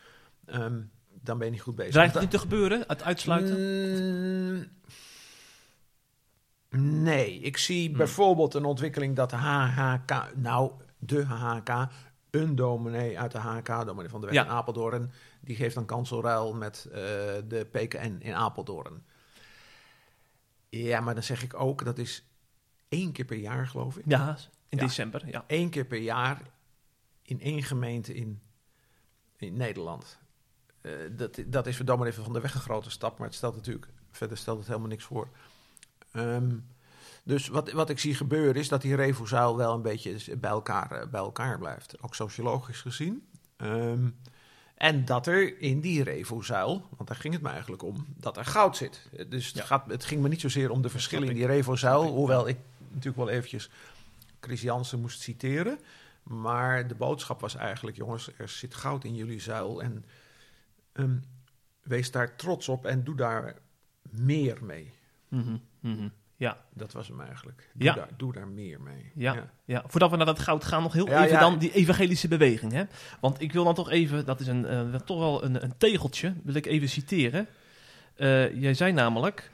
ehm, 0.45 0.81
dan 1.23 1.39
ben 1.39 1.47
je 1.47 1.53
niet 1.53 1.63
goed 1.63 1.75
bezig. 1.77 1.93
Dreigt 1.93 2.13
het 2.13 2.23
niet 2.23 2.31
te 2.31 2.39
gebeuren, 2.39 2.85
het 2.87 3.03
uitsluiten? 3.03 3.59
Mm, 6.69 7.03
nee, 7.03 7.39
ik 7.41 7.57
zie 7.57 7.89
Hmm. 7.89 7.97
bijvoorbeeld 7.97 8.55
een 8.55 8.65
ontwikkeling 8.65 9.17
dat 9.17 9.31
de 9.31 9.37
HHK, 9.37 10.35
nou 10.37 10.73
de 10.99 11.25
HHK, 11.25 11.89
een 12.31 12.55
dominee 12.57 13.19
uit 13.19 13.33
de 13.33 13.39
HHK, 13.39 13.87
dominee 13.87 14.09
van 14.11 14.21
de 14.21 14.27
weg 14.27 14.35
Ja. 14.35 14.45
in 14.45 14.51
Apeldoorn, 14.51 15.13
die 15.41 15.57
geeft 15.57 15.77
een 15.77 15.85
kanselruil 15.87 16.55
met 16.55 16.87
eh, 16.91 16.99
de 17.49 17.67
PKN 17.71 18.17
in 18.19 18.35
Apeldoorn. 18.35 19.05
Ja, 20.69 21.01
maar 21.01 21.15
dan 21.15 21.23
zeg 21.23 21.43
ik 21.43 21.55
ook, 21.55 21.85
dat 21.85 21.99
is 21.99 22.25
één 22.89 23.13
keer 23.13 23.25
per 23.25 23.37
jaar 23.37 23.67
geloof 23.67 23.97
ik. 23.97 24.05
Ja, 24.07 24.37
in 24.69 24.79
Ja. 24.79 24.85
december, 24.85 25.29
ja. 25.29 25.45
Eén 25.47 25.71
keer 25.71 25.85
per 25.85 25.99
jaar 25.99 26.43
in 27.23 27.41
één 27.41 27.63
gemeente 27.63 28.15
in, 28.15 28.41
in 29.37 29.57
Nederland. 29.57 30.19
Eh, 30.83 30.93
dat, 31.11 31.39
dat 31.47 31.67
is 31.67 31.77
voor 31.77 31.85
dominee 31.85 32.13
van 32.13 32.33
de 32.33 32.41
weg 32.41 32.55
een 32.55 32.61
grote 32.61 32.91
stap, 32.91 33.19
maar 33.19 33.27
het 33.27 33.37
stelt 33.37 33.55
natuurlijk, 33.55 33.87
verder 34.11 34.37
stelt 34.37 34.59
het 34.59 34.67
helemaal 34.67 34.89
niks 34.89 35.05
voor. 35.05 35.29
Ehm, 36.13 36.51
dus 37.25 37.49
wat, 37.49 37.73
wat 37.73 37.91
ik 37.91 37.99
zie 37.99 38.15
gebeuren 38.15 38.55
is 38.55 38.69
dat 38.69 38.83
die 38.83 38.95
Revozuil 38.95 39.57
wel 39.57 39.75
een 39.75 39.83
beetje 39.83 40.37
bij 40.37 40.51
elkaar, 40.51 40.91
eh, 40.91 41.09
bij 41.09 41.21
elkaar 41.21 41.59
blijft, 41.59 42.03
ook 42.03 42.15
sociologisch 42.15 42.81
gezien. 42.81 43.27
Ehm, 43.57 44.09
en 44.75 45.05
dat 45.05 45.27
er 45.27 45.61
in 45.61 45.81
die 45.81 46.03
Revozuil, 46.03 46.87
want 46.97 47.09
daar 47.09 47.19
ging 47.19 47.35
het 47.35 47.43
me 47.43 47.49
eigenlijk 47.49 47.83
om, 47.83 48.07
dat 48.17 48.37
er 48.37 48.45
goud 48.45 48.77
zit. 48.77 49.09
Eh, 49.17 49.25
Dus 49.31 49.47
het, 49.47 49.57
Ja. 49.57 49.65
gaat, 49.65 49.91
het 49.91 50.05
ging 50.05 50.23
me 50.23 50.29
niet 50.29 50.41
zozeer 50.41 50.71
om 50.71 50.83
de 50.83 50.89
verschillen 50.89 51.29
in 51.29 51.35
die 51.35 51.47
Revozuil, 51.47 52.05
hoewel 52.07 52.49
ik 52.49 52.59
natuurlijk 52.89 53.17
wel 53.17 53.29
eventjes 53.29 53.71
Chris 54.41 54.61
Jansen 54.61 55.01
moest 55.01 55.21
citeren. 55.21 55.79
Maar 56.23 56.89
de 56.89 56.95
boodschap 56.95 57.41
was 57.41 57.55
eigenlijk, 57.55 57.97
jongens, 57.97 58.31
er 58.37 58.49
zit 58.49 58.75
goud 58.75 59.05
in 59.05 59.15
jullie 59.15 59.41
zuil. 59.41 59.83
En 59.83 60.05
ehm, 60.93 61.17
wees 61.83 62.11
daar 62.11 62.37
trots 62.37 62.69
op 62.69 62.87
en 62.87 63.05
doe 63.05 63.17
daar 63.17 63.55
meer 64.11 64.59
mee. 64.65 64.93
Mhm, 65.29 65.57
mhm. 65.81 66.09
Ja, 66.37 66.65
Dat 66.75 66.93
was 66.93 67.09
hem 67.09 67.21
eigenlijk. 67.21 67.71
Doe, 67.75 67.85
Ja. 67.85 67.95
daar, 67.95 68.09
doe 68.17 68.33
daar 68.33 68.49
meer 68.49 68.81
mee. 68.81 69.11
Ja. 69.15 69.51
ja. 69.65 69.85
Voordat 69.87 70.11
we 70.11 70.17
naar 70.17 70.27
dat 70.27 70.39
goud 70.39 70.65
gaan, 70.65 70.83
nog 70.83 70.93
heel 70.93 71.09
Ja, 71.09 71.25
even 71.25 71.41
dan 71.41 71.59
die 71.59 71.73
evangelische 71.73 72.29
beweging. 72.29 72.73
Hè? 72.73 72.85
Want 73.21 73.41
ik 73.41 73.53
wil 73.53 73.65
dan 73.65 73.75
toch 73.75 73.91
even, 73.91 74.27
dat 74.27 74.41
is 74.41 74.47
een, 74.47 74.67
eh, 74.67 74.95
toch 74.95 75.19
wel 75.19 75.45
een, 75.45 75.63
een 75.65 75.77
tegeltje, 75.77 76.35
wil 76.43 76.55
ik 76.55 76.67
even 76.67 76.89
citeren. 76.89 77.47
Eh, 78.15 78.61
jij 78.61 78.75
zei 78.75 78.93
namelijk, 78.93 79.51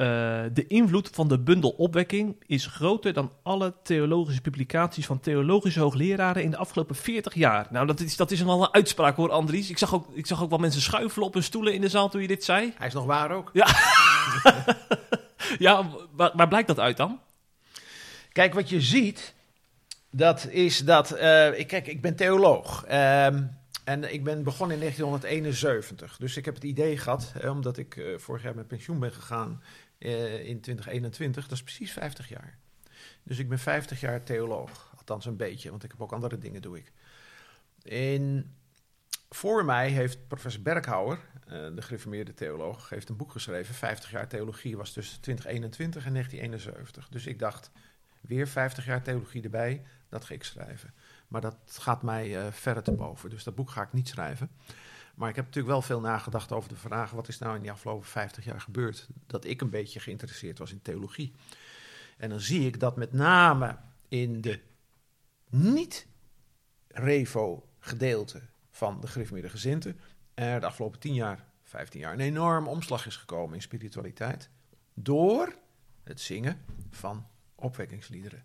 eh, 0.00 0.06
de 0.52 0.66
invloed 0.66 1.10
van 1.12 1.28
de 1.28 1.38
bundel 1.38 1.70
opwekking 1.70 2.36
is 2.46 2.66
groter 2.66 3.12
dan 3.12 3.32
alle 3.42 3.74
theologische 3.82 4.40
publicaties 4.40 5.06
van 5.06 5.20
theologische 5.20 5.80
hoogleraren 5.80 6.42
in 6.42 6.50
de 6.50 6.56
afgelopen 6.56 6.96
40 6.96 7.34
jaar. 7.34 7.66
Nou, 7.70 7.86
dat 7.86 8.00
is, 8.00 8.16
dat 8.16 8.30
is 8.30 8.40
een 8.40 8.72
uitspraak 8.74 9.16
hoor, 9.16 9.30
Andries. 9.30 9.70
Ik 9.70 9.78
zag, 9.78 9.94
ook, 9.94 10.06
ik 10.12 10.26
zag 10.26 10.42
ook 10.42 10.50
wel 10.50 10.58
mensen 10.58 10.80
schuifelen 10.80 11.26
op 11.26 11.34
hun 11.34 11.42
stoelen 11.42 11.74
in 11.74 11.80
de 11.80 11.88
zaal 11.88 12.08
toen 12.08 12.20
je 12.20 12.26
dit 12.26 12.44
zei. 12.44 12.72
Hij 12.78 12.86
is 12.86 12.92
nog 12.92 13.04
waar 13.04 13.30
ook. 13.30 13.50
Ja, 13.52 13.66
waar, 16.16 16.30
waar 16.34 16.48
blijkt 16.48 16.68
dat 16.68 16.78
uit 16.80 16.96
dan? 16.96 17.20
Kijk, 18.32 18.54
wat 18.54 18.68
je 18.68 18.80
ziet, 18.80 19.34
dat 20.10 20.46
is 20.50 20.78
dat... 20.78 21.10
eh, 21.10 21.58
ik, 21.58 21.66
kijk, 21.66 21.86
ik 21.86 22.00
ben 22.02 22.16
theoloog. 22.16 22.84
ehm, 22.84 23.42
en 23.84 24.12
ik 24.12 24.24
ben 24.24 24.42
begonnen 24.42 24.76
in 24.76 24.82
1971. 24.82 26.16
Dus 26.16 26.36
ik 26.36 26.44
heb 26.44 26.54
het 26.54 26.64
idee 26.64 26.98
gehad, 26.98 27.32
hè, 27.32 27.50
omdat 27.50 27.76
ik 27.76 27.96
eh, 27.96 28.18
vorig 28.18 28.42
jaar 28.42 28.54
met 28.54 28.66
pensioen 28.66 28.98
ben 28.98 29.12
gegaan 29.12 29.62
eh, 29.98 30.48
in 30.48 30.60
2021. 30.60 31.42
Dat 31.42 31.58
is 31.58 31.62
precies 31.62 31.92
50 31.92 32.28
jaar. 32.28 32.58
Dus 33.22 33.38
ik 33.38 33.48
ben 33.48 33.58
50 33.58 34.00
jaar 34.00 34.22
theoloog. 34.22 34.92
Althans 34.96 35.26
een 35.26 35.36
beetje, 35.36 35.70
want 35.70 35.84
ik 35.84 35.90
heb 35.90 36.00
ook 36.00 36.12
andere 36.12 36.38
dingen 36.38 36.62
doe 36.62 36.78
ik. 36.78 36.92
In, 37.82 38.54
voor 39.28 39.64
mij 39.64 39.88
heeft 39.88 40.28
professor 40.28 40.62
Berkhouwer, 40.62 41.18
eh, 41.46 41.50
de 41.74 41.82
gereformeerde 41.82 42.34
theoloog, 42.34 42.88
heeft 42.88 43.08
een 43.08 43.16
boek 43.16 43.32
geschreven. 43.32 43.74
50 43.74 44.10
jaar 44.10 44.28
theologie 44.28 44.76
was 44.76 44.92
tussen 44.92 45.20
2021 45.20 46.04
en 46.04 46.12
1971. 46.12 47.08
Dus 47.08 47.26
ik 47.26 47.38
dacht, 47.38 47.70
weer 48.20 48.48
50 48.48 48.84
jaar 48.84 49.02
theologie 49.02 49.42
erbij, 49.42 49.82
dat 50.08 50.24
ga 50.24 50.34
ik 50.34 50.44
schrijven. 50.44 50.94
Maar 51.30 51.40
dat 51.40 51.56
gaat 51.66 52.02
mij 52.02 52.38
eh 52.38 52.52
verre 52.52 52.82
te 52.82 52.92
boven, 52.92 53.30
dus 53.30 53.44
dat 53.44 53.54
boek 53.54 53.70
ga 53.70 53.82
ik 53.82 53.92
niet 53.92 54.08
schrijven. 54.08 54.50
Maar 55.14 55.28
ik 55.28 55.36
heb 55.36 55.44
natuurlijk 55.44 55.72
wel 55.72 55.82
veel 55.82 56.00
nagedacht 56.00 56.52
over 56.52 56.68
de 56.68 56.76
vraag: 56.76 57.10
wat 57.10 57.28
is 57.28 57.38
nou 57.38 57.56
in 57.56 57.62
die 57.62 57.70
afgelopen 57.70 58.06
50 58.06 58.44
jaar 58.44 58.60
gebeurd? 58.60 59.08
Dat 59.26 59.44
ik 59.44 59.60
een 59.60 59.70
beetje 59.70 60.00
geïnteresseerd 60.00 60.58
was 60.58 60.72
in 60.72 60.82
theologie. 60.82 61.32
En 62.16 62.28
dan 62.28 62.40
zie 62.40 62.66
ik 62.66 62.80
dat 62.80 62.96
met 62.96 63.12
name 63.12 63.76
in 64.08 64.40
de 64.40 64.60
niet-revo-gedeelte 65.50 68.42
van 68.70 69.00
de 69.00 69.06
gereformeerde 69.06 69.48
gezinten 69.48 70.00
er 70.34 70.60
de 70.60 70.66
afgelopen 70.66 71.00
10 71.00 71.14
jaar, 71.14 71.44
15 71.62 72.00
jaar 72.00 72.12
een 72.12 72.20
enorm 72.20 72.66
omslag 72.66 73.06
is 73.06 73.16
gekomen 73.16 73.54
in 73.54 73.62
spiritualiteit. 73.62 74.50
Door 74.94 75.54
het 76.02 76.20
zingen 76.20 76.64
van 76.90 77.26
opwekkingsliederen. 77.54 78.44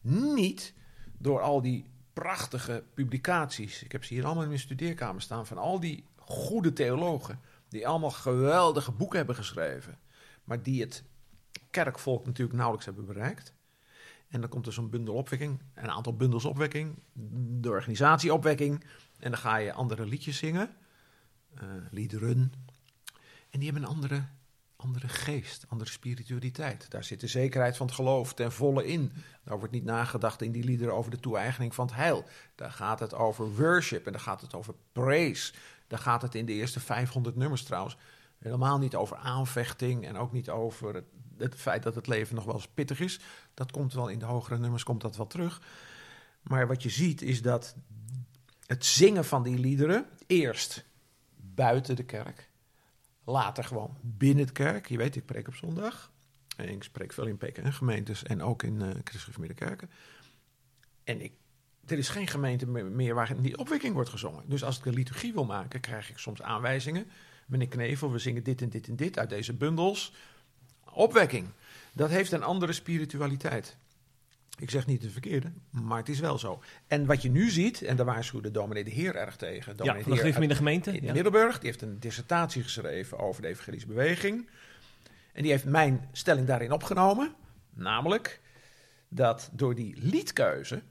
Niet 0.00 0.74
door 1.18 1.40
al 1.40 1.62
die 1.62 1.94
prachtige 2.22 2.84
publicaties. 2.94 3.82
Ik 3.82 3.92
heb 3.92 4.04
ze 4.04 4.14
hier 4.14 4.24
allemaal 4.24 4.42
in 4.42 4.48
mijn 4.48 4.60
studeerkamer 4.60 5.22
staan 5.22 5.46
van 5.46 5.58
al 5.58 5.80
die 5.80 6.04
goede 6.16 6.72
theologen. 6.72 7.40
Die 7.68 7.88
allemaal 7.88 8.10
geweldige 8.10 8.92
boeken 8.92 9.16
hebben 9.16 9.36
geschreven. 9.36 9.98
Maar 10.44 10.62
die 10.62 10.80
het 10.80 11.04
kerkvolk 11.70 12.26
natuurlijk 12.26 12.56
nauwelijks 12.56 12.86
hebben 12.86 13.06
bereikt. 13.06 13.54
En 14.28 14.40
dan 14.40 14.50
komt 14.50 14.66
er 14.66 14.72
zo'n 14.72 14.90
bundel 14.90 15.14
opwekking, 15.14 15.60
een 15.74 15.90
aantal 15.90 16.16
bundels 16.16 16.44
opwekking, 16.44 16.98
de 17.60 17.68
organisatie 17.68 18.32
opwekking. 18.34 18.84
En 19.18 19.30
dan 19.30 19.40
ga 19.40 19.56
je 19.56 19.72
andere 19.72 20.06
liedjes 20.06 20.38
zingen, 20.38 20.76
eh, 21.54 21.62
liederen. 21.90 22.52
En 23.50 23.58
die 23.58 23.64
hebben 23.70 23.82
een 23.82 23.94
andere, 23.94 24.24
andere 24.86 25.08
geest, 25.08 25.64
andere 25.68 25.90
spiritualiteit. 25.90 26.90
Daar 26.90 27.04
zit 27.04 27.20
de 27.20 27.26
zekerheid 27.26 27.76
van 27.76 27.86
het 27.86 27.94
geloof 27.94 28.34
ten 28.34 28.52
volle 28.52 28.86
in. 28.86 29.12
Daar 29.44 29.58
wordt 29.58 29.72
niet 29.72 29.84
nagedacht 29.84 30.42
in 30.42 30.52
die 30.52 30.64
liederen 30.64 30.94
over 30.94 31.10
de 31.10 31.20
toe-eigening 31.20 31.74
van 31.74 31.86
het 31.86 31.94
heil. 31.94 32.24
Daar 32.54 32.70
gaat 32.70 33.00
het 33.00 33.14
over 33.14 33.54
worship 33.54 34.06
en 34.06 34.12
daar 34.12 34.20
gaat 34.20 34.40
het 34.40 34.54
over 34.54 34.74
praise. 34.92 35.52
Daar 35.86 35.98
gaat 35.98 36.22
het 36.22 36.34
in 36.34 36.46
de 36.46 36.52
eerste 36.52 36.80
500 36.80 37.36
nummers 37.36 37.62
trouwens 37.62 37.96
helemaal 38.38 38.78
niet 38.78 38.94
over 38.94 39.16
aanvechting 39.16 40.06
en 40.06 40.16
ook 40.16 40.32
niet 40.32 40.50
over 40.50 40.94
het, 40.94 41.04
het 41.36 41.54
feit 41.54 41.82
dat 41.82 41.94
het 41.94 42.06
leven 42.06 42.34
nog 42.34 42.44
wel 42.44 42.54
eens 42.54 42.68
pittig 42.68 43.00
is. 43.00 43.20
Dat 43.54 43.72
komt 43.72 43.92
wel 43.92 44.08
in 44.08 44.18
de 44.18 44.24
hogere 44.24 44.58
nummers 44.58 44.82
komt 44.82 45.00
dat 45.00 45.16
wel 45.16 45.26
terug. 45.26 45.60
Maar 46.42 46.66
wat 46.66 46.82
je 46.82 46.90
ziet 46.90 47.22
is 47.22 47.42
dat 47.42 47.74
het 48.66 48.84
zingen 48.84 49.24
van 49.24 49.42
die 49.42 49.58
liederen 49.58 50.06
eerst 50.26 50.84
buiten 51.36 51.96
de 51.96 52.04
kerk, 52.04 52.50
later 53.26 53.64
gewoon 53.64 53.96
binnen 54.00 54.46
de 54.46 54.52
kerk. 54.52 54.88
Je 54.88 54.96
weet, 54.96 55.16
ik 55.16 55.24
preek 55.24 55.48
op 55.48 55.54
zondag. 55.54 56.10
En 56.56 56.68
ik 56.68 56.82
spreek 56.82 57.12
veel 57.12 57.26
in 57.26 57.36
PKN-gemeentes 57.36 58.22
en 58.22 58.42
ook 58.42 58.62
in 58.62 58.80
uh, 58.80 58.88
christelijke 59.04 59.54
kerken. 59.54 59.90
En 61.04 61.20
ik, 61.20 61.32
er 61.86 61.98
is 61.98 62.08
geen 62.08 62.26
gemeente 62.26 62.66
meer 62.66 63.14
waar 63.14 63.42
die 63.42 63.58
opwekking 63.58 63.94
wordt 63.94 64.10
gezongen. 64.10 64.44
Dus 64.46 64.64
als 64.64 64.78
ik 64.78 64.84
een 64.84 64.94
liturgie 64.94 65.32
wil 65.32 65.44
maken, 65.44 65.80
krijg 65.80 66.10
ik 66.10 66.18
soms 66.18 66.42
aanwijzingen. 66.42 67.06
Meneer 67.46 67.68
Knevel, 67.68 68.12
we 68.12 68.18
zingen 68.18 68.42
dit 68.42 68.62
en 68.62 68.68
dit 68.68 68.88
en 68.88 68.96
dit 68.96 69.18
uit 69.18 69.28
deze 69.28 69.52
bundels. 69.52 70.12
Opwekking. 70.92 71.48
Dat 71.92 72.10
heeft 72.10 72.32
een 72.32 72.42
andere 72.42 72.72
spiritualiteit. 72.72 73.76
Ik 74.58 74.70
zeg 74.70 74.86
niet 74.86 75.02
het 75.02 75.12
verkeerde, 75.12 75.52
maar 75.70 75.98
het 75.98 76.08
is 76.08 76.20
wel 76.20 76.38
zo. 76.38 76.62
En 76.86 77.06
wat 77.06 77.22
je 77.22 77.30
nu 77.30 77.50
ziet, 77.50 77.82
en 77.82 77.96
daar 77.96 78.06
waarschuwde 78.06 78.50
dominee 78.50 78.84
de 78.84 78.90
Heer 78.90 79.16
erg 79.16 79.36
tegen. 79.36 79.74
Ja, 79.76 80.00
van 80.00 80.10
de 80.10 80.16
gereformeerde 80.16 80.54
gemeente. 80.54 80.92
In 80.92 81.04
ja. 81.04 81.12
Middelburg, 81.12 81.58
die 81.58 81.68
heeft 81.68 81.82
een 81.82 82.00
dissertatie 82.00 82.62
geschreven 82.62 83.18
over 83.18 83.42
de 83.42 83.48
evangelische 83.48 83.86
beweging. 83.86 84.48
En 85.32 85.42
die 85.42 85.50
heeft 85.50 85.64
mijn 85.64 86.08
stelling 86.12 86.46
daarin 86.46 86.72
opgenomen. 86.72 87.34
Namelijk 87.74 88.40
dat 89.08 89.50
door 89.52 89.74
die 89.74 89.94
liedkeuze, 89.98 90.82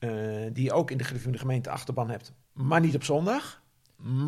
uh, 0.00 0.10
die 0.52 0.64
je 0.64 0.72
ook 0.72 0.90
in 0.90 0.98
de 0.98 1.04
gereformeerde 1.04 1.44
gemeente 1.44 1.70
achterban 1.70 2.10
hebt, 2.10 2.32
maar 2.52 2.80
niet 2.80 2.94
op 2.94 3.04
zondag, 3.04 3.62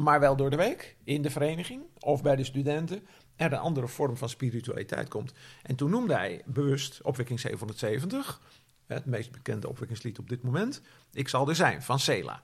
maar 0.02 0.20
wel 0.20 0.36
door 0.36 0.50
de 0.50 0.56
week 0.56 0.96
in 1.04 1.22
de 1.22 1.30
vereniging 1.30 1.82
of 1.98 2.22
bij 2.22 2.36
de 2.36 2.44
studenten, 2.44 3.06
er 3.36 3.52
een 3.52 3.58
andere 3.58 3.88
vorm 3.88 4.16
van 4.16 4.28
spiritualiteit 4.28 5.08
komt. 5.08 5.32
En 5.62 5.76
toen 5.76 5.90
noemde 5.90 6.14
hij 6.14 6.42
bewust 6.44 7.02
opwekking 7.02 7.40
770, 7.40 8.40
het 8.86 9.04
meest 9.04 9.32
bekende 9.32 9.68
opwekkingslied 9.68 10.18
op 10.18 10.28
dit 10.28 10.42
moment. 10.42 10.82
Ik 11.12 11.28
zal 11.28 11.48
er 11.48 11.54
zijn, 11.54 11.82
van 11.82 11.98
Sela. 11.98 12.42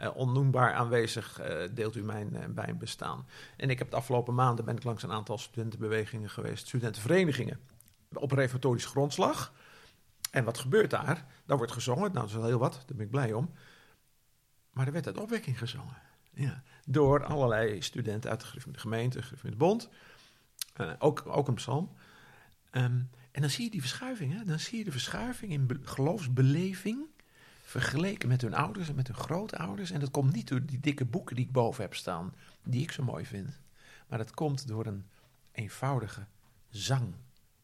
Uh, 0.00 0.16
onnoembaar 0.16 0.74
aanwezig 0.74 1.40
uh, 1.40 1.62
deelt 1.72 1.96
u 1.96 2.02
mijn, 2.02 2.32
uh, 2.32 2.44
mijn 2.54 2.78
bestaan. 2.78 3.26
En 3.56 3.70
ik 3.70 3.78
heb 3.78 3.90
de 3.90 3.96
afgelopen 3.96 4.34
maanden 4.34 4.64
ben 4.64 4.76
ik 4.76 4.84
langs 4.84 5.02
een 5.02 5.12
aantal 5.12 5.38
studentenbewegingen 5.38 6.30
geweest, 6.30 6.66
studentenverenigingen, 6.66 7.60
op 8.12 8.32
reformatorisch 8.32 8.84
grondslag. 8.84 9.52
En 10.30 10.44
wat 10.44 10.58
gebeurt 10.58 10.90
daar? 10.90 11.26
Daar 11.46 11.56
wordt 11.56 11.72
gezongen, 11.72 12.00
nou 12.00 12.12
dat 12.12 12.28
is 12.28 12.34
wel 12.34 12.44
heel 12.44 12.58
wat, 12.58 12.72
daar 12.72 12.96
ben 12.96 13.04
ik 13.04 13.10
blij 13.10 13.32
om. 13.32 13.50
Maar 14.72 14.86
er 14.86 14.92
werd 14.92 15.06
uit 15.06 15.18
opwekking 15.18 15.58
gezongen. 15.58 15.96
Ja, 16.32 16.62
door 16.86 17.24
allerlei 17.24 17.82
studenten 17.82 18.30
uit 18.30 18.40
de 18.40 18.60
gemeente, 18.72 19.20
de 19.42 19.56
Bond. 19.56 19.88
Eh, 20.74 20.92
ook, 20.98 21.22
ook 21.26 21.48
een 21.48 21.54
psalm. 21.54 21.96
Ehm, 22.70 23.00
en 23.30 23.40
dan 23.40 23.50
zie 23.50 23.64
je 23.64 23.70
die 23.70 23.80
verschuiving. 23.80 24.32
Hè? 24.32 24.44
Dan 24.44 24.58
zie 24.58 24.78
je 24.78 24.84
de 24.84 24.90
verschuiving 24.90 25.52
in 25.52 25.66
be- 25.66 25.80
geloofsbeleving. 25.82 27.06
Vergeleken 27.62 28.28
met 28.28 28.40
hun 28.40 28.54
ouders 28.54 28.88
en 28.88 28.94
met 28.94 29.06
hun 29.06 29.16
grootouders. 29.16 29.90
En 29.90 30.00
dat 30.00 30.10
komt 30.10 30.32
niet 30.32 30.48
door 30.48 30.64
die 30.64 30.80
dikke 30.80 31.04
boeken 31.04 31.36
die 31.36 31.44
ik 31.44 31.52
boven 31.52 31.82
heb 31.82 31.94
staan. 31.94 32.34
Die 32.64 32.82
ik 32.82 32.92
zo 32.92 33.02
mooi 33.02 33.24
vind. 33.26 33.58
Maar 34.08 34.18
dat 34.18 34.34
komt 34.34 34.66
door 34.68 34.86
een 34.86 35.04
eenvoudige 35.52 36.26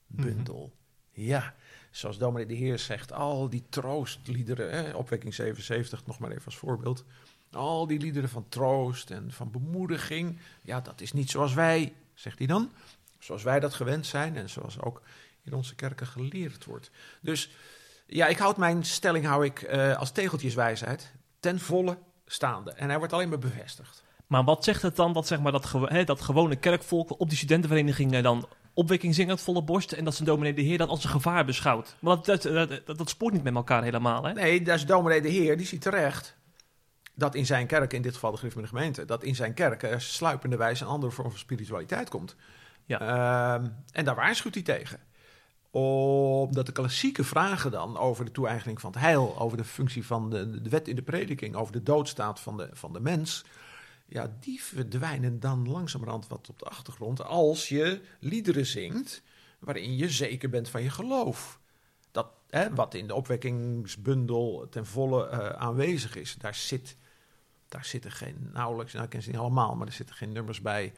zangbundel. 0.09 0.73
Ja, 1.11 1.55
zoals 1.91 2.19
dominee 2.19 2.47
de 2.47 2.55
Heer 2.55 2.79
zegt. 2.79 3.13
Al 3.13 3.49
die 3.49 3.65
troostliederen. 3.69 4.71
Hè? 4.71 4.93
Opwekking 4.95 5.35
77 5.35 6.07
nog 6.07 6.19
maar 6.19 6.31
even 6.31 6.45
als 6.45 6.57
voorbeeld. 6.57 7.05
Al 7.51 7.87
die 7.87 7.99
liederen 7.99 8.29
van 8.29 8.49
troost 8.49 9.11
en 9.11 9.33
van 9.33 9.51
bemoediging. 9.51 10.39
Ja, 10.63 10.81
dat 10.81 11.01
is 11.01 11.13
niet 11.13 11.31
zoals 11.31 11.55
wij, 11.55 11.93
zegt 12.15 12.39
hij 12.39 12.47
dan. 12.47 12.71
Zoals 13.19 13.43
wij 13.43 13.61
dat 13.61 13.75
gewend 13.75 14.07
zijn 14.07 14.37
en 14.37 14.51
zoals 14.51 14.81
ook 14.81 15.03
in 15.47 15.55
onze 15.55 15.75
kerken 15.75 16.07
geleerd 16.07 16.65
wordt. 16.65 16.91
Dus 17.21 17.51
ja, 18.07 18.27
ik 18.27 18.39
houd 18.39 18.57
mijn 18.57 18.85
stelling 18.85 19.25
hou 19.25 19.45
ik, 19.45 19.63
eh, 19.63 19.97
als 19.97 20.11
tegeltjeswijsheid 20.11 21.13
ten 21.41 21.61
volle 21.61 21.99
staande. 22.27 22.73
En 22.73 22.89
hij 22.89 22.99
wordt 22.99 23.13
alleen 23.13 23.29
maar 23.29 23.39
bevestigd. 23.39 24.05
Maar 24.27 24.45
wat 24.45 24.65
zegt 24.65 24.83
het 24.83 24.97
dan 24.97 25.13
dat, 25.13 25.27
zeg 25.27 25.41
maar, 25.41 25.53
dat, 25.53 25.71
dat 26.05 26.21
gewone 26.21 26.57
kerkvolk 26.57 27.21
op 27.21 27.29
die 27.29 27.39
studentenvereniging 27.39 28.15
eh, 28.15 28.23
dan 28.23 28.49
opwekking 28.75 29.15
zingen 29.15 29.31
uit 29.31 29.41
volle 29.41 29.63
borst 29.63 29.93
en 29.93 30.05
dat 30.05 30.15
zijn 30.15 30.29
dominee 30.29 30.55
de 30.55 30.63
Heer 30.63 30.79
dat 30.79 30.89
als 30.89 31.05
een 31.05 31.11
gevaar 31.11 31.45
beschouwt? 31.45 31.97
Maar 32.01 32.17
dat, 32.23 32.43
dat, 32.43 32.69
dat, 32.87 32.99
dat, 32.99 33.09
spoort 33.09 33.33
niet 33.33 33.43
met 33.43 33.55
elkaar 33.55 33.83
helemaal, 33.83 34.25
hè? 34.25 34.33
Nee, 34.33 34.63
dat 34.63 34.77
is 34.77 34.87
dominee 34.87 35.21
de 35.21 35.29
Heer, 35.29 35.57
die 35.57 35.67
ziet 35.67 35.81
terecht 35.81 36.37
dat 37.15 37.35
in 37.35 37.47
zijn 37.47 37.67
kerk, 37.67 37.93
in 37.93 38.03
dit 38.03 38.15
geval 38.15 38.31
de 38.31 38.37
Griff 38.37 38.53
van 38.53 38.63
de 38.63 38.69
gemeente, 38.69 39.05
dat 39.05 39.23
in 39.23 39.35
zijn 39.35 39.55
kerk 39.55 39.83
er 39.83 40.01
sluipende 40.01 40.57
wijze 40.57 40.85
een 40.85 40.91
andere 40.91 41.13
vorm 41.13 41.31
van 41.31 41.39
spiritualiteit 41.39 42.09
komt. 42.09 42.37
Ja. 42.85 43.01
Ehm, 43.01 43.69
en 43.93 44.05
daar 44.05 44.15
waarschuwt 44.15 44.55
hij 44.55 44.63
tegen. 44.63 45.01
Omdat 45.77 46.67
de 46.67 46.73
klassieke 46.73 47.25
vragen 47.25 47.71
dan 47.71 47.97
over 47.97 48.25
de 48.25 48.31
toe-eigening 48.31 48.81
van 48.81 48.91
het 48.91 49.01
heil, 49.01 49.39
over 49.39 49.57
de 49.57 49.65
functie 49.65 50.07
van 50.07 50.31
de, 50.31 50.61
wet 50.69 50.89
in 50.89 50.97
de 50.97 51.03
prediking, 51.03 51.55
over 51.55 51.73
de 51.73 51.83
doodstaat 51.83 52.41
van 52.41 52.57
de, 52.57 52.69
van 52.73 52.93
de 52.93 53.01
mens, 53.01 53.45
ja, 54.07 54.37
die 54.41 54.63
verdwijnen 54.63 55.41
dan 55.41 55.71
langzamerhand 55.71 56.27
wat 56.27 56.49
op 56.49 56.59
de 56.59 56.65
achtergrond 56.65 57.25
als 57.25 57.69
je 57.69 58.01
liederen 58.21 58.67
zingt 58.67 59.23
waarin 59.59 59.97
je 59.97 60.11
zeker 60.11 60.49
bent 60.49 60.69
van 60.69 60.83
je 60.83 60.91
geloof. 60.91 61.61
Dat, 62.11 62.29
hè, 62.49 62.75
wat 62.75 62.95
in 62.95 63.07
de 63.07 63.15
opwekkingsbundel 63.15 64.67
ten 64.71 64.87
volle 64.87 65.29
eh, 65.29 65.49
aanwezig 65.49 66.17
is, 66.17 66.37
daar, 66.39 66.55
zit, 66.55 66.97
daar 67.69 67.85
zitten 67.85 68.13
geen 68.13 68.51
nauwelijks, 68.53 68.93
nou 68.93 69.05
ik 69.05 69.11
ken 69.11 69.23
ze 69.23 69.31
niet 69.31 69.39
allemaal, 69.39 69.75
maar 69.75 69.87
er 69.87 69.93
zitten 69.93 70.17
geen 70.17 70.33
nummers 70.33 70.61
bij 70.61 70.93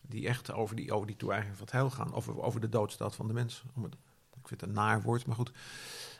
die 0.00 0.28
echt 0.28 0.52
over 0.52 0.76
die, 0.76 0.92
over 0.92 1.06
die 1.06 1.16
toe-eigening 1.16 1.56
van 1.56 1.66
het 1.66 1.74
heil 1.74 1.90
gaan. 1.90 2.14
Of 2.14 2.28
over 2.28 2.60
de 2.60 2.68
doodstaat 2.68 3.14
van 3.14 3.26
de 3.26 3.32
mens. 3.32 3.64
Om 3.74 3.82
het, 3.82 3.96
ik 4.40 4.48
vind 4.48 4.60
het 4.60 4.70
een 4.70 4.76
naar 4.76 5.02
woord, 5.02 5.26
maar 5.26 5.36
goed. 5.36 5.52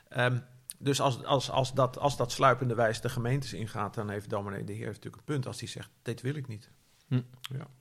Ehm, 0.09 0.38
dus 0.78 1.00
als, 1.00 1.24
als, 1.24 1.50
als, 1.50 1.74
dat, 1.74 1.98
als 1.98 2.16
dat 2.16 2.33
sluipende 2.33 2.74
wijs 2.74 3.00
de 3.00 3.09
gemeentes 3.09 3.52
ingaat, 3.52 3.94
dan 3.94 4.09
heeft 4.09 4.30
dominee 4.30 4.64
de 4.64 4.72
Heer 4.72 4.87
heeft 4.87 4.96
natuurlijk 4.96 5.22
een 5.22 5.35
punt 5.35 5.46
als 5.46 5.61
hij 5.61 5.68
zegt, 5.68 5.90
dit 6.02 6.20
wil 6.20 6.35
ik 6.35 6.48
niet. 6.48 6.70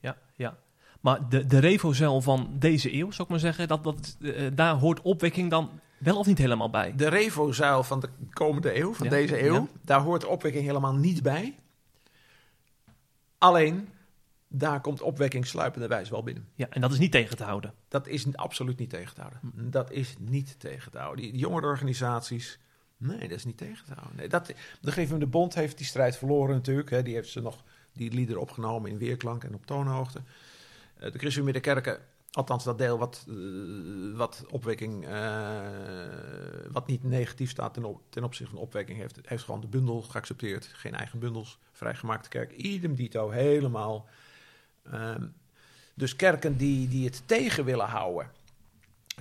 Ja, 0.02 0.18
ja. 0.36 0.58
Maar 1.00 1.30
de, 1.30 1.46
de 1.46 1.60
revozuil 1.60 2.22
van 2.22 2.56
deze 2.60 2.94
eeuw, 2.94 3.12
zou 3.12 3.24
ik 3.24 3.30
maar 3.30 3.40
zeggen, 3.40 3.68
dat, 3.68 3.84
dat, 3.84 4.18
eh, 4.22 4.48
daar 4.54 4.76
hoort 4.76 5.02
opwekking 5.02 5.50
dan 5.50 5.80
wel 5.98 6.18
of 6.18 6.26
niet 6.26 6.38
helemaal 6.38 6.70
bij. 6.70 6.96
De 6.96 7.08
revozuil 7.08 7.84
van 7.84 8.00
de 8.00 8.10
komende 8.30 8.80
eeuw, 8.80 8.94
van 8.94 9.06
Ja, 9.06 9.12
deze 9.12 9.44
eeuw, 9.44 9.54
ja. 9.54 9.68
daar 9.82 10.02
hoort 10.02 10.26
opwekking 10.26 10.66
helemaal 10.66 10.96
niet 10.96 11.24
bij. 11.24 11.56
Alleen, 13.38 13.90
daar 14.50 14.82
komt 14.82 15.02
opwekking 15.02 15.48
sluipende 15.48 15.88
wijs 15.88 16.10
wel 16.10 16.24
binnen. 16.24 16.48
Ja, 16.56 16.70
en 16.70 16.82
dat 16.82 16.92
is 16.92 17.00
niet 17.00 17.12
tegen 17.12 17.38
te 17.38 17.44
houden. 17.44 17.74
Dat 17.88 18.08
is 18.08 18.36
absoluut 18.36 18.78
niet 18.78 18.90
tegen 18.90 19.16
te 19.16 19.22
houden. 19.22 19.40
Hm. 19.42 19.70
Dat 19.70 19.92
is 19.92 20.16
niet 20.20 20.60
tegen 20.60 20.92
te 20.92 20.98
houden. 20.98 21.24
Die, 21.24 21.38
jongerenorganisaties, 21.38 22.60
nee, 22.98 23.20
dat 23.20 23.38
is 23.38 23.46
niet 23.46 23.58
tegen 23.58 23.86
te 23.86 23.94
houden. 23.94 24.18
Nee, 24.18 24.28
dat, 24.28 24.54
de 24.82 25.18
de 25.18 25.28
Bond 25.28 25.54
heeft 25.54 25.78
die 25.78 25.86
strijd 25.86 26.18
verloren 26.18 26.56
natuurlijk. 26.56 26.90
Hè. 26.90 27.04
Die 27.04 27.14
heeft 27.14 27.30
ze 27.30 27.42
nog 27.42 27.64
die 27.94 28.12
liederen 28.12 28.42
opgenomen 28.42 28.92
in 28.92 28.98
weerklank 28.98 29.44
en 29.44 29.54
op 29.54 29.66
toonhoogte. 29.66 30.22
Eh, 30.96 31.12
de 31.12 31.20
Christen 31.20 31.44
Middenkerken, 31.44 32.00
althans 32.32 32.64
dat 32.64 32.78
deel 32.78 32.98
wat, 32.98 33.26
eh, 33.30 33.36
wat 34.18 34.46
opwekking, 34.50 35.08
eh, 35.08 35.62
wat 36.72 36.88
niet 36.88 37.04
negatief 37.04 37.50
staat 37.50 37.74
ten, 37.74 37.84
op, 37.84 38.02
ten 38.10 38.24
opzichte 38.24 38.52
van 38.52 38.62
opwekking, 38.62 39.00
heeft, 39.00 39.20
heeft 39.24 39.44
gewoon 39.44 39.62
de 39.62 39.68
bundel 39.68 40.02
geaccepteerd. 40.02 40.66
Geen 40.66 40.96
eigen 40.96 41.20
bundels, 41.20 41.60
vrijgemaakte 41.72 42.30
kerk. 42.30 42.52
Idem 42.52 42.96
dito, 42.96 43.30
helemaal. 43.30 44.08
Ehm, 44.84 45.28
dus 45.94 46.16
kerken 46.16 46.58
die, 46.58 46.88
die 46.88 47.06
het 47.06 47.22
tegen 47.26 47.66
willen 47.66 47.86
houden. 47.86 48.32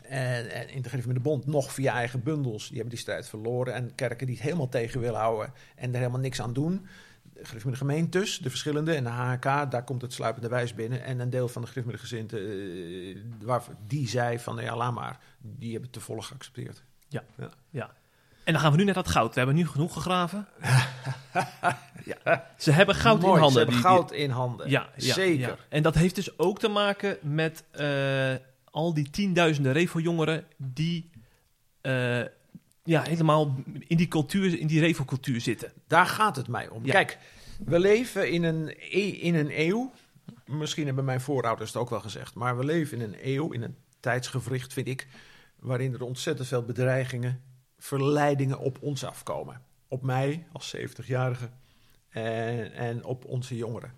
En, 0.02 0.50
en 0.50 0.68
in 0.68 0.82
de 0.82 0.88
Griffin 0.88 1.14
de 1.14 1.20
Bond 1.20 1.46
nog 1.46 1.72
via 1.72 1.92
eigen 1.92 2.22
bundels, 2.22 2.66
die 2.66 2.74
hebben 2.74 2.94
die 2.94 2.98
strijd 2.98 3.28
verloren. 3.28 3.74
En 3.74 3.94
kerken 3.94 4.26
die 4.26 4.34
het 4.36 4.44
helemaal 4.44 4.68
tegen 4.68 5.00
willen 5.00 5.20
houden 5.20 5.52
en 5.76 5.90
er 5.92 5.98
helemaal 5.98 6.20
niks 6.20 6.40
aan 6.40 6.52
doen. 6.52 6.86
De 7.32 7.76
gemeentes, 7.76 8.38
de 8.38 8.50
verschillende, 8.50 8.94
en 8.94 9.04
de 9.04 9.10
HK, 9.10 9.42
daar 9.42 9.84
komt 9.84 10.02
het 10.02 10.12
sluipende 10.12 10.48
wijs 10.48 10.74
binnen. 10.74 11.02
En 11.02 11.20
een 11.20 11.30
deel 11.30 11.48
van 11.48 11.62
de 11.62 11.68
Griffin 11.68 11.92
de 11.92 11.98
gezinten, 11.98 12.38
eh, 12.38 13.16
waar, 13.42 13.62
die 13.86 14.08
zei 14.08 14.38
van, 14.38 14.56
ja, 14.56 14.76
laat 14.76 14.94
maar. 14.94 15.18
Die 15.38 15.72
hebben 15.72 15.90
het 15.90 15.98
te 15.98 16.04
volle 16.04 16.22
geaccepteerd. 16.22 16.82
Ja. 17.70 17.90
En 18.48 18.54
dan 18.54 18.62
gaan 18.62 18.72
we 18.72 18.78
nu 18.78 18.84
naar 18.84 18.94
dat 18.94 19.08
goud. 19.08 19.32
We 19.32 19.38
hebben 19.38 19.56
nu 19.56 19.66
genoeg 19.66 19.92
gegraven. 19.92 20.46
ja. 22.24 22.46
Ze 22.58 22.70
hebben 22.70 22.94
goud 22.94 23.20
Mooi, 23.20 23.34
in 23.34 23.40
handen. 23.40 23.52
Ze 23.52 23.58
hebben 23.58 23.74
die- 23.74 23.84
die- 23.84 23.92
goud 23.92 24.12
in 24.12 24.30
handen. 24.30 24.70
Ja, 24.70 24.88
ja, 24.96 25.14
Zeker. 25.14 25.48
ja. 25.48 25.56
En 25.68 25.82
dat 25.82 25.94
heeft 25.94 26.14
dus 26.14 26.38
ook 26.38 26.58
te 26.58 26.68
maken 26.68 27.18
met 27.22 27.64
eh, 27.70 28.34
al 28.64 28.94
die 28.94 29.10
tienduizenden 29.10 29.72
Revo-jongeren 29.72 30.44
die 30.56 31.10
eh, 31.80 32.20
ja, 32.84 33.02
helemaal 33.02 33.54
in 33.86 33.96
die 33.96 34.08
cultuur, 34.08 34.58
in 34.58 34.66
die 34.66 34.80
Revo-cultuur 34.80 35.40
zitten. 35.40 35.72
Daar 35.86 36.06
gaat 36.06 36.36
het 36.36 36.48
mij 36.48 36.68
om. 36.68 36.82
Kijk, 36.82 37.18
we 37.64 37.78
leven 37.78 38.30
in 38.30 38.42
een, 38.42 38.68
e- 38.90 39.18
in 39.20 39.34
een 39.34 39.60
eeuw. 39.60 39.92
Misschien 40.46 40.86
hebben 40.86 41.04
mijn 41.04 41.20
voorouders 41.20 41.72
het 41.72 41.82
ook 41.82 41.90
wel 41.90 42.00
gezegd. 42.00 42.34
Maar 42.34 42.56
we 42.58 42.64
leven 42.64 43.00
in 43.00 43.04
een 43.12 43.16
eeuw, 43.22 43.52
in 43.52 43.62
een 43.62 43.76
tijdsgevricht, 44.00 44.72
vind 44.72 44.88
ik. 44.88 45.06
Waarin 45.58 45.94
er 45.94 46.02
ontzettend 46.02 46.48
veel 46.48 46.62
bedreigingen, 46.62 47.42
verleidingen 47.78 48.58
op 48.58 48.82
ons 48.82 49.04
afkomen. 49.04 49.62
Op 49.88 50.02
mij 50.02 50.46
als 50.52 50.76
70-jarige 50.76 51.50
en, 52.08 52.72
en 52.72 53.04
op 53.04 53.24
onze 53.24 53.56
jongeren. 53.56 53.94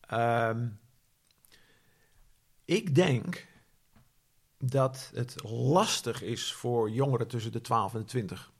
Ehm, 0.00 0.68
ik 2.64 2.94
denk 2.94 3.46
dat 4.58 5.10
het 5.14 5.42
lastig 5.50 6.22
is 6.22 6.52
voor 6.52 6.90
jongeren 6.90 7.28
tussen 7.28 7.52
de 7.52 7.60
12 7.60 7.94
en 7.94 8.00
de 8.00 8.06
20 8.06 8.52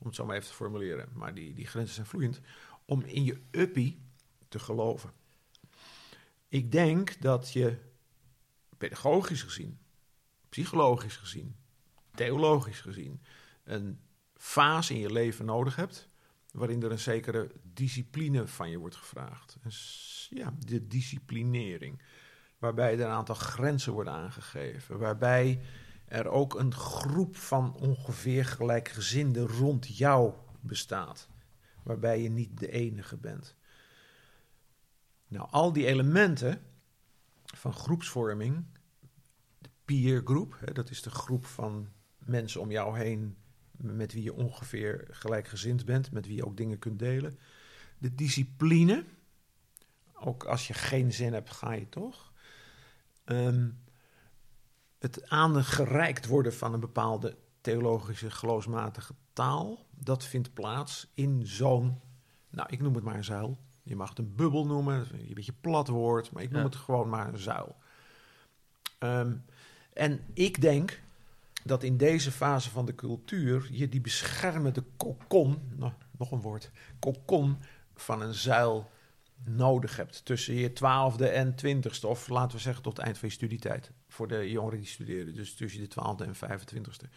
om 0.00 0.06
het 0.06 0.14
zo 0.14 0.26
maar 0.26 0.36
even 0.36 0.48
te 0.48 0.54
formuleren, 0.54 1.08
maar 1.12 1.34
die, 1.34 1.54
die 1.54 1.66
grenzen 1.66 1.94
zijn 1.94 2.06
vloeiend, 2.06 2.40
om 2.84 3.02
in 3.02 3.24
je 3.24 3.40
uppie 3.50 4.00
te 4.48 4.58
geloven. 4.58 5.12
Ik 6.48 6.72
denk 6.72 7.20
dat 7.20 7.52
je 7.52 7.78
pedagogisch 8.78 9.42
gezien, 9.42 9.78
psychologisch 10.48 11.16
gezien, 11.16 11.56
theologisch 12.14 12.80
gezien, 12.80 13.22
een 13.70 14.00
fase 14.34 14.94
in 14.94 15.00
je 15.00 15.12
leven 15.12 15.44
nodig 15.44 15.76
hebt, 15.76 16.08
waarin 16.52 16.82
er 16.82 16.90
een 16.90 16.98
zekere 16.98 17.50
discipline 17.62 18.46
van 18.46 18.70
je 18.70 18.78
wordt 18.78 18.96
gevraagd. 18.96 19.58
Ja, 20.30 20.54
de 20.58 20.86
disciplinering. 20.86 22.02
Waarbij 22.58 22.92
er 22.92 23.00
een 23.00 23.12
aantal 23.12 23.34
grenzen 23.34 23.92
worden 23.92 24.12
aangegeven. 24.12 24.98
Waarbij 24.98 25.60
er 26.04 26.28
ook 26.28 26.58
een 26.58 26.74
groep 26.74 27.36
van 27.36 27.74
ongeveer 27.74 28.44
gelijkgezinden 28.44 29.46
rond 29.46 29.96
jou 29.96 30.34
bestaat. 30.60 31.28
Waarbij 31.82 32.22
je 32.22 32.30
niet 32.30 32.58
de 32.58 32.70
enige 32.70 33.16
bent. 33.16 33.56
Nou, 35.28 35.48
al 35.50 35.72
die 35.72 35.86
elementen 35.86 36.62
van 37.44 37.72
groepsvorming, 37.72 38.64
de 39.58 39.70
peer 39.84 40.20
group, 40.24 40.56
hè, 40.58 40.72
dat 40.72 40.90
is 40.90 41.02
de 41.02 41.10
groep 41.10 41.46
van 41.46 41.88
mensen 42.18 42.60
om 42.60 42.70
jou 42.70 42.98
heen 42.98 43.36
met 43.82 44.12
wie 44.12 44.22
je 44.22 44.34
ongeveer 44.34 45.06
gelijkgezind 45.10 45.84
bent, 45.84 46.10
met 46.12 46.26
wie 46.26 46.36
je 46.36 46.46
ook 46.46 46.56
dingen 46.56 46.78
kunt 46.78 46.98
delen. 46.98 47.38
De 47.98 48.14
discipline, 48.14 49.04
ook 50.14 50.44
als 50.44 50.66
je 50.66 50.74
geen 50.74 51.12
zin 51.12 51.32
hebt, 51.32 51.50
ga 51.50 51.72
je 51.72 51.88
toch. 51.88 52.32
Ehm, 53.24 53.68
het 54.98 55.28
aangereikt 55.28 56.26
worden 56.26 56.54
van 56.54 56.72
een 56.74 56.80
bepaalde 56.80 57.36
theologische, 57.60 58.30
geloofsmatige 58.30 59.14
taal, 59.32 59.86
dat 59.90 60.24
vindt 60.24 60.52
plaats 60.54 61.06
in 61.14 61.46
zo'n, 61.46 62.00
nou, 62.50 62.68
ik 62.70 62.80
noem 62.80 62.94
het 62.94 63.04
maar 63.04 63.14
een 63.16 63.24
zuil. 63.24 63.58
Je 63.82 63.96
mag 63.96 64.08
het 64.08 64.18
een 64.18 64.34
bubbel 64.34 64.66
noemen, 64.66 65.06
een 65.12 65.34
beetje 65.34 65.54
plat 65.60 65.88
woord, 65.88 66.30
maar 66.32 66.42
ik 66.42 66.50
noem 66.50 66.60
Ja. 66.60 66.66
het 66.66 66.76
gewoon 66.76 67.08
maar 67.08 67.28
een 67.28 67.38
zuil. 67.38 67.76
Ehm, 68.98 69.36
en 69.92 70.20
ik 70.34 70.60
denk 70.60 71.00
dat 71.64 71.82
in 71.82 71.96
deze 71.96 72.32
fase 72.32 72.70
van 72.70 72.86
de 72.86 72.94
cultuur 72.94 73.68
je 73.72 73.88
die 73.88 74.00
beschermende 74.00 74.84
kokon, 74.96 75.58
nou, 75.76 75.92
nog 76.18 76.30
een 76.30 76.40
woord, 76.40 76.70
kokon 76.98 77.58
van 77.94 78.22
een 78.22 78.34
zuil 78.34 78.90
nodig 79.44 79.96
hebt 79.96 80.24
tussen 80.24 80.54
je 80.54 80.72
twaalfde 80.72 81.28
en 81.28 81.54
twintigste, 81.54 82.06
of 82.06 82.28
laten 82.28 82.56
we 82.56 82.62
zeggen 82.62 82.82
tot 82.82 82.96
het 82.96 83.06
eind 83.06 83.18
van 83.18 83.28
je 83.28 83.34
studietijd, 83.34 83.90
voor 84.08 84.28
de 84.28 84.50
jongeren 84.50 84.78
die 84.78 84.88
studeren, 84.88 85.34
dus 85.34 85.54
tussen 85.54 85.80
de 85.80 85.88
twaalfde 85.88 86.24
en 86.24 86.34
vijfentwintigste. 86.34 87.08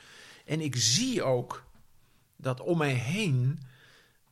En 0.45 0.61
ik 0.61 0.75
zie 0.75 1.23
ook 1.23 1.63
dat 2.35 2.59
om 2.59 2.77
mij 2.77 2.93
heen, 2.93 3.59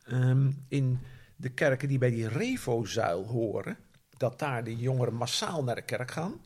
ehm, 0.02 0.52
in 0.68 1.00
de 1.36 1.48
kerken 1.48 1.88
die 1.88 1.98
bij 1.98 2.10
die 2.10 2.28
Revo-zuil 2.28 3.26
horen, 3.26 3.76
dat 4.16 4.38
daar 4.38 4.64
de 4.64 4.76
jongeren 4.76 5.14
massaal 5.14 5.64
naar 5.64 5.74
de 5.74 5.82
kerk 5.82 6.10
gaan. 6.10 6.40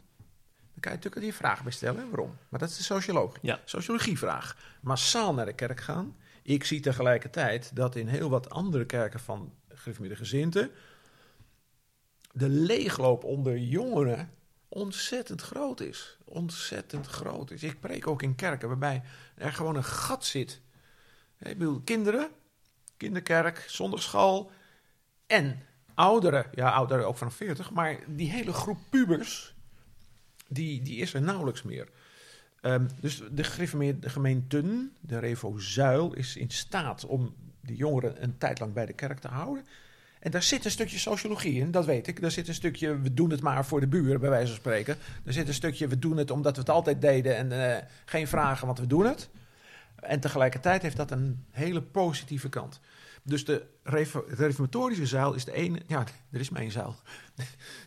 Dan 0.76 0.84
kan 0.84 0.92
je 0.92 0.96
natuurlijk 0.96 1.24
die 1.24 1.34
vraag 1.34 1.62
bij 1.62 1.72
stellen, 1.72 2.10
waarom? 2.10 2.36
Maar 2.48 2.60
dat 2.60 2.68
is 2.68 2.76
de 2.76 2.82
sociologie. 2.82 3.38
Ja. 3.42 3.60
Sociologievraag. 3.64 4.56
Massaal 4.80 5.34
naar 5.34 5.46
de 5.46 5.52
kerk 5.52 5.80
gaan. 5.80 6.16
Ik 6.42 6.64
zie 6.64 6.80
tegelijkertijd 6.80 7.76
dat 7.76 7.96
in 7.96 8.08
heel 8.08 8.30
wat 8.30 8.50
andere 8.50 8.86
kerken 8.86 9.20
van 9.20 9.52
gereformeerde 9.68 10.16
gezinten 10.16 10.70
de 12.36 12.48
leegloop 12.48 13.24
onder 13.24 13.58
jongeren 13.58 14.30
ontzettend 14.68 15.42
groot 15.42 15.80
is. 15.80 16.18
Ontzettend 16.24 17.06
groot 17.06 17.50
is. 17.50 17.62
Ik 17.62 17.80
preek 17.80 18.06
ook 18.06 18.22
in 18.22 18.34
kerken 18.34 18.68
waarbij 18.68 19.02
er 19.34 19.52
gewoon 19.52 19.76
een 19.76 19.84
gat 19.84 20.24
zit. 20.24 20.60
Ik 21.38 21.58
bedoel, 21.58 21.80
kinderen, 21.80 22.30
kinderkerk, 22.96 23.64
zondagschool 23.68 24.50
en 25.26 25.62
ouderen. 25.94 26.46
Ja, 26.54 26.70
ouderen 26.70 27.06
ook 27.06 27.16
vanaf 27.16 27.34
40, 27.34 27.70
maar 27.70 27.98
die 28.06 28.30
hele 28.30 28.52
groep 28.52 28.78
pubers, 28.90 29.54
die, 30.48 30.82
die 30.82 31.00
is 31.00 31.14
er 31.14 31.22
nauwelijks 31.22 31.62
meer. 31.62 31.88
Um, 32.62 32.88
dus 33.00 33.22
de 33.30 33.44
gereformeerde 33.44 34.08
gemeenten, 34.08 34.92
de 35.00 35.18
Revo 35.18 35.58
Zuil, 35.58 36.14
is 36.14 36.36
in 36.36 36.50
staat 36.50 37.06
om 37.06 37.34
die 37.60 37.76
jongeren 37.76 38.22
een 38.22 38.38
tijd 38.38 38.60
lang 38.60 38.72
bij 38.72 38.86
de 38.86 38.92
kerk 38.92 39.18
te 39.18 39.28
houden. 39.28 39.64
En 40.20 40.30
daar 40.30 40.42
zit 40.42 40.64
een 40.64 40.70
stukje 40.70 40.98
sociologie 40.98 41.60
in, 41.60 41.70
dat 41.70 41.84
weet 41.84 42.06
ik. 42.06 42.20
Daar 42.20 42.30
zit 42.30 42.48
een 42.48 42.54
stukje, 42.54 43.00
we 43.00 43.14
doen 43.14 43.30
het 43.30 43.40
maar 43.40 43.66
voor 43.66 43.80
de 43.80 43.86
buren, 43.86 44.20
bij 44.20 44.30
wijze 44.30 44.46
van 44.46 44.56
spreken. 44.56 44.96
Er 45.24 45.32
zit 45.32 45.48
een 45.48 45.54
stukje, 45.54 45.88
we 45.88 45.98
doen 45.98 46.16
het 46.16 46.30
omdat 46.30 46.54
we 46.54 46.60
het 46.60 46.70
altijd 46.70 47.00
deden 47.00 47.36
en 47.36 47.52
uh, 47.52 47.76
geen 48.04 48.28
vragen, 48.28 48.66
want 48.66 48.78
we 48.78 48.86
doen 48.86 49.06
het. 49.06 49.28
En 49.94 50.20
tegelijkertijd 50.20 50.82
heeft 50.82 50.96
dat 50.96 51.10
een 51.10 51.44
hele 51.50 51.82
positieve 51.82 52.48
kant. 52.48 52.80
Dus 53.26 53.44
de, 53.44 53.66
reformatorische 54.26 55.06
zaal 55.06 55.34
is 55.34 55.44
de 55.44 55.52
ene. 55.52 55.80
Ja, 55.86 56.04
er 56.30 56.40
is 56.40 56.50
mijn 56.50 56.70
zaal. 56.70 56.96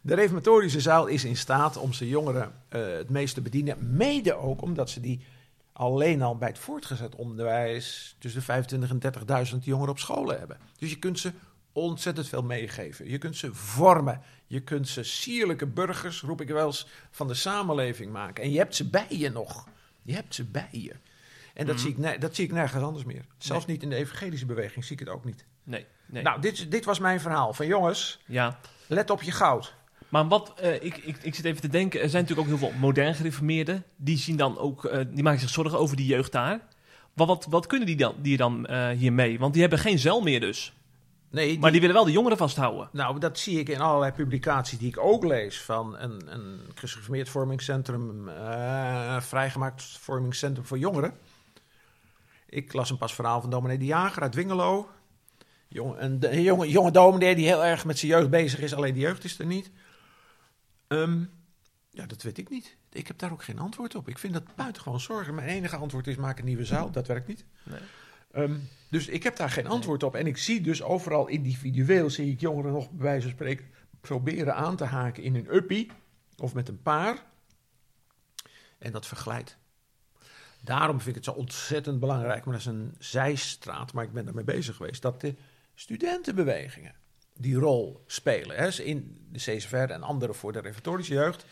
De 0.01 0.15
reformatorische 0.15 0.81
zaal 0.81 1.07
is 1.07 1.23
in 1.23 1.37
staat 1.37 1.77
om 1.77 1.93
zijn 1.93 2.09
jongeren 2.09 2.53
uh, 2.69 2.87
het 2.87 3.09
meest 3.09 3.33
te 3.33 3.41
bedienen. 3.41 3.95
Mede 3.95 4.33
ook 4.33 4.61
omdat 4.61 4.89
ze 4.89 4.99
die 4.99 5.25
alleen 5.73 6.21
al 6.21 6.37
bij 6.37 6.47
het 6.47 6.59
voortgezet 6.59 7.15
onderwijs 7.15 8.15
tussen 8.19 8.39
de 8.39 8.45
25 8.45 8.89
en 8.89 9.53
30.000 9.53 9.57
jongeren 9.59 9.91
op 9.91 9.99
scholen 9.99 10.39
hebben. 10.39 10.57
Dus 10.77 10.89
je 10.89 10.99
kunt 10.99 11.19
ze 11.19 11.31
ontzettend 11.71 12.27
veel 12.27 12.43
meegeven. 12.43 13.09
Je 13.09 13.17
kunt 13.17 13.37
ze 13.37 13.53
vormen. 13.53 14.21
Je 14.47 14.59
kunt 14.59 14.87
ze 14.87 15.03
sierlijke 15.03 15.67
burgers, 15.67 16.21
roep 16.21 16.41
ik 16.41 16.47
wel 16.47 16.65
eens, 16.65 16.87
van 17.11 17.27
de 17.27 17.33
samenleving 17.33 18.11
maken. 18.11 18.43
En 18.43 18.51
je 18.51 18.57
hebt 18.57 18.75
ze 18.75 18.89
bij 18.89 19.07
je 19.09 19.29
nog. 19.29 19.67
Je 20.01 20.13
hebt 20.13 20.35
ze 20.35 20.43
bij 20.43 20.69
je. 20.71 20.95
En 21.59 21.65
dat, 21.65 21.75
Mhm. 21.75 21.83
zie, 21.85 21.95
ik, 22.13 22.21
dat 22.21 22.35
zie 22.35 22.45
ik 22.45 22.51
nergens 22.51 22.83
anders 22.83 23.03
meer. 23.05 23.25
Zelfs 23.37 23.65
niet 23.65 23.83
in 23.83 23.89
de 23.89 23.95
evangelische 23.95 24.45
beweging 24.45 24.85
zie 24.85 24.93
ik 24.93 24.99
het 24.99 25.09
ook 25.09 25.25
niet. 25.25 25.45
Nee, 25.63 25.85
nee. 26.05 26.23
Nou, 26.23 26.41
dit, 26.41 26.71
dit 26.71 26.85
was 26.85 26.99
mijn 26.99 27.19
verhaal. 27.21 27.53
Van 27.53 27.67
jongens, 27.67 28.19
ja. 28.25 28.59
let 28.87 29.09
op 29.09 29.21
je 29.21 29.31
goud. 29.31 29.73
Maar 30.09 30.27
wat, 30.27 30.53
eh, 30.59 30.73
ik, 30.75 30.97
ik, 30.97 31.17
ik 31.21 31.35
zit 31.35 31.45
even 31.45 31.61
te 31.61 31.67
denken, 31.67 32.01
er 32.01 32.09
zijn 32.09 32.21
natuurlijk 32.23 32.49
ook 32.51 32.59
heel 32.59 32.69
veel 32.69 32.79
modern 32.79 33.15
gereformeerden. 33.15 33.83
Die 33.95 34.17
zien 34.17 34.35
dan 34.37 34.57
ook, 34.57 34.85
eh, 34.85 35.05
die 35.09 35.23
maken 35.23 35.39
zich 35.39 35.49
zorgen 35.49 35.79
over 35.79 35.95
die 35.95 36.05
jeugd 36.05 36.31
daar. 36.31 36.59
Maar 37.13 37.27
wat, 37.27 37.45
wat 37.49 37.67
kunnen 37.67 37.87
die 37.87 37.95
dan, 37.97 38.15
die 38.21 38.37
dan 38.37 38.65
eh, 38.65 38.89
hiermee? 38.89 39.39
Want 39.39 39.51
die 39.53 39.61
hebben 39.61 39.79
geen 39.79 39.99
zeil 39.99 40.21
meer 40.21 40.39
dus. 40.39 40.73
Nee, 41.31 41.47
die- 41.47 41.59
Maar 41.59 41.71
die 41.71 41.79
willen 41.79 41.95
wel 41.95 42.05
de 42.05 42.11
jongeren 42.11 42.37
vasthouden. 42.37 42.89
Nou, 42.91 43.19
dat 43.19 43.39
zie 43.39 43.59
ik 43.59 43.69
in 43.69 43.79
allerlei 43.81 44.11
publicaties 44.11 44.77
die 44.79 44.87
ik 44.87 44.97
ook 44.99 45.23
lees. 45.23 45.61
Van 45.61 45.97
een, 45.97 46.21
een 46.33 46.59
gereformeerd 46.75 47.29
vormingscentrum, 47.29 48.29
vrijgemaakt 49.19 49.83
vormingscentrum 49.83 50.65
voor 50.65 50.77
jongeren. 50.77 51.13
Ik 52.49 52.73
las 52.73 52.89
een 52.89 52.97
pas 52.97 53.13
verhaal 53.13 53.41
van 53.41 53.49
dominee 53.49 53.77
De 53.77 53.85
Jager 53.85 54.21
uit 54.21 54.31
Dwingelo. 54.31 54.89
Jong, 55.67 55.95
een, 55.97 56.33
een 56.33 56.41
jonge, 56.41 56.69
jonge 56.69 56.91
dominee 56.91 57.35
die 57.35 57.45
heel 57.45 57.65
erg 57.65 57.85
met 57.85 57.99
zijn 57.99 58.11
jeugd 58.11 58.29
bezig 58.29 58.59
is, 58.59 58.73
alleen 58.73 58.93
de 58.93 58.99
jeugd 58.99 59.23
is 59.23 59.39
er 59.39 59.45
niet. 59.45 59.71
Ehm, 60.87 61.23
ja, 61.89 62.05
dat 62.05 62.21
weet 62.21 62.37
ik 62.37 62.49
niet. 62.49 62.77
Ik 62.91 63.07
heb 63.07 63.17
daar 63.17 63.31
ook 63.31 63.43
geen 63.43 63.59
antwoord 63.59 63.95
op. 63.95 64.07
Ik 64.07 64.17
vind 64.17 64.33
dat 64.33 64.55
buitengewoon 64.55 64.99
zorgen. 64.99 65.35
Mijn 65.35 65.47
enige 65.47 65.75
antwoord 65.75 66.07
is 66.07 66.15
maak 66.15 66.39
een 66.39 66.45
nieuwe 66.45 66.65
zaal. 66.65 66.91
Dat 66.91 67.07
werkt 67.07 67.27
niet. 67.27 67.45
Nee. 67.63 67.79
Ehm, 68.31 68.57
dus 68.89 69.07
ik 69.07 69.23
heb 69.23 69.35
daar 69.35 69.49
geen 69.49 69.67
antwoord 69.67 70.03
op. 70.03 70.15
En 70.15 70.27
ik 70.27 70.37
zie 70.37 70.61
dus 70.61 70.83
overal 70.83 71.27
individueel, 71.27 72.09
zie 72.09 72.31
ik 72.31 72.39
jongeren 72.39 72.71
nog 72.71 72.91
bij 72.91 73.03
wijze 73.03 73.21
van 73.21 73.31
spreken 73.31 73.65
proberen 74.01 74.55
aan 74.55 74.75
te 74.75 74.83
haken 74.83 75.23
in 75.23 75.35
een 75.35 75.55
uppie 75.55 75.91
of 76.37 76.53
met 76.53 76.67
een 76.67 76.81
paar. 76.81 77.23
En 78.77 78.91
dat 78.91 79.07
verglijdt. 79.07 79.57
Daarom 80.63 80.95
vind 80.97 81.07
ik 81.07 81.15
het 81.15 81.33
zo 81.33 81.39
ontzettend 81.39 81.99
belangrijk, 81.99 82.45
maar 82.45 82.53
dat 82.53 82.61
is 82.61 82.67
een 82.67 82.95
zijstraat, 82.99 83.93
maar 83.93 84.03
ik 84.03 84.13
ben 84.13 84.25
daarmee 84.25 84.43
bezig 84.43 84.75
geweest, 84.75 85.01
dat 85.01 85.21
de 85.21 85.35
studentenbewegingen 85.73 86.95
die 87.33 87.55
rol 87.55 88.03
spelen. 88.05 88.55
Hè, 88.57 88.65
Dus 88.65 88.79
in 88.79 89.27
de 89.31 89.39
CSVR 89.39 89.75
en 89.75 90.03
andere 90.03 90.33
voor 90.33 90.51
de 90.51 90.59
reformatorische 90.59 91.13
jeugd, 91.13 91.45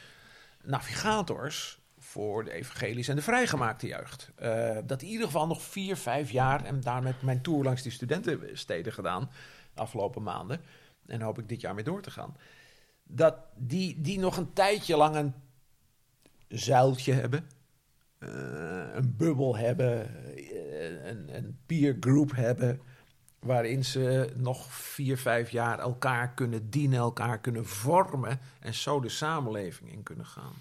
navigators 0.64 1.80
voor 1.98 2.44
de 2.44 2.52
evangelische 2.52 3.12
en 3.12 3.18
de 3.18 3.24
vrijgemaakte 3.24 3.88
jeugd. 3.88 4.32
Eh, 4.36 4.78
dat 4.86 5.02
in 5.02 5.08
ieder 5.08 5.26
geval 5.26 5.48
nog 5.48 5.62
vier, 5.62 5.98
vijf 5.98 6.32
jaar, 6.32 6.66
en 6.66 6.82
daar 6.82 7.04
met 7.04 7.22
mijn 7.22 7.42
tour 7.42 7.64
langs 7.64 7.82
die 7.82 7.92
studentensteden 7.92 8.94
gedaan, 8.94 9.30
de 9.74 9.82
afgelopen 9.82 10.24
maanden, 10.24 10.62
en 11.06 11.22
hoop 11.22 11.40
ik 11.40 11.50
dit 11.50 11.62
jaar 11.62 11.74
mee 11.74 11.84
door 11.84 12.02
te 12.02 12.12
gaan, 12.12 12.38
dat 13.04 13.36
die, 13.56 14.02
die 14.02 14.20
nog 14.20 14.38
een 14.38 14.54
tijdje 14.54 14.98
lang 14.98 15.16
een 15.16 15.34
zuiltje 16.48 17.14
hebben, 17.14 17.50
eh, 18.18 18.30
een 18.94 19.16
bubbel 19.18 19.58
hebben, 19.58 20.16
eh, 20.36 21.08
een, 21.08 21.36
een 21.36 21.58
peer 21.66 21.98
group 22.00 22.36
hebben, 22.36 22.82
waarin 23.40 23.86
ze 23.86 24.34
nog 24.36 24.74
vier, 24.74 25.18
vijf 25.18 25.50
jaar 25.50 25.80
elkaar 25.80 26.34
kunnen 26.34 26.70
dienen, 26.70 27.00
elkaar 27.00 27.40
kunnen 27.40 27.66
vormen 27.66 28.40
en 28.60 28.74
zo 28.74 29.00
de 29.00 29.10
samenleving 29.10 29.92
in 29.92 30.04
kunnen 30.04 30.26
gaan. 30.26 30.54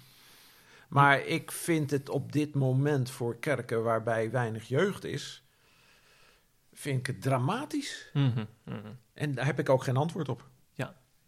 Maar 0.87 1.25
ik 1.25 1.51
vind 1.51 1.91
het 1.91 2.09
op 2.09 2.31
dit 2.31 2.55
moment 2.55 3.09
voor 3.09 3.37
kerken 3.39 3.83
waarbij 3.83 4.31
weinig 4.31 4.67
jeugd 4.67 5.03
is, 5.03 5.43
vind 6.73 6.99
ik 6.99 7.07
het 7.07 7.21
dramatisch. 7.21 8.09
Mhm, 8.13 8.45
mhm. 8.63 8.91
En 9.13 9.35
daar 9.35 9.45
heb 9.45 9.59
ik 9.59 9.69
ook 9.69 9.83
geen 9.83 9.97
antwoord 9.97 10.29
op. 10.29 10.49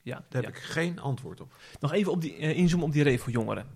Ja, 0.09 0.25
Daar 0.29 0.41
ja. 0.41 0.47
heb 0.47 0.57
ik 0.57 0.63
geen 0.63 0.99
antwoord 0.99 1.41
op. 1.41 1.53
Nog 1.79 1.93
even 1.93 2.11
op 2.11 2.21
die, 2.21 2.35
eh, 2.35 2.57
inzoomen 2.57 2.87
op 2.87 2.93
die 2.93 3.03
revo-jongeren. 3.03 3.67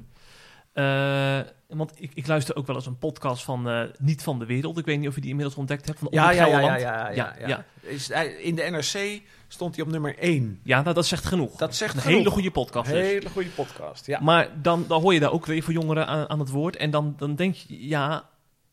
Eh, 0.74 1.40
want 1.68 1.92
ik, 1.96 2.12
ik 2.14 2.28
luister 2.28 2.56
ook 2.56 2.68
wel 2.68 2.76
eens 2.76 2.86
een 2.86 2.98
podcast 2.98 3.44
van 3.44 3.70
eh, 3.70 3.82
Niet 4.00 4.24
van 4.24 4.40
de 4.40 4.46
Wereld. 4.46 4.78
Ik 4.78 4.86
weet 4.86 5.00
niet 5.00 5.08
of 5.08 5.16
je 5.16 5.22
die 5.22 5.30
inmiddels 5.30 5.58
ontdekt 5.58 5.86
hebt. 5.88 6.00
Van 6.00 6.08
Ja, 6.12 6.32
ja, 6.32 6.46
ja, 6.46 6.60
ja, 6.60 6.76
ja, 6.76 7.10
ja, 7.10 7.36
ja, 7.40 7.48
ja. 7.48 7.66
Is, 7.82 8.08
hij- 8.08 8.28
in 8.34 8.56
de 8.56 8.62
NRC 8.64 9.22
stond 9.48 9.76
hij 9.76 9.86
op 9.86 9.92
nummer 9.92 10.18
1. 10.20 10.60
Ja, 10.64 10.82
nou, 10.82 10.94
dat 10.96 11.06
zegt 11.06 11.26
genoeg. 11.26 11.56
Dat 11.58 11.76
zegt 11.76 11.96
een 11.96 12.02
genoeg. 12.02 12.18
hele 12.18 12.30
goede 12.30 12.52
podcast 12.52 12.90
dus. 12.90 13.00
Hele 13.00 13.30
goede 13.30 13.50
podcast, 13.50 14.06
ja. 14.06 14.20
Maar 14.22 14.50
dan, 14.62 14.86
dan 14.88 15.02
hoor 15.02 15.14
je 15.14 15.20
daar 15.20 15.32
ook 15.32 15.48
revo-jongeren 15.48 16.08
aan, 16.08 16.30
aan 16.30 16.40
het 16.40 16.50
woord. 16.50 16.76
En 16.76 16.92
dan, 16.92 17.14
dan 17.18 17.36
denk 17.36 17.56
je, 17.56 17.88
ja, 17.88 18.30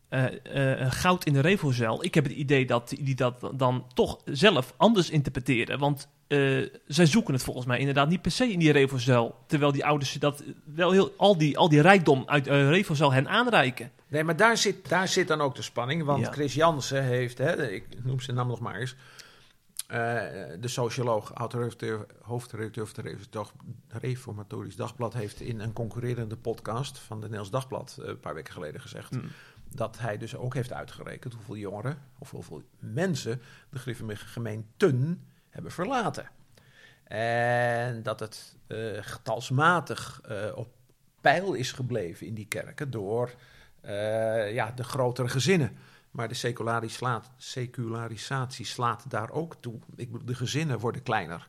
eh, 0.09 0.81
eh, 0.83 0.93
goud 0.93 1.25
in 1.25 1.33
de 1.33 1.41
revo-zeil. 1.41 2.05
Ik 2.05 2.15
heb 2.15 2.25
het 2.25 2.33
idee 2.33 2.67
dat 2.67 2.89
die 2.89 3.15
dat 3.15 3.51
dan 3.55 3.87
toch 3.95 4.19
zelf 4.25 4.75
anders 4.77 5.11
interpreteren. 5.11 5.79
Want 5.79 6.09
eh, 6.31 6.67
zij 6.87 7.07
zoeken 7.07 7.35
het 7.35 7.43
volgens 7.43 7.67
mij 7.67 7.79
inderdaad 7.79 8.09
niet 8.09 8.23
per 8.23 8.31
se 8.31 8.53
in 8.53 8.59
die 8.59 8.73
revo-zeil. 8.73 9.37
Terwijl 9.47 9.73
die 9.73 9.85
ouders 9.85 10.13
dat 10.13 10.43
wel 10.65 10.91
heel, 10.91 11.15
al, 11.17 11.39
die, 11.39 11.59
al 11.59 11.69
die 11.69 11.81
rijkdom 11.81 12.23
uit 12.27 12.47
uh, 12.47 12.69
revo-zeil 12.69 13.13
hen 13.13 13.29
aanreiken. 13.29 13.91
Nee, 14.09 14.25
maar 14.25 14.37
daar 14.37 14.57
zit, 14.57 14.89
daar 14.89 15.09
zit 15.09 15.29
dan 15.29 15.41
ook 15.41 15.55
de 15.55 15.63
spanning. 15.63 16.05
Want 16.05 16.25
Ja. 16.25 16.33
Chris 16.33 16.55
Jansen 16.55 17.05
heeft, 17.05 17.39
hè, 17.39 17.71
ik 17.71 17.87
noem 18.05 18.21
zijn 18.21 18.37
naam 18.37 18.49
nog 18.49 18.61
maar 18.61 18.75
eens... 18.75 18.97
eh, 19.87 19.97
de 20.61 20.69
socioloog, 20.69 21.35
oud-hoofdredacteur 21.35 22.07
hoofdredacteur 22.23 22.87
van 22.87 22.95
het 22.97 23.05
Reformatorisch 23.05 23.31
Dag- 23.31 24.01
Reformatorisch 24.03 24.77
Dagblad... 24.77 25.13
heeft 25.15 25.41
in 25.41 25.61
een 25.61 25.73
concurrerende 25.73 26.37
podcast 26.37 26.99
van 26.99 27.17
het 27.17 27.31
Nederlands 27.31 27.51
Dagblad... 27.51 27.99
eh, 28.01 28.09
een 28.09 28.21
paar 28.21 28.35
weken 28.35 28.53
geleden 28.53 28.81
gezegd... 28.81 29.11
Hmm. 29.15 29.29
dat 29.75 29.99
hij 29.99 30.19
dus 30.19 30.37
ook 30.37 30.55
heeft 30.55 30.73
uitgerekend 30.73 31.35
hoeveel 31.35 31.57
jongeren... 31.57 31.99
of 32.19 32.31
hoeveel 32.31 32.63
mensen 32.79 33.41
de 33.71 33.79
gemeenten 34.15 35.25
hebben 35.51 35.73
verlaten. 35.73 36.31
En 37.05 38.03
dat 38.03 38.21
het 38.21 38.57
eh, 38.67 38.79
getalsmatig 39.01 40.21
eh, 40.29 40.57
op 40.57 40.69
peil 41.21 41.53
is 41.55 41.73
gebleven 41.73 42.27
in 42.27 42.35
die 42.35 42.47
kerken... 42.47 42.91
door 42.91 43.35
eh, 43.81 44.53
ja, 44.55 44.71
de 44.71 44.85
grotere 44.85 45.29
gezinnen. 45.29 45.77
Maar 46.11 46.29
de 46.29 46.35
secularis- 46.35 46.95
slaat- 46.95 47.31
secularisatie 47.37 48.65
slaat 48.67 49.11
daar 49.11 49.31
ook 49.31 49.57
toe. 49.61 49.79
Ik 49.97 50.11
bedoel, 50.13 50.27
de 50.27 50.35
gezinnen 50.35 50.79
worden 50.79 51.03
kleiner. 51.03 51.49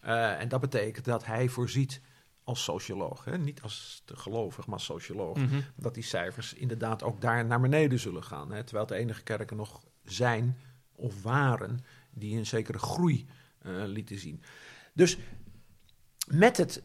En 0.00 0.48
dat 0.48 0.60
betekent 0.60 1.04
dat 1.04 1.24
hij 1.26 1.48
voorziet 1.48 2.00
als 2.44 2.64
socioloog, 2.64 3.24
hè? 3.24 3.38
niet 3.38 3.62
als 3.62 4.02
de 4.04 4.16
gelovig, 4.16 4.66
maar 4.66 4.74
als 4.74 4.84
socioloog, 4.84 5.36
Mhm. 5.36 5.60
dat 5.76 5.94
die 5.94 6.02
cijfers 6.02 6.54
inderdaad 6.54 7.02
ook 7.02 7.20
daar 7.20 7.44
naar 7.44 7.60
beneden 7.60 7.98
zullen 7.98 8.24
gaan. 8.24 8.52
Hè? 8.52 8.64
Terwijl 8.64 8.86
de 8.86 8.94
enige 8.94 9.22
kerken 9.22 9.56
nog 9.56 9.80
zijn 10.04 10.56
of 10.92 11.22
waren 11.22 11.84
die 12.10 12.38
een 12.38 12.46
zekere 12.46 12.78
groei 12.78 13.26
eh, 13.58 13.72
lieten 13.86 14.18
zien. 14.18 14.42
Dus 14.92 15.18
met 16.26 16.56
het 16.56 16.82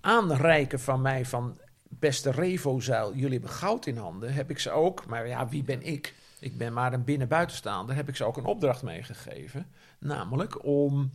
aanreiken 0.00 0.80
van 0.80 1.00
mij 1.02 1.26
van 1.26 1.58
beste 1.98 2.30
Revo-zuil, 2.30 3.14
jullie 3.14 3.38
hebben 3.38 3.50
goud 3.50 3.86
in 3.86 3.96
handen, 3.96 4.34
heb 4.34 4.50
ik 4.50 4.58
ze 4.58 4.70
ook, 4.70 5.06
maar 5.06 5.26
ja, 5.26 5.48
wie 5.48 5.62
ben 5.62 5.82
ik? 5.82 6.14
Ik 6.38 6.58
ben 6.58 6.72
maar 6.72 6.92
een 6.92 7.04
binnen-buitenstaander, 7.04 7.94
heb 7.94 8.08
ik 8.08 8.16
ze 8.16 8.24
ook 8.24 8.36
een 8.36 8.44
opdracht 8.44 8.82
meegegeven. 8.82 9.66
Namelijk 9.98 10.64
om, 10.64 11.12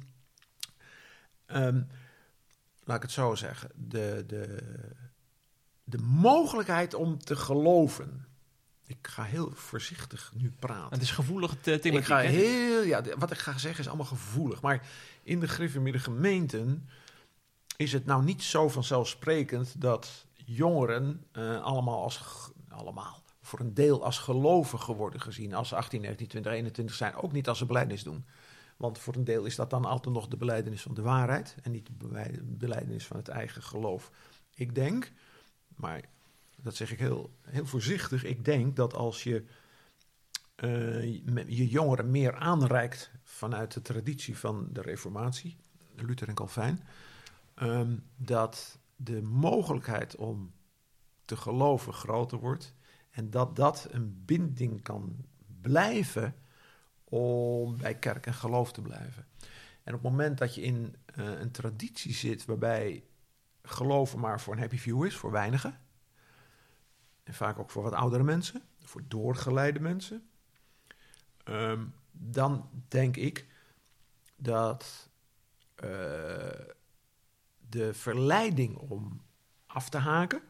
ehm, 1.45 1.81
laat 2.83 2.95
ik 2.95 3.01
het 3.01 3.11
zo 3.11 3.35
zeggen, 3.35 3.69
de, 3.75 4.23
de, 4.27 4.63
de 5.83 5.97
mogelijkheid 5.97 6.93
om 6.93 7.19
te 7.19 7.35
geloven. 7.35 8.27
Ik 8.89 9.07
ga 9.07 9.23
heel 9.23 9.51
voorzichtig 9.53 10.31
nu 10.35 10.53
praten. 10.59 10.91
Het 10.91 11.01
is 11.01 11.11
gevoelig 11.11 11.55
thematiek. 11.61 11.93
Ik 11.93 12.05
ga 12.05 12.17
heel, 12.17 12.83
ja, 12.83 13.03
wat 13.17 13.31
ik 13.31 13.37
ga 13.37 13.57
zeggen 13.57 13.79
is 13.79 13.87
allemaal 13.87 14.05
gevoelig. 14.05 14.61
Maar 14.61 14.87
in 15.23 15.39
de 15.39 15.47
Griffemidden 15.47 16.01
gemeenten 16.01 16.89
is 17.75 17.91
het 17.91 18.05
nou 18.05 18.23
niet 18.23 18.43
zo 18.43 18.69
vanzelfsprekend 18.69 19.81
dat 19.81 20.25
jongeren 20.33 21.23
eh, 21.31 21.63
allemaal 21.63 22.03
als, 22.03 22.21
allemaal, 22.69 23.23
voor 23.41 23.59
een 23.59 23.73
deel 23.73 24.03
als 24.03 24.17
gelovigen 24.17 24.95
worden 24.95 25.21
gezien. 25.21 25.53
Als 25.53 25.67
ze 25.67 25.75
18, 25.75 26.01
19, 26.01 26.27
20, 26.27 26.51
21 26.51 26.95
zijn. 26.95 27.15
Ook 27.15 27.31
niet 27.31 27.47
als 27.47 27.57
ze 27.57 27.65
belijdenis 27.65 28.03
doen. 28.03 28.25
Want 28.77 28.97
voor 28.97 29.15
een 29.15 29.23
deel 29.23 29.45
is 29.45 29.55
dat 29.55 29.69
dan 29.69 29.85
altijd 29.85 30.15
nog 30.15 30.27
de 30.27 30.37
beleidenis 30.37 30.81
van 30.81 30.93
de 30.93 31.01
waarheid. 31.01 31.55
En 31.63 31.71
niet 31.71 31.89
de 31.97 32.41
beleidenis 32.43 33.05
van 33.05 33.17
het 33.17 33.27
eigen 33.27 33.63
geloof. 33.63 34.11
Ik 34.53 34.75
denk, 34.75 35.11
maar 35.75 36.01
dat 36.61 36.75
zeg 36.75 36.91
ik 36.91 36.99
heel, 36.99 37.33
heel 37.41 37.65
voorzichtig. 37.65 38.23
Ik 38.23 38.45
denk 38.45 38.75
dat 38.75 38.93
als 38.93 39.23
je 39.23 39.45
eh, 40.55 41.03
je 41.47 41.67
jongeren 41.67 42.11
meer 42.11 42.35
aanreikt 42.35 43.11
vanuit 43.23 43.73
de 43.73 43.81
traditie 43.81 44.37
van 44.37 44.67
de 44.71 44.81
Reformatie, 44.81 45.57
Luther 45.95 46.27
en 46.27 46.35
Calvijn, 46.35 46.83
ehm, 47.53 47.97
dat 48.15 48.79
de 48.95 49.21
mogelijkheid 49.21 50.15
om 50.15 50.53
te 51.25 51.37
geloven 51.37 51.93
groter 51.93 52.37
wordt 52.39 52.73
en 53.09 53.29
dat 53.29 53.55
dat 53.55 53.87
een 53.91 54.23
binding 54.25 54.81
kan 54.81 55.25
blijven 55.61 56.35
om 57.03 57.77
bij 57.77 57.95
kerk 57.95 58.25
en 58.25 58.33
geloof 58.33 58.71
te 58.71 58.81
blijven. 58.81 59.27
En 59.83 59.93
op 59.93 60.03
het 60.03 60.11
moment 60.11 60.37
dat 60.37 60.55
je 60.55 60.61
in 60.61 60.95
eh, 61.05 61.39
een 61.39 61.51
traditie 61.51 62.13
zit 62.13 62.45
waarbij 62.45 63.03
geloven 63.61 64.19
maar 64.19 64.41
voor 64.41 64.53
een 64.53 64.59
happy 64.59 64.77
few 64.77 65.05
is, 65.05 65.15
voor 65.15 65.31
weinigen, 65.31 65.79
en 67.29 67.35
vaak 67.35 67.59
ook 67.59 67.69
voor 67.69 67.83
wat 67.83 67.93
oudere 67.93 68.23
mensen, 68.23 68.61
voor 68.83 69.01
doorgeleide 69.07 69.79
mensen, 69.79 70.29
Ehm, 71.49 71.85
dan 72.11 72.69
denk 72.87 73.15
ik 73.15 73.45
dat 74.35 75.09
eh, 75.75 75.87
de 77.69 77.93
verleiding 77.93 78.77
om 78.77 79.21
af 79.65 79.89
te 79.89 79.97
haken 79.97 80.41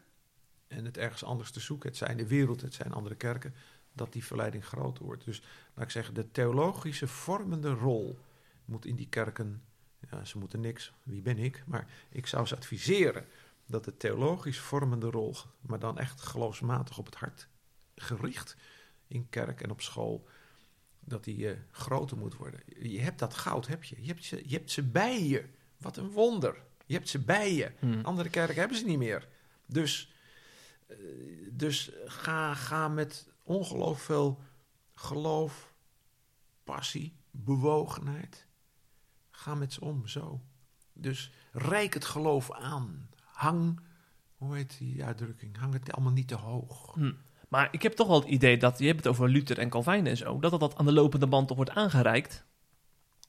en 0.68 0.86
het 0.86 0.98
ergens 0.98 1.24
anders 1.24 1.52
te 1.52 1.60
zoeken, 1.60 1.90
het 1.90 1.98
zijn 1.98 2.18
de 2.18 2.28
wereld, 2.28 2.62
het 2.62 2.74
zijn 2.74 2.92
andere 2.92 3.16
kerken, 3.16 3.54
dat 3.94 4.14
die 4.14 4.26
verleiding 4.26 4.66
groter 4.66 5.04
wordt. 5.06 5.26
Dus 5.26 5.42
laat 5.74 5.86
ik 5.86 5.92
zeggen, 5.92 6.14
de 6.14 6.32
theologische 6.32 7.08
vormende 7.08 7.70
rol 7.70 8.20
moet 8.66 8.86
in 8.86 8.96
die 8.96 9.10
kerken, 9.10 9.64
ja, 10.12 10.26
ze 10.26 10.38
moeten 10.38 10.60
niks, 10.60 10.94
wie 11.04 11.22
ben 11.22 11.38
ik, 11.38 11.64
maar 11.66 11.88
ik 12.10 12.28
zou 12.28 12.46
ze 12.46 12.56
adviseren 12.56 13.26
dat 13.70 13.86
de 13.86 13.98
theologisch 13.98 14.60
vormende 14.60 15.10
rol, 15.10 15.36
maar 15.62 15.80
dan 15.80 15.98
echt 15.98 16.22
geloofsmatig 16.22 16.98
op 16.98 17.06
het 17.06 17.16
hart 17.16 17.48
gericht 17.96 18.56
in 19.08 19.30
kerk 19.30 19.62
en 19.62 19.72
op 19.72 19.82
school, 19.82 20.28
dat 21.00 21.24
die 21.24 21.50
eh, 21.50 21.58
groter 21.72 22.18
moet 22.18 22.36
worden. 22.36 22.60
Je 22.66 23.00
hebt 23.00 23.20
dat 23.20 23.34
goud, 23.34 23.68
heb 23.68 23.84
je. 23.84 23.96
Je 24.02 24.08
hebt 24.08 24.24
ze, 24.24 24.42
je 24.46 24.56
hebt 24.56 24.72
ze 24.72 24.84
bij 24.84 25.24
je. 25.24 25.46
Wat 25.78 25.98
een 25.98 26.12
wonder. 26.12 26.64
Je 26.86 26.94
hebt 26.94 27.10
ze 27.10 27.20
bij 27.20 27.54
je. 27.54 27.72
Hmm. 27.80 28.06
Andere 28.06 28.30
kerken 28.30 28.56
hebben 28.56 28.78
ze 28.78 28.86
niet 28.86 28.98
meer. 28.98 29.28
Dus, 29.66 30.14
eh, 30.88 30.98
dus 31.52 31.92
ga, 32.06 32.54
ga 32.54 32.88
met 32.88 33.28
ongelooflijk 33.44 34.00
veel 34.00 34.42
geloof, 34.94 35.74
passie, 36.64 37.18
bewogenheid. 37.32 38.48
Ga 39.30 39.56
met 39.56 39.74
ze 39.74 39.82
om, 39.82 40.08
zo. 40.08 40.42
Dus 40.94 41.32
rijk 41.52 41.94
het 41.94 42.06
geloof 42.06 42.52
aan. 42.52 43.09
Hang, 43.40 43.80
hoe 44.38 44.56
heet 44.56 44.76
die 44.80 45.04
uitdrukking? 45.04 45.58
Hang 45.58 45.74
het 45.74 45.92
allemaal 45.94 46.14
niet 46.14 46.28
te 46.28 46.36
hoog. 46.36 46.94
Hm. 46.94 47.12
Maar 47.50 47.68
ik 47.72 47.82
heb 47.82 47.94
toch 47.94 48.08
wel 48.08 48.20
het 48.20 48.30
idee 48.30 48.58
dat, 48.58 48.80
je 48.80 48.86
hebt 48.86 48.98
het 48.98 49.08
over 49.08 49.30
Luther 49.30 49.58
en 49.60 49.70
Calvijn 49.70 50.08
en 50.08 50.18
zo, 50.18 50.40
dat 50.40 50.52
dat, 50.52 50.60
dat 50.60 50.76
aan 50.78 50.86
de 50.86 50.92
lopende 50.92 51.28
band 51.28 51.48
toch 51.48 51.58
wordt 51.58 51.72
aangereikt. 51.72 52.46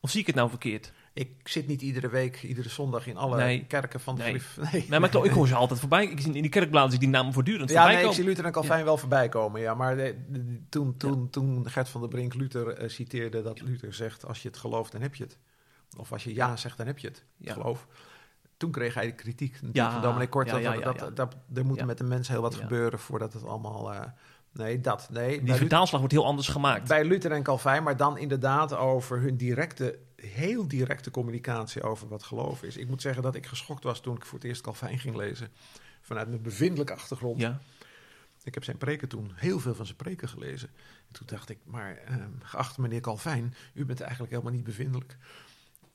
Of 0.00 0.10
zie 0.10 0.20
ik 0.20 0.26
het 0.26 0.34
nou 0.34 0.48
verkeerd? 0.48 0.92
Ik 1.12 1.48
zit 1.48 1.66
niet 1.66 1.82
iedere 1.82 2.08
week, 2.08 2.42
iedere 2.42 2.68
zondag 2.68 3.06
in 3.06 3.16
alle 3.16 3.36
Nee. 3.36 3.64
kerken 3.66 4.00
van 4.00 4.14
de 4.16 4.22
Nee. 4.22 4.30
Griff. 4.38 4.72
Nee, 4.72 4.86
Nee, 4.88 5.00
maar 5.00 5.14
ik, 5.14 5.24
ik 5.24 5.30
hoor 5.30 5.46
ze 5.46 5.54
altijd 5.54 5.80
voorbij. 5.80 6.04
Ik 6.06 6.20
zie 6.20 6.32
in 6.34 6.42
die 6.42 6.50
kerkbladen 6.50 6.90
zie 6.90 6.98
ik 7.00 7.04
die 7.04 7.14
namen 7.14 7.32
voortdurend 7.32 7.70
Ja, 7.70 7.74
voorbij 7.76 7.86
nee, 7.92 7.96
ik 7.96 8.00
komen. 8.02 8.16
zie 8.16 8.24
Luther 8.28 8.44
en 8.44 8.52
Calvijn 8.52 8.84
wel 8.84 8.96
voorbij 8.96 9.28
komen. 9.28 9.60
Ja, 9.60 9.74
maar 9.74 9.96
de- 9.96 10.24
de- 10.28 10.44
de- 10.44 10.60
toen, 10.68 10.96
toen, 10.96 11.30
toen 11.30 11.70
Gert 11.70 11.88
van 11.88 12.00
der 12.00 12.10
Brink 12.10 12.34
Luther 12.34 12.68
eh, 12.68 12.88
citeerde 12.88 13.42
dat 13.42 13.60
Luther 13.60 13.94
zegt: 13.94 14.26
Als 14.26 14.42
je 14.42 14.48
het 14.48 14.56
gelooft, 14.56 14.92
dan 14.92 15.00
heb 15.00 15.14
je 15.14 15.22
het. 15.24 15.38
Of 15.96 16.12
als 16.12 16.24
je 16.24 16.34
ja 16.34 16.56
zegt, 16.56 16.76
dan 16.76 16.86
heb 16.86 16.98
je 16.98 17.08
het. 17.08 17.24
Ja. 17.36 17.52
Geloof. 17.52 17.86
Toen 18.60 18.70
kreeg 18.70 18.94
hij 18.94 19.06
de 19.06 19.12
kritiek 19.14 19.52
natuurlijk 19.52 19.76
Ja, 19.76 19.92
van 19.92 20.02
dominee 20.02 20.28
Kort. 20.28 21.16
dat, 21.16 21.36
er 21.54 21.64
moet 21.66 21.84
met 21.84 21.98
de 21.98 22.04
mens 22.04 22.28
heel 22.28 22.40
wat 22.42 22.54
gebeuren 22.54 22.98
voordat 22.98 23.32
het 23.32 23.44
allemaal. 23.44 23.92
eh, 23.94 24.00
nee, 24.52 24.80
dat. 24.80 25.08
Nee, 25.10 25.42
Die 25.42 25.54
vertaalslag 25.54 26.00
wordt 26.00 26.14
heel 26.14 26.26
anders 26.26 26.48
gemaakt. 26.48 26.88
bij 26.88 27.04
Luther 27.04 27.32
en 27.32 27.42
Calvijn, 27.42 27.82
maar 27.82 27.96
dan 27.96 28.18
inderdaad 28.18 28.74
over 28.74 29.20
hun 29.20 29.36
directe, 29.36 29.98
heel 30.16 30.68
directe 30.68 31.10
communicatie 31.10 31.82
over 31.82 32.08
wat 32.08 32.22
geloof 32.22 32.62
is. 32.62 32.76
Ik 32.76 32.88
moet 32.88 33.02
zeggen 33.02 33.22
dat 33.22 33.34
ik 33.34 33.46
geschokt 33.46 33.84
was 33.84 34.00
toen 34.00 34.16
ik 34.16 34.24
voor 34.24 34.38
het 34.38 34.46
eerst 34.48 34.62
Calvijn 34.62 34.98
ging 34.98 35.16
lezen. 35.16 35.48
Vanuit 36.00 36.28
mijn 36.28 36.42
bevindelijke 36.42 36.92
achtergrond. 36.94 37.40
Ja. 37.40 37.60
Ik 38.42 38.54
heb 38.54 38.64
zijn 38.64 38.76
preken 38.78 39.08
toen, 39.08 39.32
heel 39.34 39.60
veel 39.60 39.74
van 39.74 39.84
zijn 39.84 39.96
preken 39.96 40.28
gelezen. 40.28 40.68
En 41.06 41.12
toen 41.12 41.26
dacht 41.26 41.48
ik, 41.50 41.58
maar 41.64 41.96
ehm, 42.06 42.30
geachte 42.42 42.80
meneer 42.80 43.00
Calvijn, 43.00 43.54
u 43.74 43.84
bent 43.84 44.00
eigenlijk 44.00 44.32
helemaal 44.32 44.52
niet 44.52 44.64
bevindelijk. 44.64 45.16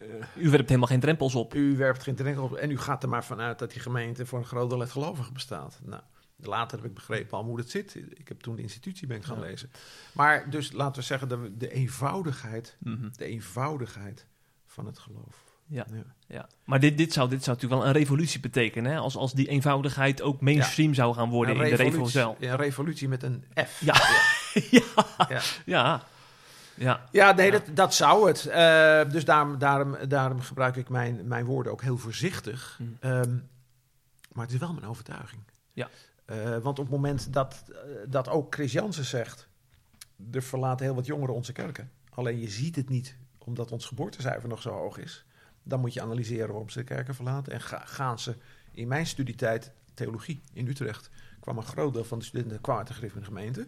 Eh, 0.09 0.43
U 0.43 0.49
werpt 0.49 0.67
helemaal 0.69 0.89
geen 0.89 0.99
drempels 0.99 1.35
op. 1.35 1.53
u 1.53 1.77
werpt 1.77 2.03
geen 2.03 2.15
drempel 2.15 2.43
op 2.43 2.53
en 2.53 2.71
u 2.71 2.77
gaat 2.77 3.03
er 3.03 3.09
maar 3.09 3.25
vanuit 3.25 3.59
dat 3.59 3.71
die 3.71 3.81
gemeente 3.81 4.25
voor 4.25 4.39
een 4.39 4.45
groot 4.45 4.69
deel 4.69 4.79
uit 4.81 4.91
gelovigen 4.91 5.33
bestaat. 5.33 5.79
Nou, 5.83 6.01
later 6.37 6.77
heb 6.77 6.87
ik 6.87 6.93
begrepen 6.93 7.37
al 7.37 7.43
hoe 7.43 7.57
het 7.57 7.69
zit. 7.69 7.95
Ik 7.95 8.27
heb 8.27 8.39
toen 8.41 8.55
de 8.55 8.61
institutie 8.61 9.07
ben 9.07 9.23
gaan 9.23 9.39
Ja. 9.39 9.45
lezen. 9.45 9.69
Maar 10.13 10.49
dus 10.49 10.71
laten 10.71 11.01
we 11.01 11.07
zeggen, 11.07 11.27
de, 11.29 11.51
de 11.57 11.71
eenvoudigheid, 11.71 12.75
Mhm. 12.79 13.07
de 13.11 13.25
eenvoudigheid 13.25 14.25
van 14.65 14.85
het 14.85 14.99
geloof. 14.99 15.43
Ja. 15.67 15.85
Ja. 15.93 16.03
Ja. 16.27 16.49
Maar 16.63 16.79
dit, 16.79 16.97
dit, 16.97 17.13
zou, 17.13 17.29
dit 17.29 17.43
zou 17.43 17.55
natuurlijk 17.55 17.81
wel 17.83 17.91
een 17.93 17.99
revolutie 17.99 18.39
betekenen. 18.39 18.91
Hè? 18.91 18.97
Als, 18.97 19.15
als 19.15 19.33
die 19.33 19.47
eenvoudigheid 19.47 20.21
ook 20.21 20.41
mainstream 20.41 20.93
zou 20.93 21.13
gaan 21.13 21.29
worden 21.29 21.55
Een 21.55 21.63
in 21.63 21.69
de 21.69 21.75
revolutie- 21.75 22.19
revo-cel. 22.21 22.49
Een 22.49 22.55
revolutie 22.57 23.07
met 23.07 23.23
een 23.23 23.43
F. 23.67 23.81
Ja. 23.81 23.95
Ja. 24.69 25.41
ja. 25.65 26.03
Ja. 26.75 27.05
Ja. 27.11 27.31
Nee, 27.31 27.45
Ja. 27.45 27.51
Dat, 27.51 27.75
dat 27.75 27.93
zou 27.93 28.27
het. 28.27 28.45
Eh, 28.45 29.09
dus 29.09 29.25
daarom, 29.25 29.57
daarom, 29.57 29.95
daarom 30.07 30.41
gebruik 30.41 30.75
ik 30.75 30.89
mijn, 30.89 31.27
mijn 31.27 31.45
woorden 31.45 31.71
ook 31.71 31.81
heel 31.81 31.97
voorzichtig. 31.97 32.79
Mm. 32.81 32.97
Ehm, 32.99 33.35
maar 34.31 34.43
het 34.45 34.53
is 34.53 34.59
wel 34.59 34.73
mijn 34.73 34.85
overtuiging. 34.87 35.41
Ja. 35.73 35.89
Eh, 36.25 36.37
want 36.49 36.79
op 36.79 36.85
het 36.85 36.89
moment 36.89 37.33
dat, 37.33 37.63
eh, 37.69 37.77
dat 38.07 38.29
ook 38.29 38.53
Chris 38.55 38.71
Jansen 38.71 39.05
zegt... 39.05 39.47
er 40.31 40.43
verlaten 40.43 40.85
heel 40.85 40.95
wat 40.95 41.05
jongeren 41.05 41.35
onze 41.35 41.51
kerken. 41.51 41.91
Alleen 42.09 42.39
je 42.39 42.49
ziet 42.49 42.75
het 42.75 42.89
niet, 42.89 43.17
omdat 43.37 43.71
ons 43.71 43.85
geboortecijfer 43.85 44.49
nog 44.49 44.61
zo 44.61 44.69
hoog 44.71 44.97
is. 44.97 45.25
Dan 45.63 45.79
moet 45.79 45.93
je 45.93 46.01
analyseren 46.01 46.47
waarom 46.47 46.69
ze 46.69 46.77
de 46.79 46.83
kerken 46.83 47.15
verlaten. 47.15 47.53
En 47.53 47.61
ga- 47.61 47.85
gaan 47.85 48.19
ze 48.19 48.35
in 48.71 48.87
mijn 48.87 49.05
studietijd 49.05 49.71
theologie 49.95 50.41
in 50.53 50.67
Utrecht... 50.67 51.09
kwam 51.39 51.57
een 51.57 51.63
groot 51.63 51.93
deel 51.93 52.03
van 52.03 52.19
de 52.19 52.25
studenten 52.25 52.61
kwam 52.61 52.77
uit 52.77 52.87
de 52.87 52.93
Griffin 52.93 53.23
gemeente... 53.23 53.67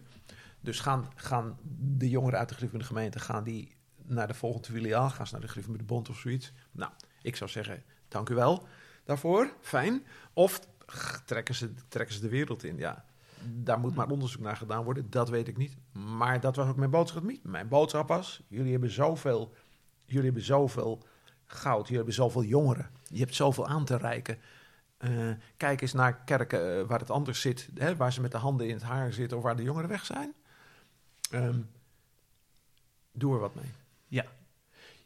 Dus 0.60 0.80
gaan, 0.80 1.08
gaan 1.14 1.58
de 1.78 2.08
jongeren 2.08 2.38
uit 2.38 2.48
de 2.48 2.54
Griffin 2.54 2.84
gemeente 2.84 3.18
gaan 3.18 3.44
die 3.44 3.76
naar 4.04 4.26
de 4.26 4.34
volgende 4.34 4.68
filiaal, 4.68 5.10
gaan 5.10 5.26
ze 5.26 5.32
naar 5.32 5.42
de 5.42 5.48
Griffin 5.48 5.76
de 5.76 5.84
Bond 5.84 6.08
of 6.08 6.18
zoiets. 6.18 6.52
Nou, 6.70 6.92
ik 7.22 7.36
zou 7.36 7.50
zeggen, 7.50 7.82
dank 8.08 8.28
u 8.28 8.34
wel 8.34 8.66
daarvoor, 9.04 9.52
fijn. 9.60 10.02
Of 10.32 10.60
trekken 11.24 11.54
ze, 11.54 11.72
trekken 11.88 12.14
ze 12.14 12.20
de 12.20 12.28
wereld 12.28 12.64
in, 12.64 12.76
ja. 12.76 13.04
Daar 13.44 13.80
moet 13.80 13.94
maar 13.94 14.10
onderzoek 14.10 14.40
naar 14.40 14.56
gedaan 14.56 14.84
worden, 14.84 15.10
dat 15.10 15.28
weet 15.28 15.48
ik 15.48 15.56
niet. 15.56 15.76
Maar 15.92 16.40
dat 16.40 16.56
was 16.56 16.68
ook 16.68 16.76
mijn 16.76 16.90
boodschap 16.90 17.22
niet. 17.22 17.44
Mijn 17.44 17.68
boodschap 17.68 18.08
was, 18.08 18.42
jullie 18.48 18.72
hebben 18.72 18.90
zoveel, 18.90 19.54
jullie 20.04 20.24
hebben 20.24 20.42
zoveel 20.42 21.02
goud, 21.44 21.80
jullie 21.80 21.96
hebben 21.96 22.14
zoveel 22.14 22.44
jongeren. 22.44 22.90
Je 23.04 23.18
hebt 23.18 23.34
zoveel 23.34 23.66
aan 23.66 23.84
te 23.84 23.96
reiken. 23.96 24.38
Eh, 24.98 25.10
kijk 25.56 25.80
eens 25.80 25.92
naar 25.92 26.16
kerken 26.24 26.80
eh, 26.80 26.86
waar 26.86 26.98
het 26.98 27.10
anders 27.10 27.40
zit, 27.40 27.68
hè, 27.74 27.96
waar 27.96 28.12
ze 28.12 28.20
met 28.20 28.32
de 28.32 28.38
handen 28.38 28.68
in 28.68 28.74
het 28.74 28.82
haar 28.82 29.12
zitten 29.12 29.36
of 29.36 29.42
waar 29.42 29.56
de 29.56 29.62
jongeren 29.62 29.88
weg 29.88 30.04
zijn. 30.04 30.34
Ehm, 31.30 31.60
doe 33.12 33.34
er 33.34 33.40
wat 33.40 33.54
mee. 33.54 33.72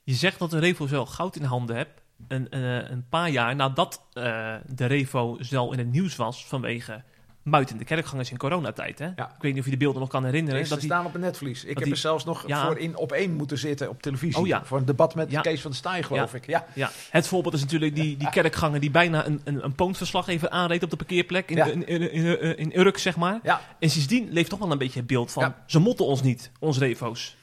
Je 0.05 0.15
zegt 0.15 0.39
dat 0.39 0.51
de 0.51 0.59
Revo 0.59 0.87
zelf 0.87 1.09
goud 1.09 1.37
in 1.37 1.45
handen 1.45 1.77
hebt. 1.77 2.01
Een, 2.29 2.57
een, 2.57 2.93
een 2.93 3.09
paar 3.09 3.31
jaar 3.31 3.57
nadat 3.57 4.03
eh, 4.13 4.57
de 4.67 4.87
Revo 4.87 5.37
zelf 5.41 5.73
in 5.73 5.79
het 5.79 5.91
nieuws 5.91 6.17
was 6.17 6.47
vanwege 6.47 7.03
Muit 7.43 7.71
in 7.71 7.77
de 7.77 7.85
kerkgangers 7.85 8.31
in 8.31 8.37
coronatijd. 8.37 8.99
Hè? 8.99 9.05
Ja. 9.05 9.27
Ik 9.37 9.43
weet 9.43 9.51
niet 9.53 9.59
of 9.59 9.65
je 9.65 9.71
de 9.71 9.77
beelden 9.77 10.01
nog 10.01 10.11
kan 10.11 10.25
herinneren. 10.25 10.63
Ze 10.63 10.69
dat 10.69 10.81
die, 10.81 10.89
staan 10.89 11.07
op 11.07 11.15
een 11.15 11.21
netvlies. 11.21 11.65
Ik 11.65 11.75
heb 11.75 11.83
die- 11.83 11.93
er 11.93 11.99
zelfs 11.99 12.25
nog 12.25 12.47
Ja. 12.47 12.67
voor 12.67 12.79
in 12.79 12.97
op 12.97 13.13
één 13.13 13.33
moeten 13.35 13.59
zitten 13.59 13.89
op 13.89 14.03
televisie. 14.03 14.41
Oh 14.41 14.47
ja. 14.47 14.65
Voor 14.65 14.79
een 14.79 14.85
debat 14.85 15.15
met. 15.15 15.41
Kees 15.41 15.61
van 15.61 15.71
der 15.71 15.79
Staaij, 15.81 16.03
geloof 16.03 16.35
ik. 16.35 16.47
Ja. 16.47 16.67
ja, 16.75 16.91
het 17.11 17.27
voorbeeld 17.27 17.55
is 17.55 17.61
natuurlijk 17.61 17.95
die, 17.95 18.17
die 18.17 18.31
kerkganger 18.31 18.81
die 18.81 18.91
bijna 18.91 19.27
een, 19.27 19.41
een, 19.45 19.65
een 19.65 19.75
poonsverslag 19.75 20.29
even 20.29 20.51
aanreed 20.51 20.83
op 20.83 20.91
de 20.91 20.97
parkeerplek 20.97 21.51
in, 21.51 21.87
in, 21.87 22.13
in, 22.13 22.57
in, 22.59 22.79
Urk, 22.79 22.99
zeg 22.99 23.17
maar. 23.17 23.41
Ja. 23.43 23.61
En 23.79 23.91
sindsdien 23.91 24.29
leeft 24.31 24.51
toch 24.51 24.59
wel 24.59 24.71
een 24.73 24.79
beetje 24.79 24.99
het 24.99 25.09
beeld 25.09 25.33
van, 25.33 25.55
ze 25.67 25.79
motten 25.79 26.07
ons 26.07 26.23
niet, 26.23 26.51
ons 26.59 26.79
refo's. 26.79 27.37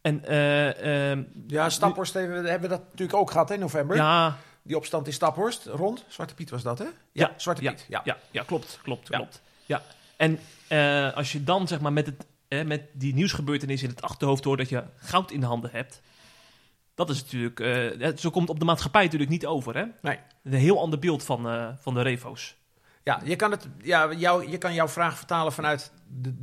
En 0.00 0.24
eh, 0.24 1.10
ehm, 1.10 1.22
ja, 1.46 1.68
Staphorst 1.70 2.14
hebben, 2.14 2.42
we- 2.42 2.48
hebben 2.50 2.68
we 2.70 2.76
dat 2.76 2.84
natuurlijk 2.90 3.18
ook 3.18 3.30
gehad 3.30 3.50
in 3.50 3.58
november. 3.60 3.96
ja, 3.96 4.36
Die 4.68 4.76
opstand 4.76 5.06
in 5.06 5.12
Staphorst, 5.12 5.66
rond. 5.66 6.04
Zwarte 6.08 6.34
Piet 6.34 6.50
was 6.50 6.62
dat, 6.62 6.78
hè? 6.78 6.86
Ja, 7.12 7.34
Zwarte 7.36 7.62
Piet. 7.62 7.86
Ja. 7.88 8.00
Ja, 8.04 8.16
ja 8.30 8.42
klopt, 8.42 8.78
klopt, 8.82 9.08
klopt. 9.08 9.42
Ja. 9.66 9.82
En 10.16 10.38
eh, 10.68 11.16
als 11.16 11.32
je 11.32 11.44
dan 11.44 11.68
zeg 11.68 11.80
maar 11.80 11.92
met, 11.92 12.06
het, 12.06 12.26
eh, 12.48 12.64
met 12.64 12.82
die 12.92 13.14
nieuwsgebeurtenis 13.14 13.82
in 13.82 13.88
het 13.88 14.02
achterhoofd 14.02 14.44
hoort 14.44 14.58
dat 14.58 14.68
je 14.68 14.84
goud 14.96 15.30
in 15.30 15.40
de 15.40 15.46
handen 15.46 15.70
hebt, 15.70 16.00
dat 16.94 17.10
is 17.10 17.22
natuurlijk, 17.22 17.60
eh, 17.60 18.16
zo 18.16 18.30
komt 18.30 18.48
op 18.48 18.58
de 18.58 18.64
maatschappij 18.64 19.02
natuurlijk 19.02 19.30
niet 19.30 19.46
over, 19.46 19.76
hè? 19.76 19.84
Nee. 20.02 20.18
Een 20.44 20.52
heel 20.52 20.80
ander 20.80 20.98
beeld 20.98 21.24
van, 21.24 21.48
eh, 21.48 21.68
van 21.78 21.94
de 21.94 22.02
refo's. 22.02 22.56
Ja, 23.04 23.20
je 23.24 23.36
kan, 23.36 23.50
het, 23.50 23.68
ja 23.82 24.12
jou, 24.12 24.50
je 24.50 24.58
kan 24.58 24.74
jouw 24.74 24.88
vraag 24.88 25.16
vertalen 25.16 25.52
vanuit 25.52 25.92
de, 26.08 26.34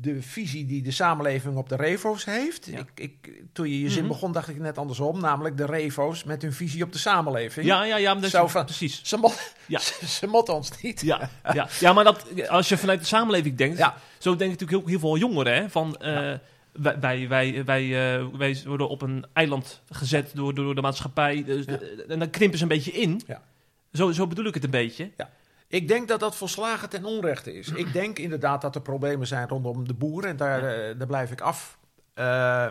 de 0.00 0.22
visie 0.22 0.66
die 0.66 0.82
de 0.82 0.90
samenleving 0.90 1.56
op 1.56 1.68
de 1.68 1.76
revo's 1.76 2.24
heeft. 2.24 2.66
Ja. 2.66 2.78
Ik, 2.78 2.90
ik, 2.94 3.42
toen 3.52 3.68
je 3.68 3.80
je 3.80 3.90
zin 3.90 4.02
Mhm. 4.02 4.12
begon, 4.12 4.32
dacht 4.32 4.48
ik 4.48 4.58
net 4.58 4.78
andersom. 4.78 5.20
Namelijk 5.20 5.56
de 5.56 5.66
revo's 5.66 6.24
met 6.24 6.42
hun 6.42 6.52
visie 6.52 6.82
op 6.84 6.92
de 6.92 6.98
samenleving. 6.98 7.66
Ja, 7.66 7.84
ja, 7.84 7.96
ja, 7.96 8.22
Zo 8.28 8.46
van- 8.46 8.64
precies. 8.64 9.00
Ze, 9.04 9.16
mo 9.16 9.30
Ja. 9.66 9.78
ze, 10.00 10.06
ze 10.06 10.26
motten 10.26 10.54
ons 10.54 10.82
niet. 10.82 11.00
Ja, 11.00 11.30
ja. 11.52 11.68
ja, 11.80 11.92
maar 11.92 12.04
dat, 12.04 12.48
als 12.48 12.68
je 12.68 12.76
vanuit 12.76 13.00
de 13.00 13.06
samenleving 13.06 13.56
denkt, 13.56 13.78
Ja. 13.78 13.94
zo 14.18 14.36
denken 14.36 14.58
natuurlijk 14.58 14.78
heel, 14.80 14.88
heel 14.88 14.98
veel 14.98 15.16
jongeren, 15.18 15.54
hè? 15.54 15.70
Van, 15.70 15.96
eh, 15.96 16.32
wij, 16.72 16.98
wij, 17.00 17.28
wij, 17.28 17.64
wij, 17.64 18.16
eh, 18.18 18.26
wij 18.36 18.62
worden 18.66 18.88
op 18.88 19.02
een 19.02 19.26
eiland 19.32 19.82
gezet 19.90 20.30
door, 20.34 20.54
door 20.54 20.74
de 20.74 20.80
maatschappij, 20.80 21.44
dus, 21.44 21.64
Ja. 21.64 21.78
en 22.08 22.18
dan 22.18 22.30
krimpen 22.30 22.58
ze 22.58 22.64
een 22.64 22.68
beetje 22.70 22.92
in. 22.92 23.20
Ja. 23.26 23.42
Zo, 23.92 24.10
zo 24.12 24.26
bedoel 24.26 24.44
ik 24.44 24.54
het 24.54 24.64
een 24.64 24.70
beetje. 24.70 25.10
Ik 25.66 25.88
denk 25.88 26.08
dat 26.08 26.20
dat 26.20 26.36
volslagen 26.36 26.88
ten 26.88 27.04
onrechte 27.04 27.54
is. 27.54 27.68
Ik 27.68 27.92
denk 27.92 28.18
inderdaad 28.18 28.60
dat 28.60 28.74
er 28.74 28.82
problemen 28.82 29.26
zijn 29.26 29.48
rondom 29.48 29.86
de 29.86 29.94
boeren. 29.94 30.30
En 30.30 30.36
daar, 30.36 30.62
eh, 30.64 30.98
daar 30.98 31.06
blijf 31.06 31.30
ik 31.30 31.40
af. 31.40 31.78
Eh, 32.14 32.66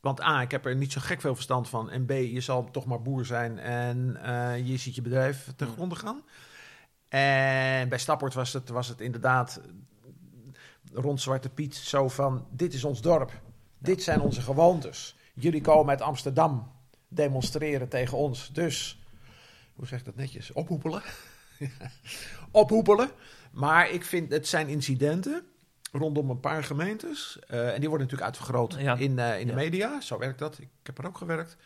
want 0.00 0.22
A, 0.22 0.40
ik 0.40 0.50
heb 0.50 0.66
er 0.66 0.76
niet 0.76 0.92
zo 0.92 1.00
gek 1.00 1.20
veel 1.20 1.34
verstand 1.34 1.68
van. 1.68 1.90
En 1.90 2.06
B, 2.06 2.10
je 2.10 2.40
zal 2.40 2.70
toch 2.70 2.86
maar 2.86 3.02
boer 3.02 3.24
zijn 3.24 3.58
en 3.58 4.18
eh, 4.22 4.66
je 4.66 4.76
ziet 4.76 4.94
je 4.94 5.02
bedrijf 5.02 5.52
ten 5.56 5.68
gronde 5.68 5.94
gaan. 5.94 6.22
En 7.08 7.88
bij 7.88 7.98
Stapport 7.98 8.34
was 8.34 8.52
het, 8.52 8.68
was 8.68 8.88
het 8.88 9.00
inderdaad 9.00 9.60
rond 10.92 11.20
Zwarte 11.20 11.48
Piet 11.48 11.74
zo 11.74 12.08
van... 12.08 12.46
Dit 12.50 12.74
is 12.74 12.84
ons 12.84 13.00
dorp. 13.00 13.40
Dit 13.78 14.02
zijn 14.02 14.20
onze 14.20 14.40
gewoontes. 14.40 15.16
Jullie 15.34 15.60
komen 15.60 15.90
uit 15.90 16.00
Amsterdam 16.00 16.72
demonstreren 17.08 17.88
tegen 17.88 18.18
ons. 18.18 18.52
Dus, 18.52 19.02
hoe 19.74 19.86
zeg 19.86 19.98
ik 19.98 20.04
dat 20.04 20.16
netjes? 20.16 20.52
Ophoepelen. 20.52 21.02
Ophoepelen. 22.50 23.10
Maar 23.52 23.90
ik 23.90 24.04
vind, 24.04 24.30
het 24.32 24.48
zijn 24.48 24.68
incidenten 24.68 25.46
rondom 25.92 26.30
een 26.30 26.40
paar 26.40 26.64
gemeentes. 26.64 27.38
eh, 27.48 27.72
en 27.72 27.80
die 27.80 27.88
worden 27.88 28.06
natuurlijk 28.06 28.22
uitvergroot 28.22 28.74
Ja. 28.78 28.96
in, 28.96 29.18
eh, 29.18 29.40
in 29.40 29.46
de 29.46 29.52
Ja. 29.52 29.58
media. 29.58 30.00
Zo 30.00 30.18
werkt 30.18 30.38
dat. 30.38 30.58
Ik 30.58 30.68
heb 30.82 30.98
er 30.98 31.06
ook 31.06 31.18
gewerkt. 31.18 31.56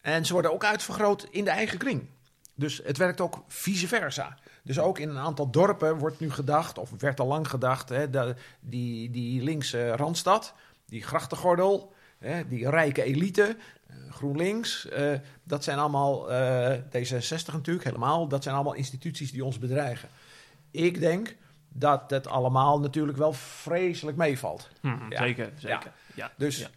En 0.00 0.26
ze 0.26 0.32
worden 0.32 0.52
ook 0.52 0.64
uitvergroot 0.64 1.26
in 1.30 1.44
de 1.44 1.50
eigen 1.50 1.78
kring. 1.78 2.06
Dus 2.54 2.80
het 2.84 2.96
werkt 2.96 3.20
ook 3.20 3.44
vice 3.48 3.88
versa. 3.88 4.38
Dus 4.62 4.78
ook 4.78 4.98
in 4.98 5.08
een 5.08 5.18
aantal 5.18 5.50
dorpen 5.50 5.98
wordt 5.98 6.20
nu 6.20 6.30
gedacht, 6.30 6.78
of 6.78 6.90
werd 6.98 7.20
al 7.20 7.26
lang 7.26 7.48
gedacht, 7.48 7.88
hè, 7.88 8.10
de, 8.10 8.34
die, 8.60 9.10
die 9.10 9.42
linkse 9.42 9.90
randstad, 9.96 10.54
die 10.86 11.02
grachtengordel, 11.02 11.92
hè, 12.20 12.48
die 12.48 12.70
rijke 12.70 13.02
elite, 13.02 13.56
eh, 13.86 13.96
GroenLinks, 14.10 14.88
eh, 14.88 15.12
dat 15.42 15.64
zijn 15.64 15.78
allemaal, 15.78 16.30
eh, 16.30 16.78
D66 16.90 17.52
natuurlijk 17.52 17.84
helemaal, 17.84 18.28
dat 18.28 18.42
zijn 18.42 18.54
allemaal 18.54 18.74
instituties 18.74 19.32
die 19.32 19.44
ons 19.44 19.58
bedreigen. 19.58 20.08
Ik 20.70 21.00
denk 21.00 21.36
dat 21.68 22.10
het 22.10 22.26
allemaal 22.26 22.80
natuurlijk 22.80 23.18
wel 23.18 23.32
vreselijk 23.32 24.16
meevalt. 24.16 24.68
Hm, 24.80 25.10
Ja. 25.10 25.18
Zeker, 25.18 25.52
zeker. 25.56 25.92
Ja. 26.14 26.32
Dus 26.36 26.58
Ja. 26.58 26.68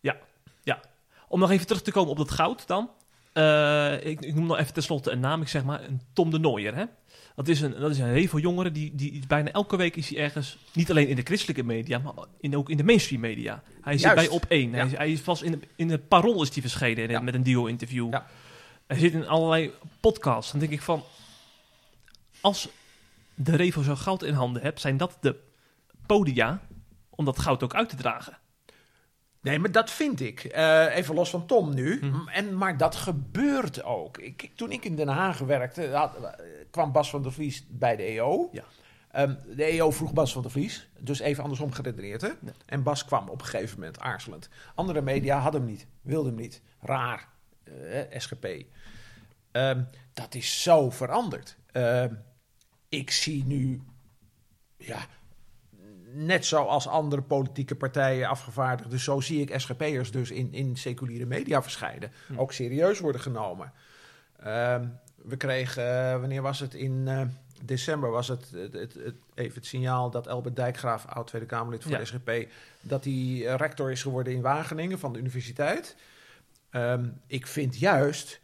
Ja, 0.00 0.16
ja. 0.62 0.80
Om 1.28 1.40
nog 1.40 1.50
even 1.50 1.66
terug 1.66 1.82
te 1.82 1.92
komen 1.92 2.10
op 2.10 2.16
dat 2.16 2.30
goud 2.30 2.66
dan. 2.66 2.90
Ik, 4.00 4.20
ik 4.20 4.34
noem 4.34 4.46
nog 4.46 4.58
even 4.58 4.74
tenslotte 4.74 5.10
een 5.10 5.20
naam, 5.20 5.42
ik 5.42 5.48
zeg 5.48 5.64
maar 5.64 5.84
een 5.84 6.00
Tom 6.12 6.30
de 6.30 6.38
Nooier. 6.38 6.74
Hè? 6.74 6.84
Dat 7.34 7.48
is 7.48 7.60
een, 7.60 7.74
dat 7.80 7.90
is 7.90 7.98
een 7.98 8.12
revo 8.12 8.38
jongere, 8.38 8.70
die, 8.72 8.94
die 8.94 9.22
bijna 9.26 9.50
elke 9.50 9.76
week 9.76 9.96
is 9.96 10.08
hij 10.08 10.18
ergens, 10.18 10.58
niet 10.72 10.90
alleen 10.90 11.08
in 11.08 11.16
de 11.16 11.22
christelijke 11.22 11.62
media, 11.64 11.98
maar 11.98 12.12
in, 12.40 12.56
ook 12.56 12.70
in 12.70 12.76
de 12.76 12.84
mainstream 12.84 13.20
media. 13.20 13.62
Hij 13.80 13.98
zit 13.98 14.14
bij 14.14 14.28
op 14.28 14.44
één. 14.48 14.72
Hij, 14.72 14.88
Ja. 14.88 14.96
hij 14.96 15.12
is 15.12 15.20
vast 15.20 15.42
in, 15.42 15.50
de- 15.52 15.60
in 15.76 15.90
het 15.90 16.08
Parool 16.08 16.42
is 16.42 16.50
hij 16.52 16.60
verschenen 16.62 17.08
Ja. 17.10 17.20
met 17.20 17.34
een 17.34 17.42
duo-interview. 17.42 18.12
Ja. 18.12 18.26
Hij 18.86 18.98
zit 18.98 19.12
in 19.12 19.26
allerlei 19.26 19.72
podcasts. 20.00 20.50
Dan 20.50 20.60
denk 20.60 20.72
ik 20.72 20.82
van, 20.82 21.02
als 22.40 22.68
de 23.34 23.56
revo 23.56 23.82
zo 23.82 23.94
goud 23.94 24.22
in 24.22 24.34
handen 24.34 24.62
hebt, 24.62 24.80
zijn 24.80 24.96
dat 24.96 25.16
de 25.20 25.36
podia 26.06 26.60
om 27.10 27.24
dat 27.24 27.38
goud 27.38 27.62
ook 27.62 27.74
uit 27.74 27.88
te 27.88 27.96
dragen. 27.96 28.38
Nee, 29.40 29.58
maar 29.58 29.72
dat 29.72 29.90
vind 29.90 30.20
ik. 30.20 30.44
Eh, 30.44 30.96
even 30.96 31.14
los 31.14 31.30
van 31.30 31.46
Tom 31.46 31.74
nu. 31.74 31.98
Mhm. 32.00 32.28
En, 32.28 32.56
maar 32.56 32.76
dat 32.76 32.94
gebeurt 32.96 33.82
ook. 33.84 34.18
Ik, 34.18 34.50
toen 34.54 34.72
ik 34.72 34.84
in 34.84 34.96
Den 34.96 35.08
Haag 35.08 35.38
werkte, 35.38 35.88
had- 35.92 36.16
kwam 36.74 36.92
Bas 36.92 37.10
van 37.10 37.22
der 37.22 37.32
Vlies 37.32 37.64
bij 37.68 37.96
de 37.96 38.02
EO. 38.02 38.48
Ja. 38.52 38.64
Ehm, 39.10 39.34
de 39.56 39.64
EO 39.64 39.90
vroeg 39.90 40.12
Bas 40.12 40.32
van 40.32 40.42
der 40.42 40.50
Vlies. 40.50 40.88
Dus 41.00 41.20
even 41.20 41.42
andersom 41.42 41.72
geredeneerd. 41.72 42.20
Hè? 42.20 42.28
Ja. 42.28 42.52
En 42.66 42.82
Bas 42.82 43.04
kwam 43.04 43.28
op 43.28 43.40
een 43.40 43.46
gegeven 43.46 43.78
moment 43.78 44.00
aarzelend. 44.00 44.48
Andere 44.74 45.02
media 45.02 45.38
hadden 45.38 45.60
hem 45.60 45.70
niet, 45.70 45.86
wilden 46.02 46.32
hem 46.32 46.40
niet. 46.40 46.62
Raar. 46.80 47.28
Eh, 47.64 48.20
SGP. 48.20 48.46
Ehm, 49.50 49.82
dat 50.12 50.34
is 50.34 50.62
zo 50.62 50.90
veranderd. 50.90 51.56
Ehm, 51.72 52.14
ik 52.88 53.10
zie 53.10 53.44
nu... 53.46 53.82
Ja, 54.76 55.06
net 56.12 56.46
zoals 56.46 56.88
andere 56.88 57.22
politieke 57.22 57.74
partijen, 57.74 58.28
afgevaardigden, 58.28 58.98
zo 58.98 59.20
zie 59.20 59.40
ik 59.40 59.60
SGP'ers 59.60 60.10
dus 60.10 60.30
in, 60.30 60.52
in 60.52 60.76
seculiere 60.76 61.26
media 61.26 61.62
verschijnen. 61.62 62.12
Hm. 62.26 62.38
Ook 62.38 62.52
serieus 62.52 63.00
worden 63.00 63.20
genomen. 63.20 63.72
We 65.24 65.36
kregen, 65.36 66.10
eh, 66.12 66.20
wanneer 66.20 66.42
was 66.42 66.60
het? 66.60 66.74
In 66.74 67.08
eh, 67.08 67.20
december 67.62 68.10
was 68.10 68.28
het, 68.28 68.50
het, 68.50 68.72
het, 68.72 68.94
het- 68.94 69.14
even 69.34 69.54
het 69.54 69.66
signaal 69.66 70.10
dat 70.10 70.28
Albert 70.28 70.56
Dijkgraaf, 70.56 71.06
oud 71.06 71.26
Tweede 71.26 71.46
Kamerlid 71.46 71.82
voor 71.82 71.92
Ja. 71.92 71.98
de 71.98 72.04
SGP, 72.04 72.30
dat 72.80 73.04
hij 73.04 73.12
eh, 73.46 73.54
rector 73.56 73.90
is 73.90 74.02
geworden 74.02 74.32
in 74.32 74.40
Wageningen 74.42 74.98
van 74.98 75.12
de 75.12 75.18
universiteit. 75.18 75.96
Ehm, 76.70 77.08
ik 77.26 77.46
vind 77.46 77.78
juist 77.78 78.40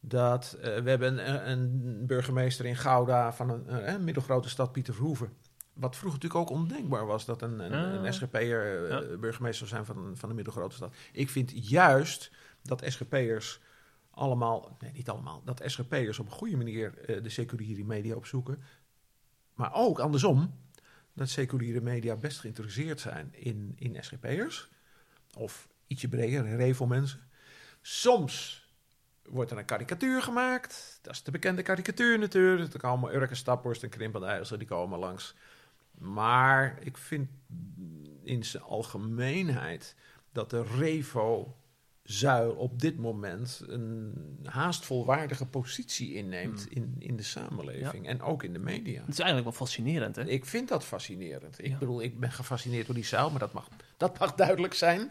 dat 0.00 0.56
we 0.60 0.82
hebben 0.90 1.28
een, 1.28 1.50
een 1.50 2.06
burgemeester 2.06 2.64
in 2.66 2.76
Gouda 2.76 3.32
van 3.32 3.50
een, 3.68 4.04
middelgrote 4.04 4.48
stad, 4.48 4.72
Pieter 4.72 4.94
Verhoeven. 4.94 5.32
Wat 5.72 5.96
vroeger 5.96 6.20
natuurlijk 6.22 6.50
ook 6.50 6.58
ondenkbaar 6.58 7.06
was 7.06 7.24
dat 7.24 7.42
een, 7.42 7.58
een, 7.58 7.72
Ah. 7.96 8.04
een 8.04 8.14
SGP'er 8.14 8.84
eh, 8.84 8.90
Ja. 9.10 9.16
burgemeester 9.16 9.66
zou 9.68 9.84
zijn 9.84 9.96
van, 9.96 10.16
van 10.16 10.28
een 10.28 10.34
middelgrote 10.34 10.74
stad. 10.74 10.94
Ik 11.12 11.30
vind 11.30 11.68
juist 11.68 12.30
dat 12.62 12.82
SGP'ers 12.86 13.60
allemaal, 14.14 14.76
nee 14.80 14.92
niet 14.92 15.08
allemaal, 15.08 15.42
dat 15.44 15.62
SGP'ers 15.64 16.18
op 16.18 16.26
een 16.26 16.32
goede 16.32 16.56
manier 16.56 16.98
eh, 16.98 17.22
de 17.22 17.28
seculiere 17.28 17.84
media 17.84 18.14
opzoeken. 18.14 18.62
Maar 19.54 19.74
ook 19.74 19.98
andersom, 19.98 20.54
dat 21.12 21.28
seculiere 21.28 21.80
media 21.80 22.16
best 22.16 22.40
geïnteresseerd 22.40 23.00
zijn 23.00 23.28
in, 23.34 23.72
in 23.76 24.04
SGP'ers. 24.04 24.68
Of 25.36 25.68
ietsje 25.86 26.08
breder, 26.08 26.56
revo 26.56 26.86
mensen. 26.86 27.20
Soms 27.80 28.64
wordt 29.22 29.50
er 29.50 29.58
een 29.58 29.64
karikatuur 29.64 30.22
gemaakt. 30.22 30.98
Dat 31.02 31.12
is 31.12 31.22
de 31.22 31.30
bekende 31.30 31.62
karikatuur 31.62 32.18
natuurlijk. 32.18 32.72
Er 32.72 32.80
komen 32.80 33.14
Urke 33.14 33.34
Staphorst 33.34 33.82
en 33.82 33.88
Krimpel 33.88 34.44
die 34.58 34.66
komen 34.66 34.98
langs. 34.98 35.34
Maar 35.98 36.78
ik 36.80 36.96
vind 36.96 37.30
in 38.22 38.44
zijn 38.44 38.62
algemeenheid 38.62 39.94
dat 40.32 40.50
de 40.50 40.64
Revo-zuil 42.06 42.50
op 42.52 42.80
dit 42.80 42.98
moment 42.98 43.62
een 43.66 44.12
haast 44.42 44.84
volwaardige 44.84 45.46
positie 45.46 46.14
inneemt 46.14 46.66
in, 46.70 46.94
in 46.98 47.16
de 47.16 47.22
samenleving 47.22 48.06
en 48.06 48.22
ook 48.22 48.42
in 48.42 48.52
de 48.52 48.58
media. 48.58 49.00
Het 49.00 49.08
is 49.12 49.18
eigenlijk 49.18 49.48
wel 49.56 49.66
fascinerend, 49.66 50.16
hè? 50.16 50.24
Ik 50.28 50.44
vind 50.44 50.68
dat 50.68 50.84
fascinerend. 50.84 51.58
Ik 51.58 51.66
Ja. 51.70 51.78
bedoel, 51.78 52.02
ik 52.02 52.20
ben 52.20 52.32
gefascineerd 52.32 52.86
door 52.86 52.94
die 52.94 53.04
zuil, 53.04 53.30
maar 53.30 53.38
dat 53.38 53.52
mag, 53.52 53.68
dat 53.96 54.18
mag 54.18 54.34
duidelijk 54.44 54.74
zijn. 54.74 55.10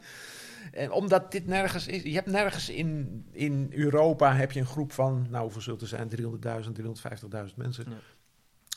En 0.71 0.91
omdat 0.91 1.31
dit 1.31 1.47
nergens 1.47 1.87
is. 1.87 2.03
Je 2.03 2.13
hebt 2.13 2.27
nergens 2.27 2.69
in, 2.69 3.25
in 3.31 3.67
Europa 3.71 4.35
heb 4.35 4.51
je 4.51 4.59
een 4.59 4.65
groep 4.65 4.91
van, 4.91 5.27
nou 5.29 5.43
hoeveel 5.43 5.61
zult 5.61 5.81
er 5.81 5.87
zijn? 5.87 6.09
300.000, 6.09 6.21
350.000 7.47 7.55
mensen. 7.55 7.85
Ja. 7.89 7.95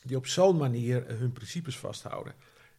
Die 0.04 0.16
op 0.16 0.26
zo'n 0.26 0.56
manier 0.56 1.04
hun 1.18 1.32
principes 1.32 1.76
vasthouden. 1.78 2.34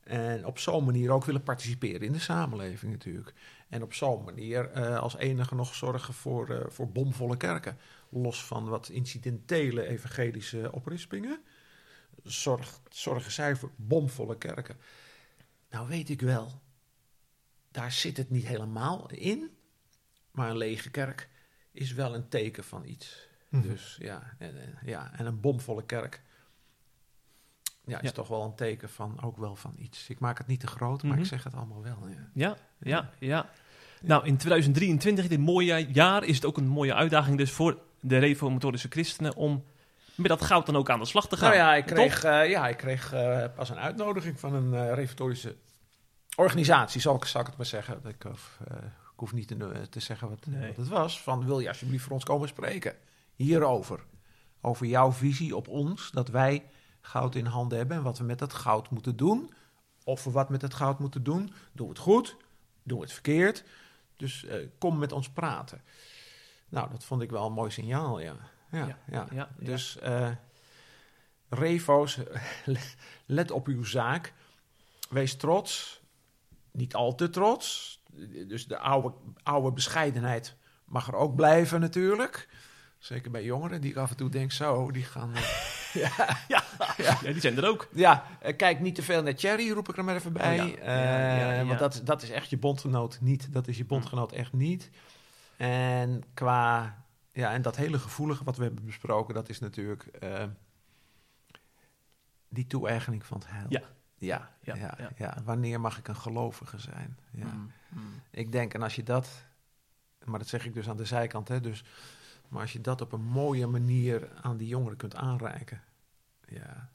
En 0.08 0.45
op 0.45 0.60
zo'n 0.60 0.86
manier 0.86 1.12
ook 1.12 1.26
willen 1.26 1.43
participeren 1.43 2.01
in 2.01 2.12
de 2.12 2.20
samenleving 2.20 2.91
natuurlijk. 2.91 3.34
En 3.70 3.84
op 3.84 3.93
zo'n 3.93 4.24
manier 4.24 4.70
eh, 4.72 4.99
als 4.99 5.16
enige 5.18 5.55
nog 5.55 5.76
zorgen 5.76 6.14
voor, 6.14 6.49
eh, 6.49 6.66
voor 6.70 6.91
bomvolle 6.91 7.38
kerken. 7.38 7.78
Los 8.10 8.45
van 8.45 8.70
wat 8.70 8.89
incidentele 8.89 9.88
evangelische 9.88 10.72
oprispingen 10.72 11.39
zorg, 12.24 12.80
zorgen 12.89 13.32
zij 13.32 13.55
voor 13.55 13.72
bomvolle 13.76 14.38
kerken. 14.38 14.78
Nou 15.70 15.88
weet 15.88 16.10
ik 16.10 16.22
wel, 16.22 16.62
daar 17.72 17.91
zit 17.91 18.18
het 18.18 18.30
niet 18.30 18.47
helemaal 18.47 19.10
in. 19.12 19.58
Maar 20.32 20.49
een 20.49 20.58
lege 20.58 20.89
kerk 20.91 21.30
is 21.72 21.93
wel 21.93 22.16
een 22.16 22.30
teken 22.30 22.64
van 22.64 22.86
iets. 22.86 23.28
Mhm. 23.49 23.62
Dus 23.68 23.97
ja 23.99 24.36
en- 24.38 24.78
ja, 24.84 25.12
en 25.18 25.26
een 25.26 25.39
bomvolle 25.39 25.86
kerk 25.86 26.22
ja, 27.88 27.97
is 28.01 28.07
Ja. 28.09 28.11
toch 28.15 28.27
wel 28.27 28.43
een 28.43 28.55
teken 28.55 28.89
van 28.89 29.21
ook 29.23 29.38
wel 29.38 29.55
van 29.55 29.73
iets. 29.77 30.09
Ik 30.09 30.19
maak 30.19 30.38
het 30.38 30.47
niet 30.47 30.59
te 30.59 30.67
groot, 30.67 31.03
maar 31.03 31.11
Mhm. 31.11 31.21
ik 31.21 31.25
zeg 31.27 31.43
het 31.43 31.53
allemaal 31.55 31.83
wel. 31.83 31.97
Ja. 32.07 32.17
Ja, 32.33 32.57
ja, 32.79 33.09
ja. 33.19 33.49
Nou, 34.01 34.25
in 34.25 34.38
2023, 34.38 35.27
dit 35.27 35.39
mooie 35.39 35.88
jaar, 35.91 36.23
is 36.23 36.35
het 36.35 36.45
ook 36.45 36.57
een 36.57 36.67
mooie 36.67 36.93
uitdaging 36.93 37.38
dus 37.38 37.51
voor 37.51 37.77
de 37.99 38.17
reformatorische 38.17 38.88
christenen 38.89 39.35
om 39.35 39.63
met 40.15 40.27
dat 40.27 40.41
goud 40.41 40.65
dan 40.65 40.75
ook 40.75 40.89
aan 40.89 40.99
de 40.99 41.05
slag 41.05 41.27
te 41.27 41.38
gaan. 41.38 41.49
Nou 41.49 41.61
ja, 41.61 41.75
ik 41.75 41.85
kreeg, 41.85 42.23
eh, 42.23 42.49
ja, 42.49 42.67
ik 42.67 42.77
kreeg 42.77 43.13
eh, 43.13 43.45
pas 43.55 43.69
een 43.69 43.77
uitnodiging 43.79 44.39
van 44.39 44.53
een 44.53 44.73
eh 44.73 44.93
reformatorische 44.93 45.55
organisatie, 46.35 47.01
zal 47.01 47.15
ik, 47.15 47.25
zal 47.25 47.41
ik 47.41 47.47
het 47.47 47.57
maar 47.57 47.65
zeggen. 47.65 48.01
Ik, 48.07 48.23
hoef, 48.23 48.59
ik 49.13 49.19
hoef 49.19 49.33
niet 49.33 49.47
te, 49.47 49.88
te 49.89 49.99
zeggen 49.99 50.29
wat, 50.29 50.45
Nee. 50.45 50.67
wat 50.67 50.75
het 50.77 50.88
was. 50.88 51.21
Van, 51.21 51.45
wil 51.45 51.59
je 51.59 51.67
alsjeblieft 51.67 52.03
voor 52.03 52.13
ons 52.13 52.23
komen 52.23 52.47
spreken? 52.47 52.95
Hierover. 53.35 53.99
Over 54.61 54.85
jouw 54.85 55.11
visie 55.11 55.55
op 55.55 55.67
ons, 55.67 56.11
dat 56.11 56.27
wij 56.29 56.63
goud 57.08 57.36
in 57.36 57.45
handen 57.45 57.78
hebben 57.78 57.97
en 57.97 58.03
wat 58.03 58.18
we 58.18 58.24
met 58.24 58.39
dat 58.39 58.53
goud 58.53 58.89
moeten 58.89 59.16
doen. 59.16 59.53
Of 60.03 60.24
we 60.24 60.32
wat 60.32 60.49
met 60.49 60.62
het 60.62 60.74
goud 60.74 60.99
moeten 60.99 61.24
doen. 61.24 61.53
Doen 61.72 61.88
we 61.88 61.93
het 61.93 62.01
goed? 62.01 62.36
Doen 62.84 62.97
we 62.97 63.03
het 63.03 63.14
verkeerd? 63.14 63.64
Dus 64.16 64.45
eh, 64.45 64.68
kom 64.78 64.97
met 64.97 65.12
ons 65.12 65.30
praten. 65.30 65.82
Nou, 66.70 66.89
dat 66.89 67.03
vond 67.03 67.22
ik 67.22 67.30
wel 67.30 67.45
een 67.45 67.53
mooi 67.53 67.72
signaal, 67.72 68.20
ja. 68.20 68.36
Ja, 68.72 68.86
Ja, 68.86 68.97
ja. 69.12 69.28
ja, 69.32 69.49
Dus 69.60 69.97
eh, 69.97 70.30
refo's, 71.49 72.20
let 73.26 73.51
op 73.51 73.68
uw 73.68 73.84
zaak. 73.84 74.34
Wees 75.10 75.36
trots. 75.36 76.01
Niet 76.72 76.95
al 76.95 77.16
te 77.16 77.30
trots. 77.30 77.99
Dus 78.47 78.68
de 78.68 78.78
oude, 78.78 79.14
oude 79.43 79.72
bescheidenheid 79.72 80.55
mag 80.86 81.08
er 81.08 81.16
ook 81.16 81.36
blijven 81.36 81.80
natuurlijk. 81.80 82.49
Zeker 82.97 83.32
bij 83.32 83.43
jongeren 83.43 83.82
die 83.82 83.91
ik 83.91 83.97
af 83.97 84.10
en 84.10 84.18
toe 84.18 84.30
denk, 84.30 84.51
zo, 84.51 84.91
die 84.91 85.03
gaan... 85.03 85.32
ja, 86.47 86.63
Ja, 86.97 87.17
ja, 87.23 87.31
die 87.31 87.41
zijn 87.41 87.57
er 87.57 87.67
ook. 87.67 87.87
ja, 87.93 88.23
eh, 88.39 88.55
kijk 88.55 88.79
niet 88.79 88.95
te 88.95 89.03
veel 89.03 89.23
naar 89.23 89.33
Cherry, 89.35 89.71
roep 89.71 89.89
ik 89.89 89.97
er 89.97 90.03
maar 90.03 90.15
even 90.15 90.33
bij. 90.33 90.59
Oh 90.59 90.67
ja. 90.67 91.59
Eh. 91.59 91.67
Want 91.67 91.79
dat, 91.79 92.01
dat 92.03 92.21
is 92.21 92.29
echt 92.29 92.49
je 92.49 92.57
bondgenoot 92.57 93.17
niet. 93.21 93.53
Dat 93.53 93.67
is 93.67 93.77
je 93.77 93.85
bondgenoot 93.85 94.31
echt 94.31 94.53
niet. 94.53 94.89
En 95.57 96.23
qua... 96.33 96.95
Ja, 97.31 97.53
en 97.53 97.61
dat 97.61 97.75
hele 97.75 97.99
gevoelige 97.99 98.43
wat 98.43 98.57
we 98.57 98.63
hebben 98.63 98.85
besproken, 98.85 99.33
dat 99.33 99.49
is 99.49 99.59
natuurlijk... 99.59 100.03
eh, 100.03 100.43
die 102.49 102.67
toe-eigening 102.67 103.25
van 103.25 103.37
het 103.37 103.47
heil. 103.49 103.65
Ja. 103.69 103.81
Ja, 104.19 104.51
Ja, 104.61 104.75
ja, 104.75 104.93
ja, 104.97 105.11
ja. 105.17 105.37
Wanneer 105.43 105.79
mag 105.79 105.97
ik 105.97 106.07
een 106.07 106.15
gelovige 106.15 106.79
zijn? 106.79 107.17
Ja. 107.31 107.45
Mm, 107.45 107.71
mm. 107.89 108.21
Ik 108.31 108.51
denk, 108.51 108.73
en 108.73 108.81
als 108.81 108.95
je 108.95 109.03
dat... 109.03 109.45
Maar 110.23 110.39
dat 110.39 110.47
zeg 110.47 110.65
ik 110.65 110.73
dus 110.73 110.89
aan 110.89 110.97
de 110.97 111.05
zijkant, 111.05 111.47
hè. 111.47 111.61
Dus, 111.61 111.83
maar 112.47 112.61
als 112.61 112.73
je 112.73 112.81
dat 112.81 113.01
op 113.01 113.11
een 113.11 113.23
mooie 113.23 113.67
manier 113.67 114.29
aan 114.41 114.57
die 114.57 114.67
jongeren 114.67 114.97
kunt 114.97 115.15
aanreiken... 115.15 115.81
Ja, 116.47 116.89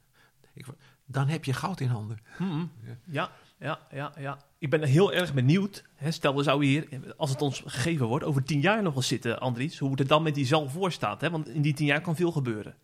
ik, 0.55 0.67
dan 1.05 1.29
heb 1.29 1.45
je 1.45 1.53
goud 1.53 1.81
in 1.81 1.89
handen. 1.89 2.19
Mm. 2.39 2.71
Ja. 2.83 2.97
Ja, 3.07 3.31
ja, 3.59 3.79
ja, 3.91 4.13
ja. 4.19 4.39
Ik 4.59 4.71
ben 4.71 4.83
heel 4.83 5.13
erg 5.13 5.35
benieuwd. 5.35 5.85
Hè, 5.95 6.11
stel, 6.11 6.37
we 6.37 6.43
zouden 6.43 6.69
hier, 6.69 6.89
als 7.17 7.31
het 7.31 7.43
ons 7.43 7.63
gegeven 7.67 8.07
wordt, 8.07 8.25
over 8.25 8.43
tien 8.45 8.61
jaar 8.61 8.83
nog 8.83 8.93
wel 8.93 9.03
zitten, 9.03 9.41
Andries. 9.41 9.79
Hoe 9.79 9.93
het 9.99 10.09
dan 10.09 10.23
met 10.23 10.35
die 10.35 10.47
zal 10.47 10.69
voor 10.69 10.93
staat. 10.93 11.21
Hè? 11.21 11.31
Want 11.31 11.49
in 11.49 11.63
die 11.63 11.75
tien 11.75 11.87
jaar 11.87 12.01
kan 12.01 12.17
veel 12.17 12.33
gebeuren. 12.33 12.75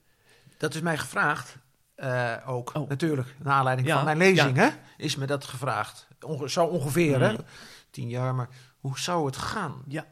Dat 0.57 0.75
is 0.75 0.81
mij 0.81 0.99
gevraagd. 0.99 1.57
eh, 1.95 2.35
ook 2.47 2.75
Oh. 2.75 2.89
natuurlijk, 2.89 3.35
naar 3.43 3.55
aanleiding 3.55 3.89
Ja, 3.89 3.95
van 3.97 4.05
mijn 4.05 4.17
lezing, 4.17 4.57
hè, 4.57 4.69
is 4.97 5.17
me 5.17 5.27
dat 5.27 5.45
gevraagd. 5.45 6.09
Onge- 6.21 6.51
zo 6.51 6.65
ongeveer, 6.65 7.21
hè? 7.21 7.33
Mhm. 7.33 7.43
Tien 7.91 8.09
jaar, 8.09 8.35
maar 8.35 8.49
hoe 8.81 8.99
zou 8.99 9.27
het 9.27 9.37
gaan? 9.37 9.83
Ja. 9.87 10.07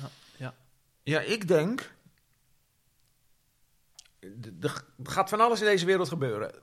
Ja, 0.00 0.08
ja. 0.36 0.54
Ja, 1.02 1.20
ik 1.20 1.48
denk. 1.48 1.92
Er 4.60 4.84
gaat 5.02 5.28
van 5.28 5.40
alles 5.40 5.60
in 5.60 5.66
deze 5.66 5.86
wereld 5.86 6.08
gebeuren. 6.08 6.54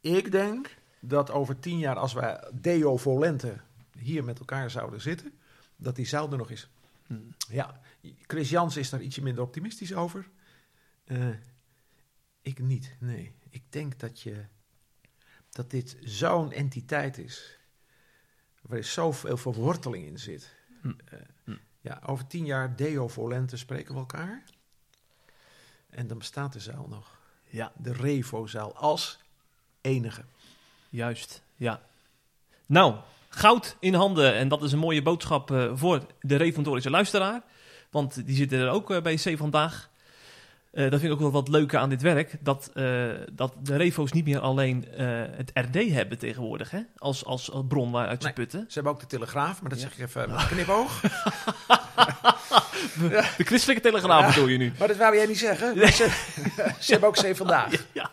Ik 0.00 0.30
denk 0.32 0.76
dat 1.00 1.30
over 1.30 1.58
tien 1.58 1.78
jaar, 1.78 1.96
als 1.96 2.12
wij 2.12 2.50
Deo 2.54 2.96
Volente 2.96 3.60
hier 3.98 4.24
met 4.24 4.38
elkaar 4.38 4.70
zouden 4.70 5.00
zitten, 5.00 5.32
dat 5.76 5.96
die 5.96 6.06
zaal 6.06 6.30
er 6.32 6.38
nog 6.38 6.50
is. 6.50 6.70
Hmm. 7.06 7.34
Ja, 7.48 7.80
Chris 8.26 8.50
Jans 8.50 8.76
is 8.76 8.90
daar 8.90 9.02
ietsje 9.02 9.22
minder 9.22 9.44
optimistisch 9.44 9.94
over. 9.94 10.28
Eh, 11.04 11.28
ik 12.42 12.58
niet, 12.58 12.96
nee. 13.00 13.34
Ik 13.50 13.72
denk 13.72 13.98
dat, 13.98 14.20
je, 14.20 14.44
dat 15.50 15.70
dit 15.70 15.96
zo'n 16.00 16.52
entiteit 16.52 17.18
is, 17.18 17.58
waar 18.62 18.84
zoveel 18.84 19.36
verworteling 19.36 20.04
in 20.04 20.18
zit. 20.18 20.54
Hm. 20.80 20.92
Eh, 21.04 21.54
ja, 21.80 22.02
over 22.06 22.26
tien 22.26 22.44
jaar 22.44 22.76
Deo 22.76 23.08
Volente 23.08 23.56
spreken 23.56 23.94
we 23.94 24.00
elkaar. 24.00 24.44
En 25.96 26.06
dan 26.06 26.18
bestaat 26.18 26.52
de 26.52 26.60
zaal 26.60 26.86
nog. 26.88 27.06
Ja, 27.44 27.72
De 27.76 27.92
Revo-zaal 27.92 28.74
als 28.76 29.18
enige. 29.80 30.24
juist. 30.88 31.42
Ja. 31.56 31.80
Nou, 32.66 32.94
goud 33.28 33.76
in 33.80 33.94
handen. 33.94 34.34
En 34.34 34.48
dat 34.48 34.62
is 34.62 34.72
een 34.72 34.78
mooie 34.78 35.02
boodschap 35.02 35.50
eh, 35.50 35.70
voor 35.74 36.06
de 36.20 36.36
reformatorische 36.36 36.90
luisteraar. 36.90 37.42
Want 37.90 38.26
die 38.26 38.36
zitten 38.36 38.58
er 38.58 38.68
ook 38.68 38.90
eh, 38.90 39.02
bij 39.02 39.14
C 39.14 39.36
vandaag. 39.36 39.88
Eh, 40.70 40.82
dat 40.90 41.00
vind 41.00 41.02
ik 41.04 41.12
ook 41.12 41.20
wel 41.20 41.30
wat 41.30 41.48
leuke 41.48 41.78
aan 41.78 41.88
dit 41.88 42.02
werk. 42.02 42.36
Dat, 42.40 42.70
dat 43.32 43.52
de 43.62 43.76
refo's 43.76 44.12
niet 44.12 44.24
meer 44.24 44.40
alleen 44.40 44.84
het 45.36 45.50
RD 45.54 45.90
hebben 45.90 46.18
tegenwoordig. 46.18 46.70
Hè? 46.70 46.80
Als, 46.96 47.24
als, 47.24 47.50
bron 47.68 47.90
waaruit 47.90 48.20
ze 48.20 48.26
Nee. 48.26 48.36
putten. 48.36 48.60
Ze 48.68 48.74
hebben 48.74 48.92
ook 48.92 49.00
de 49.00 49.06
Telegraaf, 49.06 49.60
maar 49.60 49.70
dat 49.70 49.80
Ja. 49.80 49.88
zeg 49.88 49.98
ik 49.98 50.04
even 50.06 50.30
met 50.32 50.46
knipoog. 50.46 51.00
De 53.36 53.44
christelijke 53.44 53.82
telegraaf 53.82 54.20
Ja. 54.20 54.26
bedoel 54.26 54.48
je 54.48 54.58
nu? 54.58 54.72
Maar 54.78 54.88
dat 54.88 54.96
wou 54.96 55.16
jij 55.16 55.26
niet 55.26 55.38
zeggen. 55.38 55.88
Ze, 55.92 55.92
ze 56.80 56.90
hebben 56.92 57.08
ook 57.08 57.16
C 57.16 57.36
vandaag. 57.36 57.72
Ja, 57.92 58.10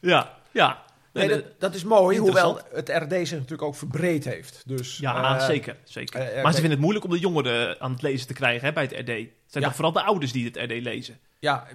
ja. 0.00 0.32
ja. 0.50 0.82
Nee, 1.12 1.24
En, 1.24 1.28
dat, 1.30 1.44
dat 1.58 1.74
is 1.74 1.84
mooi, 1.84 2.18
hoewel 2.18 2.60
het 2.72 2.88
RD 2.88 3.10
zich 3.12 3.30
natuurlijk 3.30 3.62
ook 3.62 3.74
verbreed 3.76 4.24
heeft. 4.24 4.62
Dus, 4.66 4.96
ja, 4.98 5.36
eh, 5.38 5.46
zeker. 5.46 5.76
zeker. 5.84 6.20
eh, 6.20 6.36
eh, 6.36 6.42
maar 6.42 6.52
ze 6.52 6.52
vinden 6.60 6.70
het 6.70 6.80
moeilijk 6.80 7.04
om 7.04 7.10
de 7.10 7.18
jongeren 7.18 7.80
aan 7.80 7.92
het 7.92 8.02
lezen 8.02 8.26
te 8.26 8.34
krijgen 8.34 8.66
hè, 8.66 8.72
bij 8.72 8.82
het 8.82 8.92
RD. 8.92 9.06
Het 9.06 9.06
zijn 9.06 9.28
Ja. 9.52 9.60
toch 9.60 9.74
vooral 9.74 9.92
de 9.92 10.02
ouders 10.02 10.32
die 10.32 10.44
het 10.44 10.56
RD 10.56 10.82
lezen. 10.82 11.18
Ja, 11.42 11.66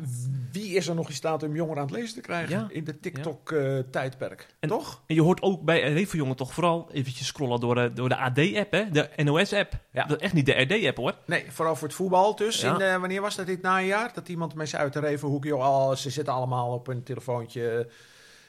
wie 0.52 0.74
is 0.76 0.88
er 0.88 0.96
nog 0.96 1.08
in 1.10 1.16
staat 1.16 1.44
om 1.44 1.56
jongeren 1.56 1.82
aan 1.82 1.88
het 1.88 1.96
lezen 1.98 2.16
te 2.16 2.22
krijgen 2.22 2.60
Ja. 2.60 2.68
in 2.70 2.84
de 2.84 3.00
TikTok-tijdperk? 3.00 4.48
Toch? 4.60 5.02
En 5.06 5.16
je 5.16 5.22
hoort 5.22 5.42
ook 5.42 5.62
bij 5.64 6.02
RD-jongen 6.02 6.36
toch 6.36 6.54
vooral 6.54 6.90
eventjes 6.92 7.28
scrollen 7.28 7.60
door, 7.60 7.76
de- 7.76 7.94
door 7.94 8.10
de 8.10 8.16
AD-app, 8.18 8.72
hè? 8.72 8.90
de 8.92 9.10
NOS-app. 9.24 9.74
Ja. 9.92 10.04
Dat 10.06 10.18
is 10.18 10.24
echt 10.24 10.34
niet 10.34 10.46
de 10.46 10.62
RD-app 10.62 10.98
hoor. 10.98 11.16
Nee, 11.26 11.46
vooral 11.52 11.76
voor 11.76 11.88
het 11.88 11.96
voetbal 11.98 12.36
dus. 12.36 12.64
In, 12.64 12.82
eh, 12.82 12.98
wanneer 13.00 13.22
was 13.22 13.36
dat 13.36 13.46
dit 13.46 13.62
najaar? 13.62 14.14
Dat 14.14 14.30
iemand 14.30 14.54
mensen 14.56 14.80
uit 14.80 14.94
de 14.94 15.00
Revenhoek, 15.00 15.44
joh, 15.44 15.62
al, 15.64 15.96
ze 15.96 16.10
zitten 16.10 16.34
allemaal 16.34 16.74
op 16.74 16.88
hun 16.88 17.04
telefoontje 17.04 17.70
eh, 17.70 17.86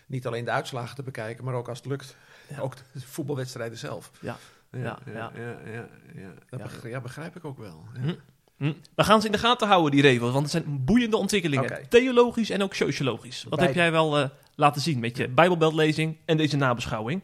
niet 0.07 0.27
alleen 0.27 0.45
de 0.45 0.51
uitslagen 0.51 0.97
te 0.97 1.03
bekijken, 1.03 1.45
maar 1.45 1.55
ook 1.55 1.69
als 1.69 1.79
het 1.79 1.87
lukt, 1.87 2.17
ook 2.61 2.75
de 2.93 3.01
voetbalwedstrijden 3.01 3.79
zelf. 3.79 4.11
Ja. 4.21 4.37
ja, 4.73 4.79
Ja, 4.79 4.99
ja, 5.07 5.13
ja. 5.35 5.43
ja, 5.43 5.71
ja, 5.73 5.89
ja. 6.15 6.33
Dat 6.51 6.63
begrijp, 6.63 7.03
begrijp 7.03 7.37
ik 7.37 7.45
ook 7.45 7.59
wel. 7.59 7.85
Ja. 7.95 8.01
Hm. 8.01 8.15
Hm. 8.59 8.73
We 8.95 9.05
gaan 9.05 9.21
ze 9.21 9.27
in 9.27 9.33
de 9.33 9.39
gaten 9.39 9.69
houden, 9.69 9.91
die 9.91 10.03
regels, 10.03 10.33
want 10.33 10.43
het 10.43 10.53
zijn 10.53 10.85
boeiende 10.85 11.17
ontwikkelingen. 11.17 11.89
Theologisch 11.89 12.51
en 12.51 12.63
ook 12.63 12.75
sociologisch. 12.75 13.45
Wat 13.49 13.61
heb 13.61 13.75
jij 13.75 13.91
wel 13.93 14.19
eh, 14.19 14.29
laten 14.55 14.81
zien 14.81 14.99
met 14.99 15.17
je 15.17 15.29
Bijbelbeltlezing 15.29 16.17
en 16.25 16.37
deze 16.37 16.57
nabeschouwing? 16.57 17.23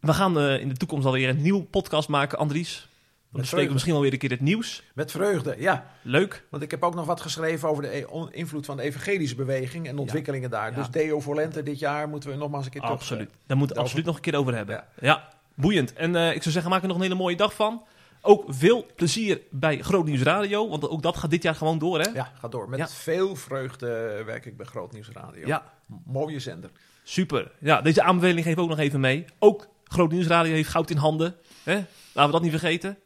We 0.00 0.12
gaan 0.12 0.38
eh, 0.38 0.60
in 0.60 0.68
de 0.68 0.76
toekomst 0.76 1.06
alweer 1.06 1.28
een 1.28 1.42
nieuwe 1.42 1.62
podcast 1.62 2.08
maken, 2.08 2.38
Andries. 2.38 2.88
We 3.34 3.40
bespreken 3.40 3.48
vreugde. 3.48 3.72
misschien 3.72 3.94
alweer 3.94 4.12
een 4.12 4.18
keer 4.18 4.30
het 4.30 4.40
nieuws. 4.40 4.82
Met 4.94 5.10
vreugde, 5.10 5.54
ja. 5.58 5.90
Leuk. 6.02 6.44
Want 6.50 6.62
ik 6.62 6.70
heb 6.70 6.82
ook 6.82 6.94
nog 6.94 7.06
wat 7.06 7.20
geschreven 7.20 7.68
over 7.68 7.82
de 7.82 7.96
e- 7.96 8.26
invloed 8.30 8.66
van 8.66 8.76
de 8.76 8.82
evangelische 8.82 9.34
beweging 9.34 9.88
en 9.88 9.94
de 9.94 10.00
ontwikkelingen 10.00 10.50
daar. 10.50 10.70
Ja. 10.70 10.76
Dus 10.76 10.88
Deo 10.90 11.20
Volente 11.20 11.62
dit 11.62 11.78
jaar 11.78 12.08
moeten 12.08 12.30
we 12.30 12.36
nogmaals 12.36 12.64
een 12.64 12.70
keer. 12.70 12.80
Absoluut. 12.80 13.30
Daar 13.46 13.56
moeten 13.56 13.76
we 13.76 13.82
absoluut 13.82 14.04
nog 14.04 14.16
een 14.16 14.20
keer 14.22 14.36
over 14.36 14.54
hebben. 14.54 14.74
Ja. 14.74 14.86
Ja, 15.00 15.28
boeiend. 15.54 15.92
En 15.92 16.16
eh, 16.16 16.34
ik 16.34 16.42
zou 16.42 16.50
zeggen, 16.50 16.70
maak 16.70 16.82
er 16.82 16.86
nog 16.88 16.96
een 16.96 17.02
hele 17.02 17.14
mooie 17.14 17.36
dag 17.36 17.54
van. 17.54 17.82
Ook 18.26 18.44
veel 18.48 18.86
plezier 18.96 19.40
bij 19.50 19.78
Groot 19.78 20.04
Nieuws 20.04 20.22
Radio, 20.22 20.68
want 20.68 20.88
ook 20.88 21.02
dat 21.02 21.16
gaat 21.16 21.30
dit 21.30 21.42
jaar 21.42 21.54
gewoon 21.54 21.78
door, 21.78 22.00
hè? 22.00 22.10
Ja, 22.10 22.32
ga 22.38 22.48
door. 22.48 22.68
Met 22.68 22.78
Ja. 22.78 22.88
veel 22.88 23.36
vreugde 23.36 24.22
werk 24.26 24.46
ik 24.46 24.56
bij 24.56 24.66
Groot 24.66 24.92
Nieuws 24.92 25.08
Radio. 25.12 25.46
Ja. 25.46 25.72
Mooie 26.04 26.40
zender. 26.40 26.70
Super. 27.02 27.52
Ja, 27.60 27.80
deze 27.80 28.02
aanbeveling 28.02 28.44
geef 28.44 28.52
ik 28.54 28.60
ook 28.60 28.68
nog 28.68 28.78
even 28.78 29.00
mee. 29.00 29.24
Ook 29.38 29.68
Groot 29.84 30.10
Nieuws 30.10 30.26
Radio 30.26 30.52
heeft 30.52 30.68
goud 30.68 30.90
in 30.90 30.96
handen. 30.96 31.36
Hè? 31.62 31.74
Laten 31.74 31.86
we 32.26 32.30
dat 32.30 32.42
niet 32.42 32.50
vergeten. 32.50 32.98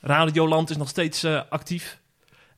Radioland 0.00 0.70
is 0.70 0.76
nog 0.76 0.88
steeds 0.88 1.22
eh, 1.22 1.40
actief. 1.48 2.00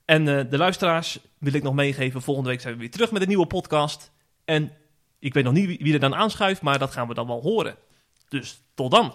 En 0.04 0.28
eh, 0.38 0.50
de 0.50 0.56
luisteraars 0.58 1.18
wil 1.38 1.52
ik 1.52 1.62
nog 1.62 1.74
meegeven. 1.74 2.22
Volgende 2.22 2.48
week 2.50 2.60
zijn 2.60 2.74
we 2.74 2.80
weer 2.80 2.90
terug 2.90 3.10
met 3.10 3.22
een 3.22 3.28
nieuwe 3.28 3.46
podcast. 3.46 4.10
En 4.44 4.72
ik 5.18 5.34
weet 5.34 5.44
nog 5.44 5.52
niet 5.52 5.66
wie, 5.66 5.78
wie 5.82 5.92
er 5.92 6.00
dan 6.00 6.14
aanschuift, 6.14 6.62
maar 6.62 6.78
dat 6.78 6.90
gaan 6.90 7.08
we 7.08 7.14
dan 7.14 7.26
wel 7.26 7.40
horen. 7.42 7.76
Dus 8.28 8.60
tot 8.74 8.90
dan. 8.90 9.14